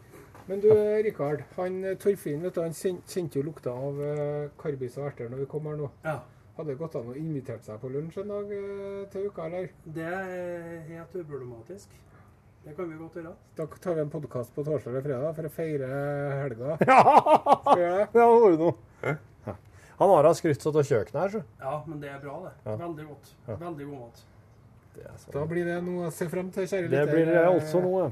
Men 0.49 0.63
du, 0.65 0.69
Rikard. 1.05 1.43
Han 1.59 1.83
eh, 1.85 1.97
Torfinn 2.01 2.45
vet 2.47 2.55
du, 2.57 2.63
han 2.65 2.73
kjente 2.73 3.37
jo 3.37 3.45
lukta 3.51 3.75
av 3.75 3.99
eh, 4.01 4.51
karbis 4.61 4.97
og 4.97 5.11
erter 5.11 5.29
når 5.29 5.43
vi 5.43 5.49
kom 5.53 5.67
her 5.69 5.77
nå. 5.77 5.91
Ja. 6.07 6.15
Hadde 6.57 6.73
det 6.73 6.79
gått 6.81 6.97
an 6.99 7.11
å 7.13 7.17
invitere 7.19 7.61
seg 7.63 7.77
på 7.83 7.91
lunsj 7.93 8.23
en 8.23 8.33
dag 8.33 8.55
eh, 8.57 9.03
til 9.13 9.29
uka, 9.29 9.45
eller? 9.51 9.69
Det 9.85 10.07
er 10.09 10.87
helt 10.89 11.19
uproblematisk. 11.21 11.93
Det 12.65 12.75
kan 12.77 12.89
vi 12.89 12.97
godt 12.99 13.21
gjøre. 13.21 13.35
Da 13.61 13.67
tar 13.77 13.99
vi 13.99 14.03
en 14.07 14.11
podkast 14.15 14.55
på 14.57 14.65
torsdag 14.67 14.95
eller 14.95 15.05
fredag 15.05 15.37
for 15.37 15.51
å 15.51 15.53
feire 15.53 15.93
helga. 16.41 16.79
Ja! 16.89 17.05
Vi 17.69 17.85
det? 17.85 17.93
Ja, 17.93 18.09
det 18.15 18.25
var 18.25 18.59
noe. 18.65 19.15
Han 19.99 20.11
har 20.15 20.31
skrytt 20.39 20.67
av 20.71 20.81
kjøkkenet 20.81 21.21
her, 21.21 21.31
så. 21.37 21.45
Ja, 21.61 21.77
men 21.91 22.01
det 22.03 22.11
er 22.15 22.19
bra, 22.23 22.41
det. 22.47 22.57
Ja. 22.65 22.81
Veldig 22.87 23.07
godt. 23.11 23.33
Ja. 23.49 23.57
Veldig 23.67 23.87
god 23.93 24.03
mat. 24.07 24.27
Da 25.33 25.45
blir 25.47 25.65
det 25.69 25.79
noe 25.85 26.09
å 26.09 26.13
se 26.15 26.29
fram 26.29 26.51
til, 26.55 26.67
kjære 26.69 26.91
Det 26.91 27.05
blir 27.11 27.27
det 27.31 27.45
altså 27.45 27.81
noe. 27.85 28.11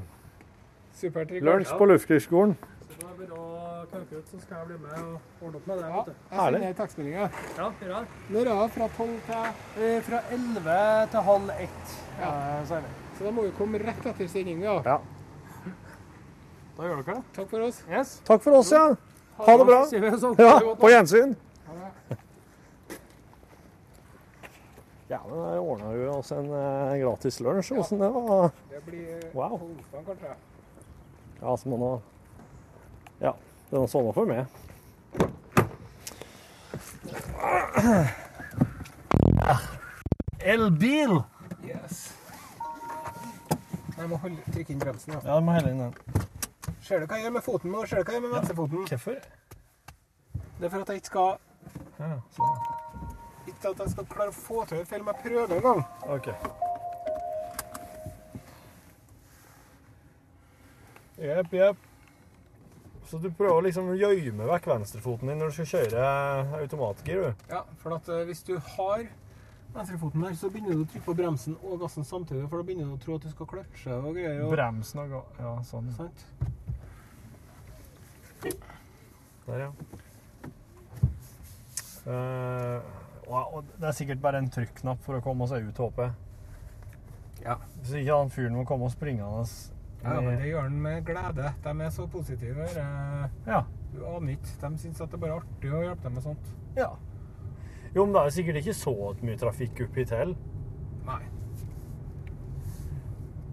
Supert, 0.96 1.30
Lunsj 1.44 1.72
på 1.76 1.88
Luftkrigsskolen. 1.90 2.56
Så 2.96 3.08
det 3.18 3.26
er 3.26 4.18
ut, 4.18 4.28
så 4.30 4.38
skal 4.40 4.56
jeg 4.56 4.66
bli 4.66 4.76
med 4.82 4.94
og 5.00 5.46
ordne 5.46 5.56
opp 5.60 5.66
med 5.66 5.78
det. 5.78 5.88
Ja, 5.88 6.00
jeg 6.00 6.08
sender. 6.36 6.62
Ja, 7.58 7.68
det. 7.80 7.90
Er 8.36 8.48
det? 8.48 8.70
Fra 8.76 8.88
til 9.26 9.82
Eh, 9.82 10.00
Fra 10.06 10.20
11 10.32 11.10
til 11.10 11.20
halv 11.28 11.50
1. 11.56 11.96
Ja. 12.20 12.30
eh, 12.30 12.66
så 12.66 12.74
vi. 12.80 12.94
Så 13.18 13.24
da 13.24 13.30
må 13.30 13.42
vi 13.46 13.52
komme 13.58 13.78
rett 13.80 14.06
etter 14.12 14.28
sendinga. 14.28 14.78
Ja. 14.84 14.98
Da 16.76 16.82
gjør 16.82 17.02
dere 17.02 17.14
det. 17.14 17.22
Takk 17.36 17.50
for 17.50 17.60
oss. 17.68 17.82
Yes. 17.90 18.20
Takk 18.24 18.42
for 18.44 18.58
oss, 18.58 18.72
ja. 18.72 18.86
Ha 19.36 19.56
det 19.56 19.66
bra. 19.68 19.80
Sånn. 20.20 20.36
Ja, 20.40 20.58
på 20.80 20.90
gjensyn. 20.92 21.36
Ha 21.66 21.78
det. 21.80 22.18
Ja, 25.08 25.20
men 25.28 25.38
der 25.38 25.60
ordna 25.62 25.92
vi 25.94 26.06
oss 26.10 26.32
en 26.34 26.48
eh, 26.50 26.96
gratis 26.98 27.38
lunsj. 27.40 27.72
Åssen 27.78 28.00
det 28.02 28.08
var? 28.10 28.50
Det 28.70 28.80
blir 28.88 29.10
eh, 29.18 29.34
Wow. 29.34 29.58
på 29.58 29.64
onsdag, 29.70 30.04
kanskje. 30.06 30.34
Ja, 31.40 31.56
så 31.56 31.68
må 31.68 31.76
nå 31.78 31.90
Ja, 33.20 33.32
det 33.70 33.76
er 33.76 33.82
noe 33.84 33.90
sånn 33.92 34.10
for 34.16 34.26
meg. 34.26 34.46
Elbil! 40.40 41.22
Yes. 41.66 42.12
Jeg 43.96 44.08
må 44.10 44.18
holde, 44.20 44.38
trykke 44.52 44.72
inn 44.74 44.80
bremsen. 44.82 45.14
Ja. 45.16 45.20
Ja, 45.24 45.36
du 45.40 45.46
må 45.46 45.54
helle 45.56 45.72
inn 45.72 45.80
den. 45.80 45.94
Ser 46.84 47.00
du 47.02 47.06
hva 47.08 47.18
jeg 47.18 47.26
gjør 47.26 47.34
med 47.38 47.44
foten 47.46 47.72
nå? 47.72 47.82
Ser 47.88 48.02
du 48.02 48.04
hva 48.06 48.14
jeg 48.14 48.20
gjør 48.20 48.26
med 48.28 48.34
venstrefoten? 48.36 48.84
Hvorfor? 48.90 49.20
Det 50.56 50.68
er 50.68 50.72
for 50.72 50.80
at 50.84 50.92
jeg 50.92 51.02
ikke 51.02 51.10
skal 51.12 51.30
Ja, 52.00 52.10
sånn. 52.36 52.75
Ikke 53.66 53.82
at 53.82 53.88
jeg 53.88 53.96
skal 53.96 54.06
klare 54.12 54.32
å 54.32 54.36
få 54.36 54.62
til 54.68 54.78
det 54.78 54.86
selv 54.88 55.02
om 55.02 55.12
jeg 55.12 55.22
prøver 55.24 55.56
en 55.56 55.66
gang. 55.66 55.84
OK. 56.14 56.28
Jepp, 61.16 61.52
jepp. 61.52 61.84
Så 63.06 63.18
du 63.22 63.28
prøver 63.30 63.68
liksom 63.68 63.92
å 63.92 63.94
gjemme 63.96 64.48
vekk 64.50 64.66
venstrefoten 64.72 65.30
din 65.30 65.38
når 65.38 65.52
du 65.52 65.56
skal 65.60 65.68
kjøre 65.70 66.08
automatgir, 66.58 67.22
du? 67.22 67.46
Ja, 67.52 67.62
for 67.78 67.94
at 67.96 68.08
eh, 68.10 68.24
hvis 68.26 68.42
du 68.46 68.56
har 68.58 69.06
venstrefoten 69.76 70.24
der, 70.26 70.34
så 70.34 70.50
begynner 70.50 70.74
du 70.74 70.82
å 70.82 70.88
trykke 70.90 71.06
på 71.06 71.14
bremsen 71.20 71.54
og 71.62 71.78
gassen 71.84 72.06
samtidig, 72.06 72.48
for 72.50 72.58
da 72.58 72.66
begynner 72.66 72.90
du 72.90 72.96
å 72.96 73.02
tro 73.02 73.18
at 73.18 73.26
du 73.26 73.30
skal 73.30 73.50
kløtsje 73.52 73.94
og 74.00 74.10
greier. 74.16 74.42
Og, 74.42 74.50
Bremsen 74.56 75.04
og 75.04 75.14
ga... 75.14 75.22
Ja, 75.38 75.54
sånn. 75.70 75.92
sant? 75.94 76.26
Der, 79.46 79.68
ja. 79.68 79.70
Eh, 82.06 83.05
og 83.26 83.54
og 83.58 83.64
det 83.80 83.88
er 83.88 83.96
sikkert 83.96 84.20
bare 84.22 84.38
en 84.42 84.50
trykknapp 84.50 85.02
for 85.04 85.18
å 85.18 85.22
komme 85.24 85.46
seg 85.50 85.66
ut, 85.68 85.78
håper 85.78 86.02
jeg. 86.08 86.12
Ja. 87.46 87.56
Hvis 87.80 87.94
ikke 88.00 88.18
han 88.20 88.30
fyren 88.32 88.56
må 88.56 88.64
komme 88.66 88.88
springende 88.90 89.44
Ja, 90.02 90.20
men 90.20 90.38
det 90.38 90.48
gjør 90.48 90.68
den 90.70 90.80
med 90.82 91.04
glede. 91.06 91.50
De 91.64 91.74
er 91.84 91.90
så 91.90 92.06
positive. 92.10 92.66
Ja. 93.46 93.64
Du 93.92 94.00
aner 94.06 94.32
ikke. 94.36 94.54
De 94.62 94.78
syns 94.78 95.00
at 95.00 95.10
det 95.10 95.18
er 95.18 95.22
bare 95.24 95.38
artig 95.40 95.72
å 95.72 95.82
hjelpe 95.82 96.02
dem 96.06 96.18
med 96.18 96.22
sånt. 96.26 96.52
ja. 96.76 96.90
Jo, 97.96 98.04
men 98.04 98.12
det 98.12 98.20
er 98.26 98.34
sikkert 98.34 98.58
ikke 98.60 98.74
så 98.76 98.92
mye 99.24 99.38
trafikk 99.40 99.78
oppi 99.86 100.02
til. 100.04 100.34
Nei. 101.06 101.22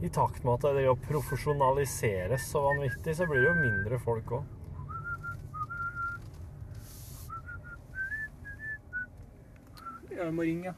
I 0.04 0.10
takt 0.12 0.44
med 0.44 0.58
at 0.58 0.76
det 0.76 0.90
å 0.92 0.98
profesjonaliseres 1.00 2.50
så 2.52 2.60
vanvittig, 2.66 3.14
så 3.16 3.28
blir 3.30 3.40
det 3.40 3.48
jo 3.48 3.54
mindre 3.62 4.00
folk 4.04 4.34
òg. 4.36 4.50
Jeg 10.24 10.34
må 10.34 10.42
ringe. 10.42 10.74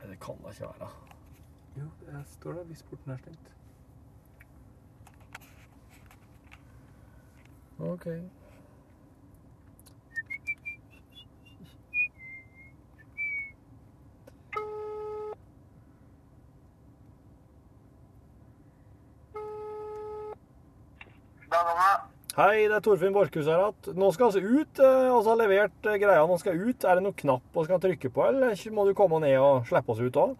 Men 0.00 0.10
det 0.10 0.20
kan 0.20 0.42
da 0.44 0.50
ikke 0.50 0.62
være? 0.62 0.88
Jo, 1.78 1.88
jeg 2.12 2.22
står 2.26 2.52
der 2.52 2.64
hvis 2.64 2.82
porten 2.82 3.10
er 3.10 3.16
stengt. 3.16 3.52
OK. 7.78 8.06
Hei, 22.34 22.64
det 22.66 22.74
er 22.74 22.80
Torfinn 22.82 23.12
Borchhus 23.14 23.46
her. 23.46 23.60
igjen. 23.62 23.94
nå 23.94 24.08
skal 24.10 24.32
vi 24.34 24.40
ut. 24.42 24.78
Vi 24.78 24.84
Altså 24.84 25.30
har 25.30 25.36
levert 25.38 25.86
eh, 25.86 25.98
greia. 26.02 26.26
Nå 26.26 26.34
skal 26.38 26.58
ut. 26.58 26.84
Er 26.84 26.98
det 26.98 27.04
noen 27.04 27.14
knapp 27.14 27.42
vi 27.54 27.64
skal 27.68 27.78
trykke 27.84 28.10
på, 28.10 28.24
eller 28.26 28.56
må 28.74 28.86
du 28.88 28.94
komme 28.98 29.20
ned 29.22 29.38
og 29.38 29.68
slippe 29.68 29.92
oss 29.94 30.00
ut 30.02 30.16
òg? 30.18 30.32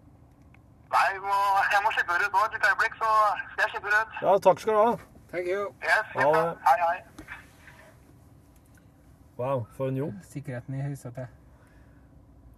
Nei, 0.91 1.05
jeg 1.13 1.21
må, 1.23 1.37
jeg 1.71 1.83
må 1.85 1.93
slippe 1.95 2.17
dere 2.17 2.27
ut 2.27 2.35
nå 2.35 2.41
et 2.47 2.57
lite 2.57 2.71
øyeblikk, 2.73 2.97
så 2.99 3.11
skal 3.53 3.63
jeg 3.63 3.71
slippe 3.71 3.93
dere 3.93 4.01
ut. 4.01 4.17
Ja, 4.25 4.33
takk 4.43 4.59
skal 4.59 4.75
du 4.75 4.81
ha. 4.81 4.91
Thank 5.31 5.47
you. 5.47 5.61
Yes, 5.83 6.11
Ha 6.17 6.27
det. 6.35 6.43
Hei, 6.67 6.75
hei. 6.83 6.99
Wow, 9.39 9.65
for 9.77 9.87
en 9.87 10.01
jobb. 10.01 10.19
Sikkerheten 10.33 10.75
i 10.75 10.83
høysetet. 10.83 11.31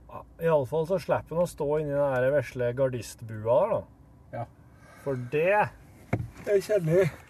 Ja, 0.10 0.24
Iallfall 0.50 0.90
så 0.90 0.98
slipper 1.04 1.38
han 1.38 1.46
å 1.46 1.54
stå 1.54 1.70
inni 1.84 1.94
den 1.94 2.34
vesle 2.34 2.74
gardistbua 2.74 3.62
der, 3.62 3.78
da. 3.78 3.80
Ja. 4.34 4.50
For 5.06 5.14
det 5.30 5.70
Det 6.46 6.60
kjenner. 6.66 7.27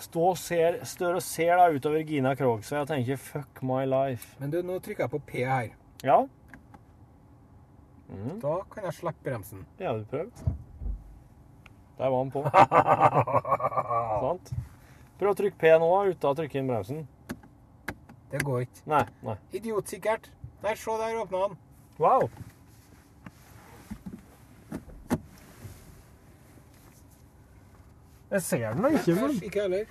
Stå 0.00 0.20
og 0.30 0.38
ser, 0.38 0.80
står 0.84 1.16
og 1.16 1.22
ser 1.24 1.56
da 1.56 1.68
utover 1.72 2.02
Gina 2.06 2.34
Krogsvei 2.36 2.80
og 2.82 2.88
tenker 2.88 3.16
'fuck 3.16 3.62
my 3.62 3.84
life'. 3.88 4.34
Men 4.38 4.50
du, 4.50 4.60
nå 4.62 4.78
trykker 4.78 5.04
jeg 5.06 5.10
på 5.10 5.18
P 5.26 5.44
her. 5.44 5.70
Ja, 6.04 6.26
Da 8.42 8.56
kan 8.74 8.84
jeg 8.84 8.92
slippe 8.94 9.22
bremsen. 9.24 9.66
det 9.78 9.86
har 9.86 9.94
du 9.96 10.04
prøvd. 10.04 10.32
Der 11.98 12.08
var 12.08 12.18
han 12.18 12.30
på. 12.30 12.42
Sant? 14.26 14.52
Prøv 15.18 15.30
å 15.30 15.34
trykke 15.36 15.58
P 15.58 15.72
nå 15.78 15.90
uten 16.10 16.30
å 16.30 16.34
trykke 16.34 16.58
inn 16.58 16.66
bremsen. 16.66 17.08
Det 18.30 18.42
går 18.44 18.60
ikke. 18.66 18.82
Nei, 18.86 19.04
nei. 19.22 19.36
Idiotsikkert. 19.52 20.30
Der, 20.62 20.74
se 20.74 20.90
der 20.90 21.20
åpna 21.22 21.38
han. 21.46 21.58
Wow. 21.98 22.28
Jeg 28.30 28.42
ser 28.46 28.72
den 28.74 28.82
da 28.84 28.88
ikke, 28.94 29.14
men 29.18 29.30
Æsj, 29.30 29.44
ikke 29.44 29.60
heller. 29.64 29.84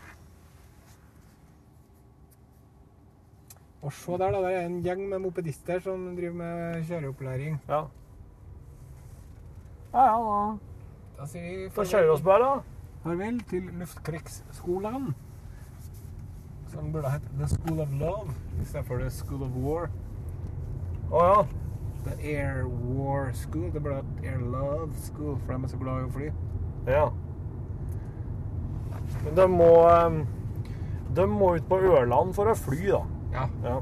Og 3.81 3.93
se 3.93 4.11
der, 4.11 4.31
da. 4.31 4.41
Der 4.43 4.49
er 4.49 4.65
en 4.65 4.81
gjeng 4.83 5.05
med 5.09 5.19
mopedister 5.23 5.79
som 5.79 6.15
driver 6.15 6.33
med 6.33 6.83
kjøreopplæring. 6.87 7.61
Ja. 7.69 7.81
Ja, 9.93 10.03
ja, 10.03 10.17
da. 10.25 10.57
Da 11.19 11.25
sier 11.27 11.45
vi 11.47 11.69
Da 11.75 11.83
kjører 11.83 12.05
vi 12.07 12.13
oss 12.15 12.23
bare, 12.23 12.39
da. 12.43 12.59
farvel 13.03 13.39
til 13.49 13.69
Luftkrigsskolen. 13.79 15.13
Som 16.69 16.91
burde 16.93 17.09
hett 17.11 17.31
The 17.39 17.47
School 17.47 17.79
of 17.79 17.91
Love 17.99 18.35
istedenfor 18.61 18.99
The 18.99 19.09
School 19.09 19.43
of 19.43 19.55
War. 19.55 19.89
Å 21.11 21.23
ja. 21.25 21.39
The 22.05 22.35
Air 22.35 22.67
War 22.67 23.31
School. 23.33 23.71
Det 23.73 23.81
burde 23.83 23.95
hett 24.03 24.23
Air 24.33 24.43
Love 24.43 24.91
School, 25.07 25.39
for 25.45 25.53
de 25.53 25.63
er 25.63 25.71
så 25.73 25.79
glad 25.81 26.03
i 26.03 26.07
å 26.07 26.13
fly. 26.19 26.29
Ja. 26.87 27.07
Men 29.23 29.35
de 29.35 29.45
må 29.51 29.69
De 31.15 31.25
må 31.27 31.55
ut 31.57 31.65
på 31.69 31.79
Ørland 31.89 32.35
for 32.37 32.51
å 32.51 32.57
fly, 32.57 32.83
da. 32.91 32.99
Ja. 33.33 33.45
Ja. 33.65 33.79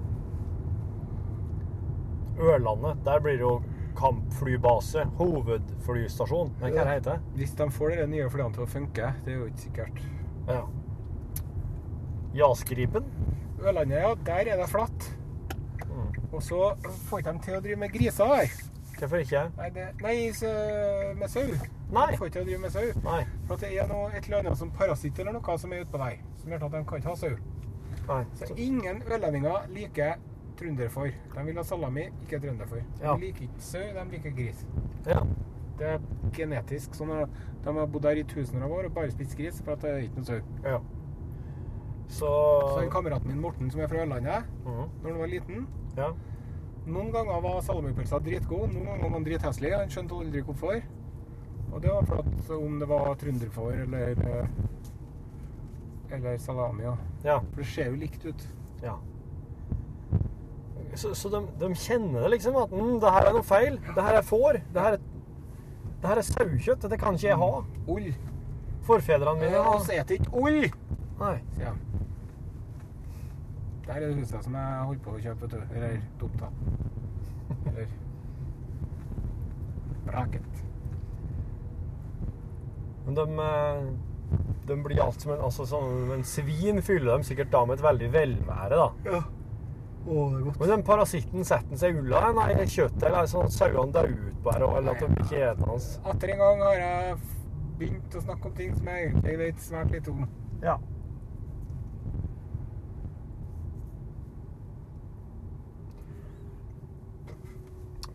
Ørlandet, 2.38 3.02
der 3.06 3.20
blir 3.24 3.36
det 3.36 3.44
jo 3.44 3.56
kampflybase. 3.98 5.08
Hovedflystasjon. 5.18 6.54
Men 6.62 6.76
hva 6.76 6.86
heter 6.92 7.18
det? 7.18 7.36
Hvis 7.40 7.56
de 7.58 7.68
får 7.74 7.96
de 7.98 8.08
nye 8.14 8.30
flyene 8.32 8.56
til 8.56 8.64
å 8.64 8.70
funke, 8.70 9.12
det 9.26 9.34
er 9.34 9.40
jo 9.40 9.50
ikke 9.50 9.64
sikkert. 9.66 10.02
Ja. 10.48 10.62
Jaskripen? 12.38 13.08
Ørlandet, 13.64 14.00
ja, 14.04 14.14
der 14.30 14.54
er 14.54 14.62
det 14.62 14.70
flatt. 14.70 15.10
Mm. 15.90 16.10
Og 16.32 16.42
så 16.46 16.72
får 17.10 17.26
de 17.26 17.38
til 17.48 17.58
å 17.58 17.64
drive 17.64 17.82
med 17.82 17.94
griser 17.96 18.34
der. 18.36 18.58
Hvorfor 18.98 19.18
ikke? 19.22 19.42
Nei, 19.58 19.70
det, 19.76 19.84
nei 20.02 20.32
så, 20.34 20.50
med 21.20 21.30
sau. 21.30 21.44
Nei. 21.92 22.06
Du 22.12 22.18
får 22.18 22.28
ikke 22.32 22.42
å 22.42 22.46
drive 22.48 22.60
med 22.64 22.72
sau. 22.74 22.88
Nei. 23.04 23.20
For 23.48 23.56
det 23.62 23.70
er 23.78 23.88
noe, 23.88 24.08
et 24.18 24.26
eller 24.26 24.40
annet 24.40 24.58
som 24.58 24.72
parasitt 24.72 25.20
eller 25.20 25.32
noe 25.38 25.58
som 25.62 25.74
er 25.74 25.84
utpå 25.86 25.98
deg, 26.02 26.24
som 26.42 26.52
gjør 26.52 26.66
at 26.66 26.72
de 26.72 26.82
kan 26.90 26.98
ikke 27.04 27.10
ha 27.10 27.16
sau. 27.16 27.38
Nei. 28.08 28.24
Så 28.40 28.56
ingen 28.58 29.02
ørlendinger 29.06 29.68
liker 29.76 30.16
trønderfår. 30.58 31.12
De 31.36 31.44
vil 31.46 31.56
ha 31.62 31.64
salami, 31.64 32.08
ikke 32.26 32.40
trønderfår. 32.42 32.82
De 33.04 33.18
liker 33.22 33.44
ikke 33.48 33.62
sau, 33.62 33.82
de 33.94 34.06
liker 34.16 34.32
gris. 34.40 34.66
Ja. 35.06 35.22
Det 35.78 35.86
er 35.94 36.00
genetisk 36.34 36.96
sånn 36.98 37.12
at 37.22 37.30
de 37.64 37.74
har 37.78 37.86
bodd 37.86 38.02
der 38.08 38.18
i 38.18 38.24
tusener 38.24 38.64
av 38.66 38.72
år 38.72 38.88
og 38.90 38.94
bare 38.96 39.12
spist 39.14 39.38
gris, 39.38 39.60
for 39.62 39.76
at 39.78 39.82
det 39.86 39.92
er 39.92 40.06
ikke 40.08 40.24
noe 40.24 40.26
sau. 40.26 40.42
ja. 40.66 40.80
Så 42.08 42.26
Så 42.72 42.80
en 42.86 42.90
kameraten 42.90 43.28
min 43.28 43.42
Morten, 43.42 43.70
som 43.72 43.82
er 43.82 43.88
fra 43.88 43.98
Ørlandet, 44.02 44.44
Mhm. 44.66 44.90
når 45.04 45.10
han 45.12 45.20
var 45.20 45.28
liten 45.28 45.68
Ja. 45.98 46.12
Noen 46.88 47.12
ganger 47.12 47.42
var 47.44 47.60
salamipølsa 47.66 48.20
dritgod, 48.24 48.72
noen 48.72 48.86
ganger 48.88 49.04
var 49.04 49.14
han 49.18 49.26
dritheslig. 49.28 49.74
Han 49.76 49.92
skjønte 49.92 50.16
aldri 50.22 50.44
hvorfor. 50.48 50.80
Og 51.68 51.82
det 51.84 51.92
var 51.92 52.06
for 52.08 52.24
at 52.24 52.52
om 52.56 52.78
det 52.80 52.88
var 52.88 53.10
trønderfår 53.20 53.82
eller 53.84 54.22
eh, 54.24 54.48
eller 56.16 56.38
salami. 56.40 56.84
Ja. 56.88 56.96
ja. 57.24 57.38
For 57.52 57.62
det 57.62 57.68
ser 57.74 57.92
jo 57.92 58.00
likt 58.00 58.26
ut. 58.26 58.48
ja. 58.84 58.96
Så, 60.98 61.12
så 61.14 61.30
de, 61.30 61.44
de 61.62 61.68
kjenner 61.78 62.24
det 62.24 62.30
liksom 62.38 62.56
at 62.58 62.72
mm, 62.74 62.96
det 63.04 63.10
her 63.14 63.28
er 63.30 63.36
noe 63.36 63.46
feil. 63.46 63.76
Det 63.94 64.02
her 64.02 64.16
er 64.18 64.24
får. 64.26 64.58
Det 64.74 64.82
her 64.82 64.96
er, 64.96 65.04
det 66.02 66.10
her 66.10 66.22
er 66.22 66.26
saukjøtt. 66.26 66.82
Dette 66.88 66.98
kan 66.98 67.20
ikke 67.20 67.28
jeg 67.28 67.38
ha. 67.38 67.50
Ull. 67.94 68.08
Forfedrene 68.88 69.36
mine 69.44 69.52
Ja, 69.60 69.66
har 69.68 69.78
vi 69.78 69.86
spiser 69.86 70.16
ikke 70.16 70.32
ull! 70.42 70.66
Nei. 71.20 71.36
Ja. 71.60 71.76
Der 73.88 73.94
er 73.96 74.00
det 74.04 74.18
huset 74.20 74.44
som 74.44 74.56
jeg 74.58 74.84
holdt 74.90 75.04
på 75.06 75.16
å 75.16 75.22
kjøpe, 75.24 75.48
vet 75.48 75.54
du. 75.56 75.76
Eller 75.78 76.02
tomta. 76.20 76.50
Eller 77.72 77.88
Braket. 80.08 80.64
Men 83.06 83.16
de, 83.16 83.26
eh, 83.40 84.38
de 84.68 84.78
blir 84.84 85.02
alt 85.04 85.24
som 85.24 85.32
en, 85.32 85.42
altså, 85.48 85.66
sånn, 85.68 86.12
en 86.18 86.28
svin 86.28 86.82
fyller 86.84 87.14
dem 87.14 87.24
sikkert 87.28 87.52
da 87.54 87.64
med 87.66 87.80
et 87.80 87.86
veldig 87.86 88.10
velvære, 88.12 88.80
da. 88.82 88.88
Ja. 89.08 89.22
Å, 90.08 90.26
det 90.32 90.40
er 90.40 90.44
godt. 90.44 90.60
Men 90.60 90.74
den 90.74 90.84
parasitten 90.88 91.48
setter 91.48 91.72
den 91.72 91.80
seg 91.80 91.96
i 91.96 92.02
ulla, 92.04 92.32
nei, 92.36 92.50
kjøttet, 92.64 93.02
eller 93.04 93.22
er 93.22 93.28
det 93.28 93.32
sånn 93.32 93.48
at 93.48 93.56
sauene 93.56 93.96
dør 93.96 94.12
ut 94.12 94.44
bare, 94.44 94.70
eller 94.80 94.94
at 94.94 95.04
de 95.04 95.10
ikke 95.16 95.30
spiser 95.32 95.64
hans. 95.68 95.90
Atter 96.12 96.36
en 96.36 96.44
gang 96.44 96.64
har 96.68 96.78
jeg 96.84 97.18
begynt 97.80 98.20
å 98.20 98.24
snakke 98.28 98.52
om 98.52 98.60
ting 98.60 98.76
som 98.76 98.92
jeg 98.92 99.10
egentlig 99.10 99.40
vet 99.44 99.64
svært 99.64 99.96
lite 99.96 100.14
om. 100.14 100.28
Ja. 100.64 100.78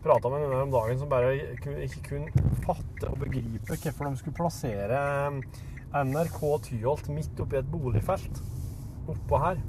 Prata 0.03 0.29
med 0.29 0.43
her 0.43 0.61
om 0.61 0.73
dagen 0.73 0.99
som 0.99 1.11
bare 1.11 1.35
ikke 1.85 2.01
kunne 2.09 2.47
fatte 2.65 3.07
og 3.07 3.21
begripe 3.21 3.77
hvorfor 3.77 4.09
de 4.09 4.19
skulle 4.19 4.35
plassere 4.35 4.99
eh, 4.99 5.37
NRK 6.03 6.41
Tyholt 6.67 7.07
midt 7.13 7.39
oppi 7.39 7.61
et 7.61 7.71
boligfelt 7.71 8.41
oppå 9.07 9.39
her. 9.39 9.61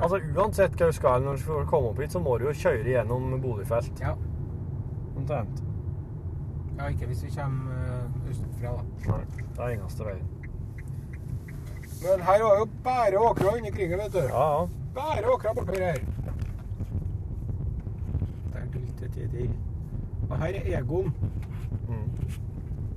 Altså 0.00 0.20
Uansett 0.36 0.76
hva 0.78 0.88
du 0.88 0.96
skal 0.96 1.24
når 1.24 1.36
du 1.36 1.42
skal 1.44 1.66
komme 1.68 1.90
opp 1.92 2.00
hit, 2.00 2.12
så 2.14 2.20
må 2.22 2.38
du 2.38 2.46
jo 2.48 2.54
kjøre 2.56 2.88
gjennom 2.88 3.34
boligfelt. 3.42 4.00
Ja. 4.00 4.14
Omtrent. 5.16 5.62
ja, 6.78 6.88
ikke 6.88 7.06
hvis 7.06 7.24
vi 7.26 7.34
kommer 7.36 7.72
uh, 7.76 8.30
østfra, 8.30 8.72
da. 8.78 9.10
Nei, 9.10 9.24
det 9.42 9.60
er 9.60 9.74
eneste 9.76 10.06
veien. 10.06 10.30
Men 12.02 12.24
her 12.26 12.42
var 12.42 12.56
jo 12.58 12.68
bare 12.84 13.18
åkre 13.20 13.56
under 13.56 13.70
krigen, 13.70 13.98
vet 13.98 14.16
du. 14.16 14.22
Ja, 14.24 14.46
ja. 14.56 14.64
Bare 14.94 15.34
åkre 15.34 15.54
bortover 15.54 15.84
her. 15.92 16.00
Der 18.52 18.64
dulte 19.22 19.36
ting. 19.36 19.54
Og 20.30 20.38
her 20.38 20.54
er 20.54 20.78
Egon. 20.78 21.12
Mm. 21.88 22.08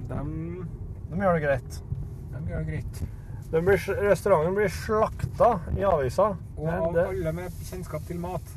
De, 0.09 0.65
De 1.11 1.21
gjør 1.21 1.33
det 1.33 1.41
greit. 1.43 1.83
de 2.31 2.41
gjør 2.47 2.59
det 2.59 2.67
greit. 2.67 3.03
De 3.51 3.61
blir, 3.61 3.77
restauranten 4.09 4.55
blir 4.57 4.67
slakta 4.73 5.59
i 5.77 5.83
avisa. 5.85 6.31
Og 6.57 6.69
av 6.69 6.93
det, 6.95 7.07
alle 7.07 7.33
med 7.33 7.51
kjennskap 7.63 8.05
til 8.07 8.19
mat. 8.19 8.55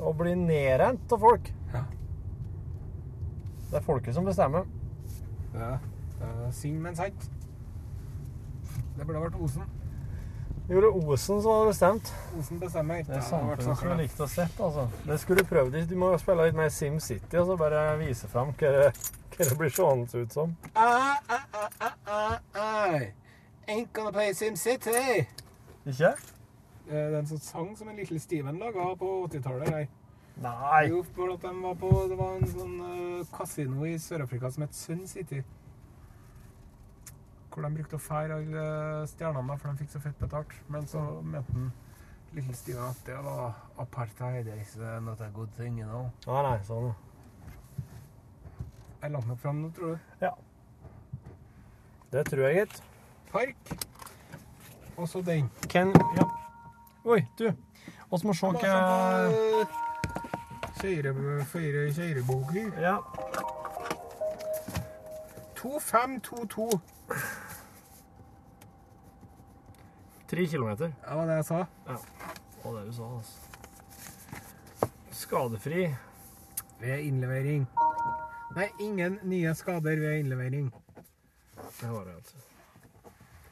og 0.00 0.16
blir 0.18 0.34
nedrent 0.36 1.12
av 1.12 1.20
folk. 1.20 1.52
Ja. 1.72 1.84
Det 3.70 3.78
er 3.78 3.84
folket 3.84 4.14
som 4.14 4.24
bestemmer. 4.24 4.64
Ja. 5.54 5.78
er 6.20 6.50
Synd, 6.52 6.80
men 6.80 6.96
sant. 6.96 7.30
Det 8.96 9.06
burde 9.06 9.20
vært 9.20 9.38
Osen. 9.40 9.62
Jo, 10.64 10.80
det 10.80 10.88
er 10.88 10.94
Osen 11.12 11.42
som 11.44 11.50
hadde 11.52 11.66
bestemt. 11.68 12.10
Osen 12.38 12.60
bestemmer. 12.60 13.02
Det 13.04 13.18
er 13.18 13.24
samfunnet 13.26 13.66
som 13.76 13.90
jeg 13.90 13.98
likte 14.00 14.24
å 14.24 14.28
sett, 14.32 14.60
altså. 14.64 14.86
Det 15.04 15.18
skulle 15.20 15.42
du 15.44 15.48
prøvd. 15.50 15.74
Du 15.90 15.96
må 16.00 16.08
jo 16.14 16.20
spille 16.22 16.46
litt 16.48 16.56
mer 16.56 16.70
Sim 16.72 16.96
City 17.04 17.36
og 17.36 17.50
så 17.50 17.56
bare 17.60 17.82
vise 18.00 18.30
fram 18.32 18.54
hva 18.56 18.70
det, 18.72 18.86
hva 19.34 19.48
det 19.50 19.58
blir 19.60 19.74
seende 19.76 20.22
ut 20.22 20.32
som. 20.38 20.54
Ah, 20.72 21.18
ah, 21.28 21.44
ah, 21.60 21.66
ah, 21.84 21.98
ah, 22.06 22.38
ah. 22.62 22.96
Ain't 23.68 23.92
gonna 23.92 24.12
play 24.12 24.32
Sim 24.36 24.56
City. 24.56 25.26
Ikke? 25.84 26.14
Eh, 26.14 26.88
Det 26.88 27.02
er 27.12 27.18
en 27.18 27.28
sånn 27.28 27.44
sang 27.44 27.68
som 27.76 27.88
en 27.92 27.96
Little 28.00 28.20
Steven 28.20 28.56
laga 28.60 28.88
på 29.00 29.10
80-tallet. 29.28 29.68
her. 29.68 29.86
Nei. 30.42 30.86
Jo, 30.88 31.02
for 31.14 31.34
at 31.34 31.42
de 31.44 31.52
var 31.62 31.74
på, 31.78 31.90
det 32.08 32.16
var 32.18 32.38
en 32.40 32.48
sånn 32.48 32.74
eh, 32.88 33.26
kasino 33.36 33.84
i 33.86 33.98
Sør-Afrika 34.00 34.50
som 34.50 34.64
het 34.64 34.74
Sun 34.74 35.04
City. 35.06 35.44
Hvor 37.54 37.62
de 37.62 37.70
brukte 37.76 37.94
å 37.94 38.02
fære 38.02 38.34
alle 38.40 38.62
stjernene, 39.06 39.54
for 39.58 39.70
de 39.70 39.78
fikk 39.78 39.92
så 39.92 40.00
fett 40.02 40.18
betalt. 40.18 40.54
Men 40.68 40.88
så 40.90 41.00
mente 41.22 41.54
han 41.54 41.68
lille 42.34 42.54
Stian 42.58 42.88
at 42.88 43.02
det 43.06 43.14
var 43.22 43.54
apartheid. 43.78 44.48
is 44.60 44.76
not 44.76 45.20
a 45.20 45.30
good 45.34 45.52
thing, 45.56 45.78
you 45.78 45.86
know. 45.86 46.10
Ah, 46.26 46.42
nei, 46.48 46.58
sånn, 46.66 46.88
ja. 46.90 46.94
Er 49.04 49.08
langt 49.14 49.28
nok 49.28 49.38
fram 49.38 49.62
nå, 49.62 49.70
tror 49.76 49.94
du? 49.94 49.98
Ja. 50.24 50.32
Det 52.10 52.26
tror 52.26 52.48
jeg, 52.48 52.64
gitt. 52.64 52.82
Park. 53.30 53.74
Og 54.96 55.08
så 55.08 55.22
den. 55.22 55.50
Ken 55.68 55.92
Ja. 56.16 56.26
Oi, 57.04 57.20
du. 57.38 57.50
Vi 57.50 58.26
må 58.26 58.32
se 58.34 58.46
hva 58.46 58.62
Feire 61.50 61.92
kjøreboker. 61.92 62.72
Ja. 62.80 62.96
2522. 65.60 66.80
Tre 70.30 70.46
kilometer. 70.46 70.92
Det 71.04 71.16
var 71.16 71.26
det 71.26 71.34
jeg 71.36 71.44
sa. 71.44 71.58
Ja. 71.86 71.96
Det 72.54 72.64
var 72.64 72.78
det 72.78 72.86
du 72.86 72.92
sa, 72.92 73.08
altså. 73.16 73.32
Skadefri. 75.12 75.96
Ved 76.80 76.98
innlevering. 76.98 77.66
Nei, 78.56 78.68
ingen 78.80 79.18
nye 79.22 79.54
skader 79.54 80.00
ved 80.00 80.18
innlevering. 80.18 80.72
Det 81.80 81.90
var 81.90 82.04
det, 82.04 82.14
altså. 82.14 82.36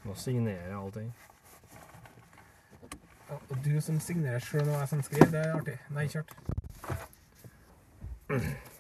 Nå 0.05 0.15
signerer 0.15 0.69
jeg 0.69 0.79
allting. 0.79 1.15
Ja, 3.29 3.37
og 3.49 3.57
du 3.65 3.81
som 3.81 4.01
signerer 4.01 4.43
sjøl 4.45 4.67
hva 4.67 4.81
jeg 4.83 4.89
som 4.91 5.03
skriver, 5.07 5.31
det 5.33 5.43
er 5.45 5.55
artig. 5.57 5.77
Nei, 5.95 6.07
kjørt. 6.11 6.35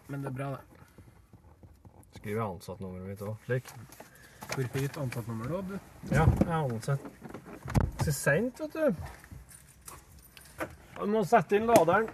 Men 0.09 0.24
det 0.24 0.32
er 0.32 0.36
bra, 0.36 0.48
det. 0.56 0.60
Skriver 2.16 2.40
jeg 2.40 2.48
ansattnummeret 2.48 3.09
mitt 3.12 3.23
òg, 3.27 3.36
slik. 3.47 3.70
Hvorfor 4.52 4.82
gitt 4.85 4.98
ansattnummer 5.01 5.48
da, 5.48 5.62
du? 5.70 5.78
Ja, 6.10 6.27
jeg 6.27 6.51
har 6.51 6.66
ansatt. 6.66 7.31
Så 8.03 8.11
seint, 8.11 8.61
vet 8.61 8.73
du. 8.74 8.95
Du 10.99 11.07
må 11.07 11.20
sette 11.23 11.55
inn 11.55 11.69
laderen. 11.70 12.09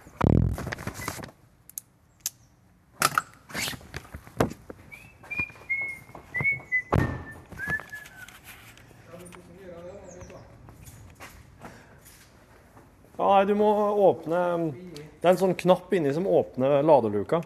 Ja, 13.17 13.25
nei, 13.33 13.45
du 13.49 13.55
må 13.57 13.67
åpne 14.05 14.45
Det 14.69 15.25
er 15.25 15.33
en 15.33 15.41
sånn 15.41 15.57
knapp 15.57 15.89
inni 15.97 16.13
som 16.13 16.29
åpner 16.29 16.83
ladeluka. 16.85 17.41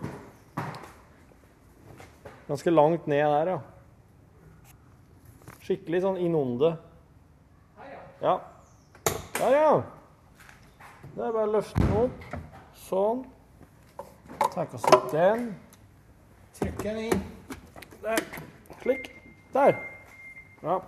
Ganske 2.52 2.76
langt 2.76 3.08
ned 3.08 3.24
der, 3.24 3.56
ja. 3.56 3.62
Skikkelig 5.64 6.04
sånn 6.04 6.20
innunder. 6.20 6.76
Ja. 8.24 8.40
Der, 9.40 9.50
ja. 9.52 9.82
Det 11.16 11.26
er 11.26 11.32
bare 11.36 11.44
å 11.44 11.52
løfte 11.52 11.82
den 11.82 11.96
opp. 12.00 12.22
Sånn. 12.86 13.26
Ta 14.54 14.64
oss 14.64 14.86
ut 14.88 15.10
den. 15.12 15.50
Trykk 16.56 16.84
den 16.86 17.02
inn. 17.02 17.26
Der. 18.06 18.24
Slik. 18.80 19.10
Der. 19.52 19.76
Ja. 20.64 20.80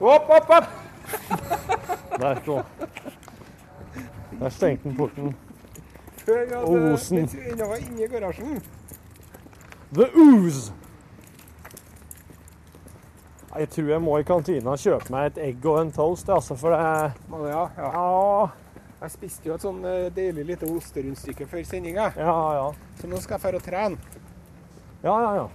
Opp, 0.00 0.32
opp, 0.38 0.56
opp. 0.56 0.66
Der, 2.16 2.40
så. 2.46 2.62
Der 4.40 4.50
stengte 4.56 4.88
han 4.88 4.96
porten. 4.96 5.34
Og 6.62 6.92
Osen. 6.94 7.18
mens 7.20 7.36
vi 7.36 7.58
var 7.60 7.76
inne 7.76 8.06
i 8.06 8.08
garasjen. 8.08 8.62
The 9.92 10.08
Ooze. 10.16 10.72
Jeg 13.52 13.68
tror 13.68 13.88
jeg 13.90 14.00
må 14.00 14.14
i 14.16 14.24
kantina 14.24 14.72
kjøpe 14.80 15.12
meg 15.12 15.26
et 15.28 15.38
egg 15.50 15.66
og 15.68 15.82
en 15.82 15.90
toast, 15.92 16.28
altså, 16.32 16.54
for 16.56 16.72
det 16.72 16.78
det, 17.28 17.50
ja? 17.50 17.64
ja. 17.76 18.48
Jeg 19.02 19.12
spiste 19.12 19.50
jo 19.50 19.56
et 19.58 19.64
sånn 19.66 19.82
eh, 19.84 20.06
deilig 20.14 20.46
lite 20.48 20.68
osterundstykke 20.72 21.44
før 21.50 21.64
sendinga. 21.68 22.06
Ja, 22.16 22.36
ja. 22.56 22.68
Så 22.96 23.10
nå 23.12 23.20
skal 23.20 23.36
jeg 23.36 23.52
dra 23.52 23.60
og 23.60 23.66
trene. 23.66 23.96
Ja, 25.02 25.16
ja, 25.20 25.32
ja. 25.42 25.46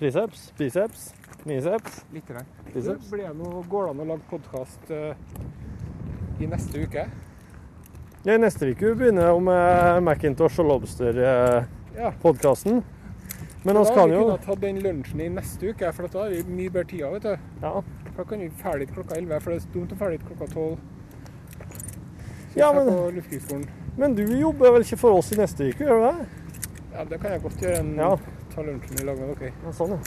Triceps, 0.00 0.48
biceps, 0.58 1.10
niceps. 1.46 2.02
Litt. 2.10 2.32
Biceps. 2.72 3.12
Blir 3.12 3.28
det 3.28 3.36
noe, 3.38 3.62
går 3.70 3.86
det 3.86 3.92
an 3.92 4.02
å 4.02 4.14
lage 4.16 4.26
podkast 4.32 4.90
i 6.42 6.50
neste 6.50 6.82
uke? 6.82 7.06
Ja, 8.24 8.36
neste 8.38 8.66
uke 8.70 8.92
begynner 8.94 9.22
jeg 9.32 9.42
med 9.42 10.02
Macintosh 10.06 10.60
og 10.62 10.66
Lobster-podkasten. 10.70 12.82
Men 13.64 13.74
da 13.78 13.82
vi 13.82 13.86
kan 13.94 14.10
vi 14.10 14.14
jo 14.16 14.22
kunnet 14.28 14.42
ta 14.46 14.54
den 14.62 14.76
lunsjen 14.82 15.20
i 15.22 15.28
neste 15.30 15.68
uke, 15.72 15.92
for 15.94 16.02
da 16.10 16.18
har 16.24 16.30
vi 16.30 16.42
mye 16.46 16.70
bedre 16.74 16.88
tid. 16.90 17.02
vet 17.12 17.22
du. 17.22 17.36
Ja. 17.62 17.72
Da 18.16 18.22
kan 18.28 18.38
vi 18.42 18.48
ferdig 18.62 18.86
klokka 18.94 19.12
11, 19.18 19.40
for 19.42 19.48
det 19.50 19.56
er 19.62 19.66
dumt 19.74 19.92
å 19.92 19.96
ferdig 19.98 20.18
klokka 20.26 20.46
12. 20.54 20.76
Så 22.52 22.56
Ja, 22.56 22.72
men- 22.72 22.88
Men 23.96 24.14
du 24.14 24.22
jobber 24.40 24.70
vel 24.72 24.80
ikke 24.82 24.96
for 24.98 25.10
oss 25.18 25.32
i 25.32 25.36
neste 25.36 25.64
uke, 25.68 25.84
gjør 25.84 26.00
du 26.00 26.06
det? 26.06 26.16
Ja, 26.94 27.04
det 27.04 27.20
kan 27.20 27.30
jeg 27.32 27.42
godt 27.42 27.56
gjøre. 27.60 27.78
En, 27.78 27.94
Ja. 27.96 28.16
Ta 28.54 28.62
lunsjen 28.62 29.00
i 29.00 29.04
lag 29.04 29.18
med 29.18 29.38
dere. 29.38 29.52
Ja, 29.64 29.70
sånn, 29.70 29.90
ja. 29.90 29.98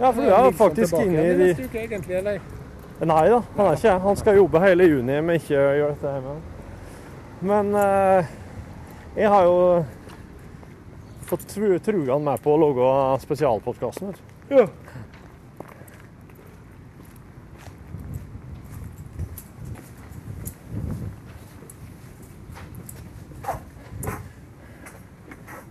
Ja, 0.00 0.10
for 0.12 0.22
du 0.22 0.28
er 0.28 0.52
faktisk 0.52 0.92
inne 1.00 1.20
i 1.20 1.34
de 1.38 1.44
Neste 1.54 1.64
uke, 1.64 1.78
egentlig, 1.88 2.16
eller? 2.16 2.40
Nei 3.04 3.24
da, 3.28 3.42
han 3.56 3.66
er 3.66 3.74
ikke 3.76 3.90
det. 3.90 4.00
Han 4.00 4.16
skal 4.16 4.38
jobbe 4.38 4.60
hele 4.62 4.84
juni 4.88 5.16
med 5.20 5.42
ikke 5.42 5.58
å 5.60 5.72
gjøre 5.76 5.96
dette 5.96 6.12
hjemme. 6.14 6.36
Men 7.44 7.74
eh, 7.76 8.30
jeg 9.18 9.28
har 9.28 9.44
jo 9.44 9.58
fått 11.28 11.44
tru, 11.50 11.66
trua 11.84 12.14
han 12.14 12.24
med 12.24 12.40
på 12.40 12.54
å 12.54 12.60
lage 12.62 12.86
spesialpodkasten. 13.26 14.14
Ja. 14.48 14.64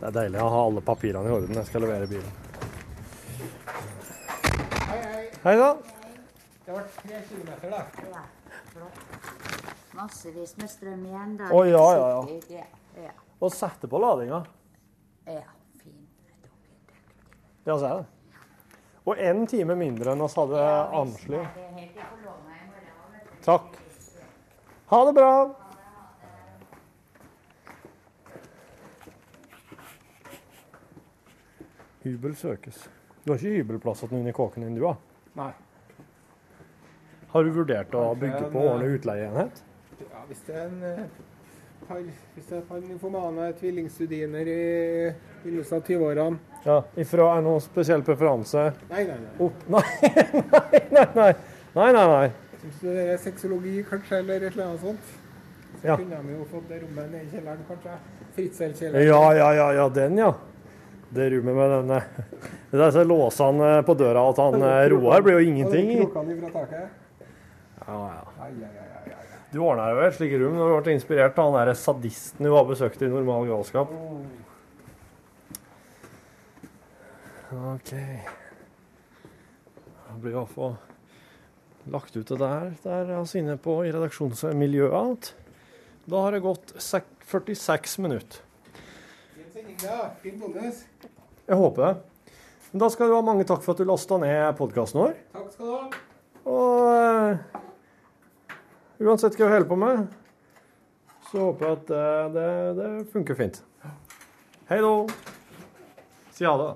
Det 0.03 0.11
er 0.11 0.15
deilig 0.19 0.43
å 0.43 0.51
ha 0.53 0.61
alle 0.67 0.85
papirene 0.85 1.31
i 1.31 1.33
orden 1.33 1.55
når 1.55 1.63
jeg 1.63 1.71
skal 1.71 1.85
levere 1.87 2.11
bilen. 2.13 2.31
Hei, 4.85 5.01
hei. 5.01 5.27
Hei 5.47 5.57
sann. 5.63 5.83
Det 6.65 6.71
ble 6.71 6.83
tre 6.95 7.21
kilometer, 7.27 7.69
da. 7.73 7.81
Ja, 8.13 8.21
flott. 8.71 8.99
Massevis 9.93 10.55
med 10.57 10.69
strøm 10.71 11.05
igjen. 11.05 11.35
da. 11.37 11.49
Å, 11.51 11.63
ja, 11.67 11.83
ja, 11.99 12.07
ja. 12.49 12.65
Ja. 13.03 13.11
Og 13.43 13.51
sette 13.53 13.89
på 13.91 13.99
ladinga. 13.99 14.39
Ja, 15.27 15.43
fin. 15.81 15.97
Ja, 17.67 17.75
så 17.77 17.85
er 17.89 17.95
det. 18.01 18.05
Og 19.03 19.19
én 19.19 19.43
time 19.51 19.75
mindre 19.75 20.13
enn 20.15 20.23
oss 20.23 20.37
hadde 20.39 20.61
anslått. 20.95 21.57
Det 21.57 21.67
helt 21.75 21.97
i 21.99 22.05
kolonna 22.07 22.55
i 22.55 22.69
morgen. 22.69 23.11
vet 23.11 23.27
du. 23.27 23.43
Takk. 23.43 23.75
Ha 24.93 25.01
det 25.09 25.13
bra. 25.17 25.33
Hybel 32.03 32.35
søkes. 32.35 32.89
Du 33.23 33.31
har 33.31 33.39
ikke 33.39 33.57
hybelplass 33.61 34.03
til 34.03 34.11
noen 34.17 34.27
i 34.27 34.35
kåken 34.35 34.65
din, 34.65 34.75
du 34.75 34.83
da? 34.83 34.95
Nei. 35.39 35.51
Har 37.33 37.43
du 37.43 37.49
vurdert 37.55 37.93
å 37.97 38.07
bygge 38.19 38.47
på 38.53 38.61
årene 38.61 38.85
eh, 38.89 38.97
utleieenhet? 38.99 39.61
Ja, 40.03 40.23
hvis 40.29 40.41
det 40.47 40.53
er 40.59 40.67
en 40.67 40.83
eh, 40.85 40.99
par, 41.87 42.01
hvis 42.35 42.45
det 42.49 42.59
er 42.59 42.65
par 42.69 42.81
nymfomane 42.83 43.47
tvillingstudiner 43.57 44.51
i 44.53 44.59
begynnelsen 45.43 45.79
av 45.79 45.87
20-årene 45.89 46.61
Ja, 46.67 46.77
ifra 47.01 47.31
er 47.37 47.43
noen 47.45 47.63
spesiell 47.65 48.05
preferanse? 48.05 48.67
Nei, 48.91 49.03
nei, 49.09 49.17
nei. 49.23 49.33
Opp 49.47 49.65
Nei, 49.73 49.83
nei, 50.13 50.85
nei. 50.93 51.09
nei. 51.17 51.33
Nei, 51.73 51.89
nei, 51.97 52.05
nei. 52.13 52.31
Som 52.61 52.71
studerer 52.77 53.17
sexologi, 53.25 53.75
kanskje, 53.89 54.21
eller 54.21 54.45
et 54.47 54.53
eller 54.53 54.67
annet 54.69 54.83
sånt. 54.85 55.11
Så 55.81 55.87
Ja. 55.89 55.97
kunne 55.99 56.21
de 56.23 56.35
jo 56.37 56.45
fått 56.53 56.69
det 56.69 56.77
rommet 56.85 57.09
nede 57.11 57.25
i 57.25 57.31
kjelleren, 57.33 57.63
kanskje. 57.67 57.95
Fritzelkjelleren. 58.37 59.07
Ja, 59.09 59.23
ja, 59.35 59.47
ja, 59.57 59.67
ja, 59.81 59.87
den, 59.89 60.17
ja. 60.21 60.29
Det 61.13 61.31
rommet 61.33 61.55
med 61.57 61.73
denne 61.79 61.97
Det 62.71 62.77
Disse 62.79 63.03
låsene 63.05 63.73
på 63.85 63.93
døra 63.97 64.23
at 64.29 64.39
han 64.41 64.61
eh, 64.61 64.85
Roar 64.93 65.25
blir 65.25 65.41
jo 65.41 65.49
ingenting 65.49 65.91
i. 65.97 66.03
Krokene 66.05 66.37
ifra 66.37 66.53
taket. 66.61 66.99
Ja, 67.87 67.99
ja. 68.15 69.17
Du 69.53 69.59
ordna 69.61 69.89
jo 69.91 69.99
et 70.01 70.15
slikt 70.17 70.39
rom. 70.41 70.55
Du 70.57 70.63
ble 70.81 70.95
inspirert 70.95 71.37
av 71.37 71.51
han 71.51 71.67
der 71.67 71.75
sadisten 71.77 72.47
du 72.47 72.53
har 72.55 72.65
besøkt 72.65 73.03
i 73.05 73.09
Normal 73.11 73.45
galskap. 73.51 73.91
OK. 77.53 77.91
Det 80.13 80.21
blir 80.23 80.45
få 80.49 80.71
lagt 81.91 82.15
ut 82.15 82.27
det 82.27 82.39
der. 82.39 82.71
Der 82.83 83.11
er 83.13 83.21
vi 83.21 83.39
inne 83.43 83.57
på 83.61 83.75
i 83.85 83.91
redaksjonsmiljøet 83.93 84.95
alt. 84.97 85.33
Da 86.09 86.23
har 86.25 86.35
det 86.35 86.41
gått 86.43 86.73
46 86.79 87.99
minutter. 88.03 88.41
Da. 89.83 90.09
Jeg 91.47 91.59
håper 91.59 91.85
det. 91.85 91.93
Men 92.71 92.81
da 92.81 92.89
skal 92.89 93.11
du 93.11 93.15
ha 93.15 93.21
mange 93.21 93.45
takk 93.45 93.61
for 93.61 93.75
at 93.75 93.83
du 93.83 93.85
lasta 93.85 94.17
ned 94.17 94.57
podkasten 94.57 95.01
vår. 95.03 95.13
Takk 95.35 95.51
skal 95.53 95.69
du 95.69 95.73
ha. 95.75 96.01
Og 96.49 96.89
eh, 96.89 97.62
uansett 99.01 99.37
hva 99.37 99.47
jeg 99.47 99.53
holder 99.55 99.69
på 99.69 99.79
med, 99.79 100.03
så 101.31 101.47
håper 101.47 101.67
jeg 101.69 101.79
at 101.79 101.93
eh, 101.97 102.25
det, 102.35 102.49
det 102.79 102.91
funker 103.13 103.39
fint. 103.39 103.63
Hei 104.69 104.79
da. 104.83 104.93
Si 106.33 106.45
ha 106.49 106.53
det. 106.61 106.69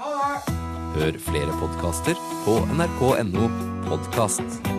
Ha 0.00 0.14
det! 0.16 0.56
Hør 0.98 1.20
flere 1.28 1.60
podkaster 1.60 2.18
på 2.46 2.58
nrk.no 2.74 3.46
podkast. 3.88 4.77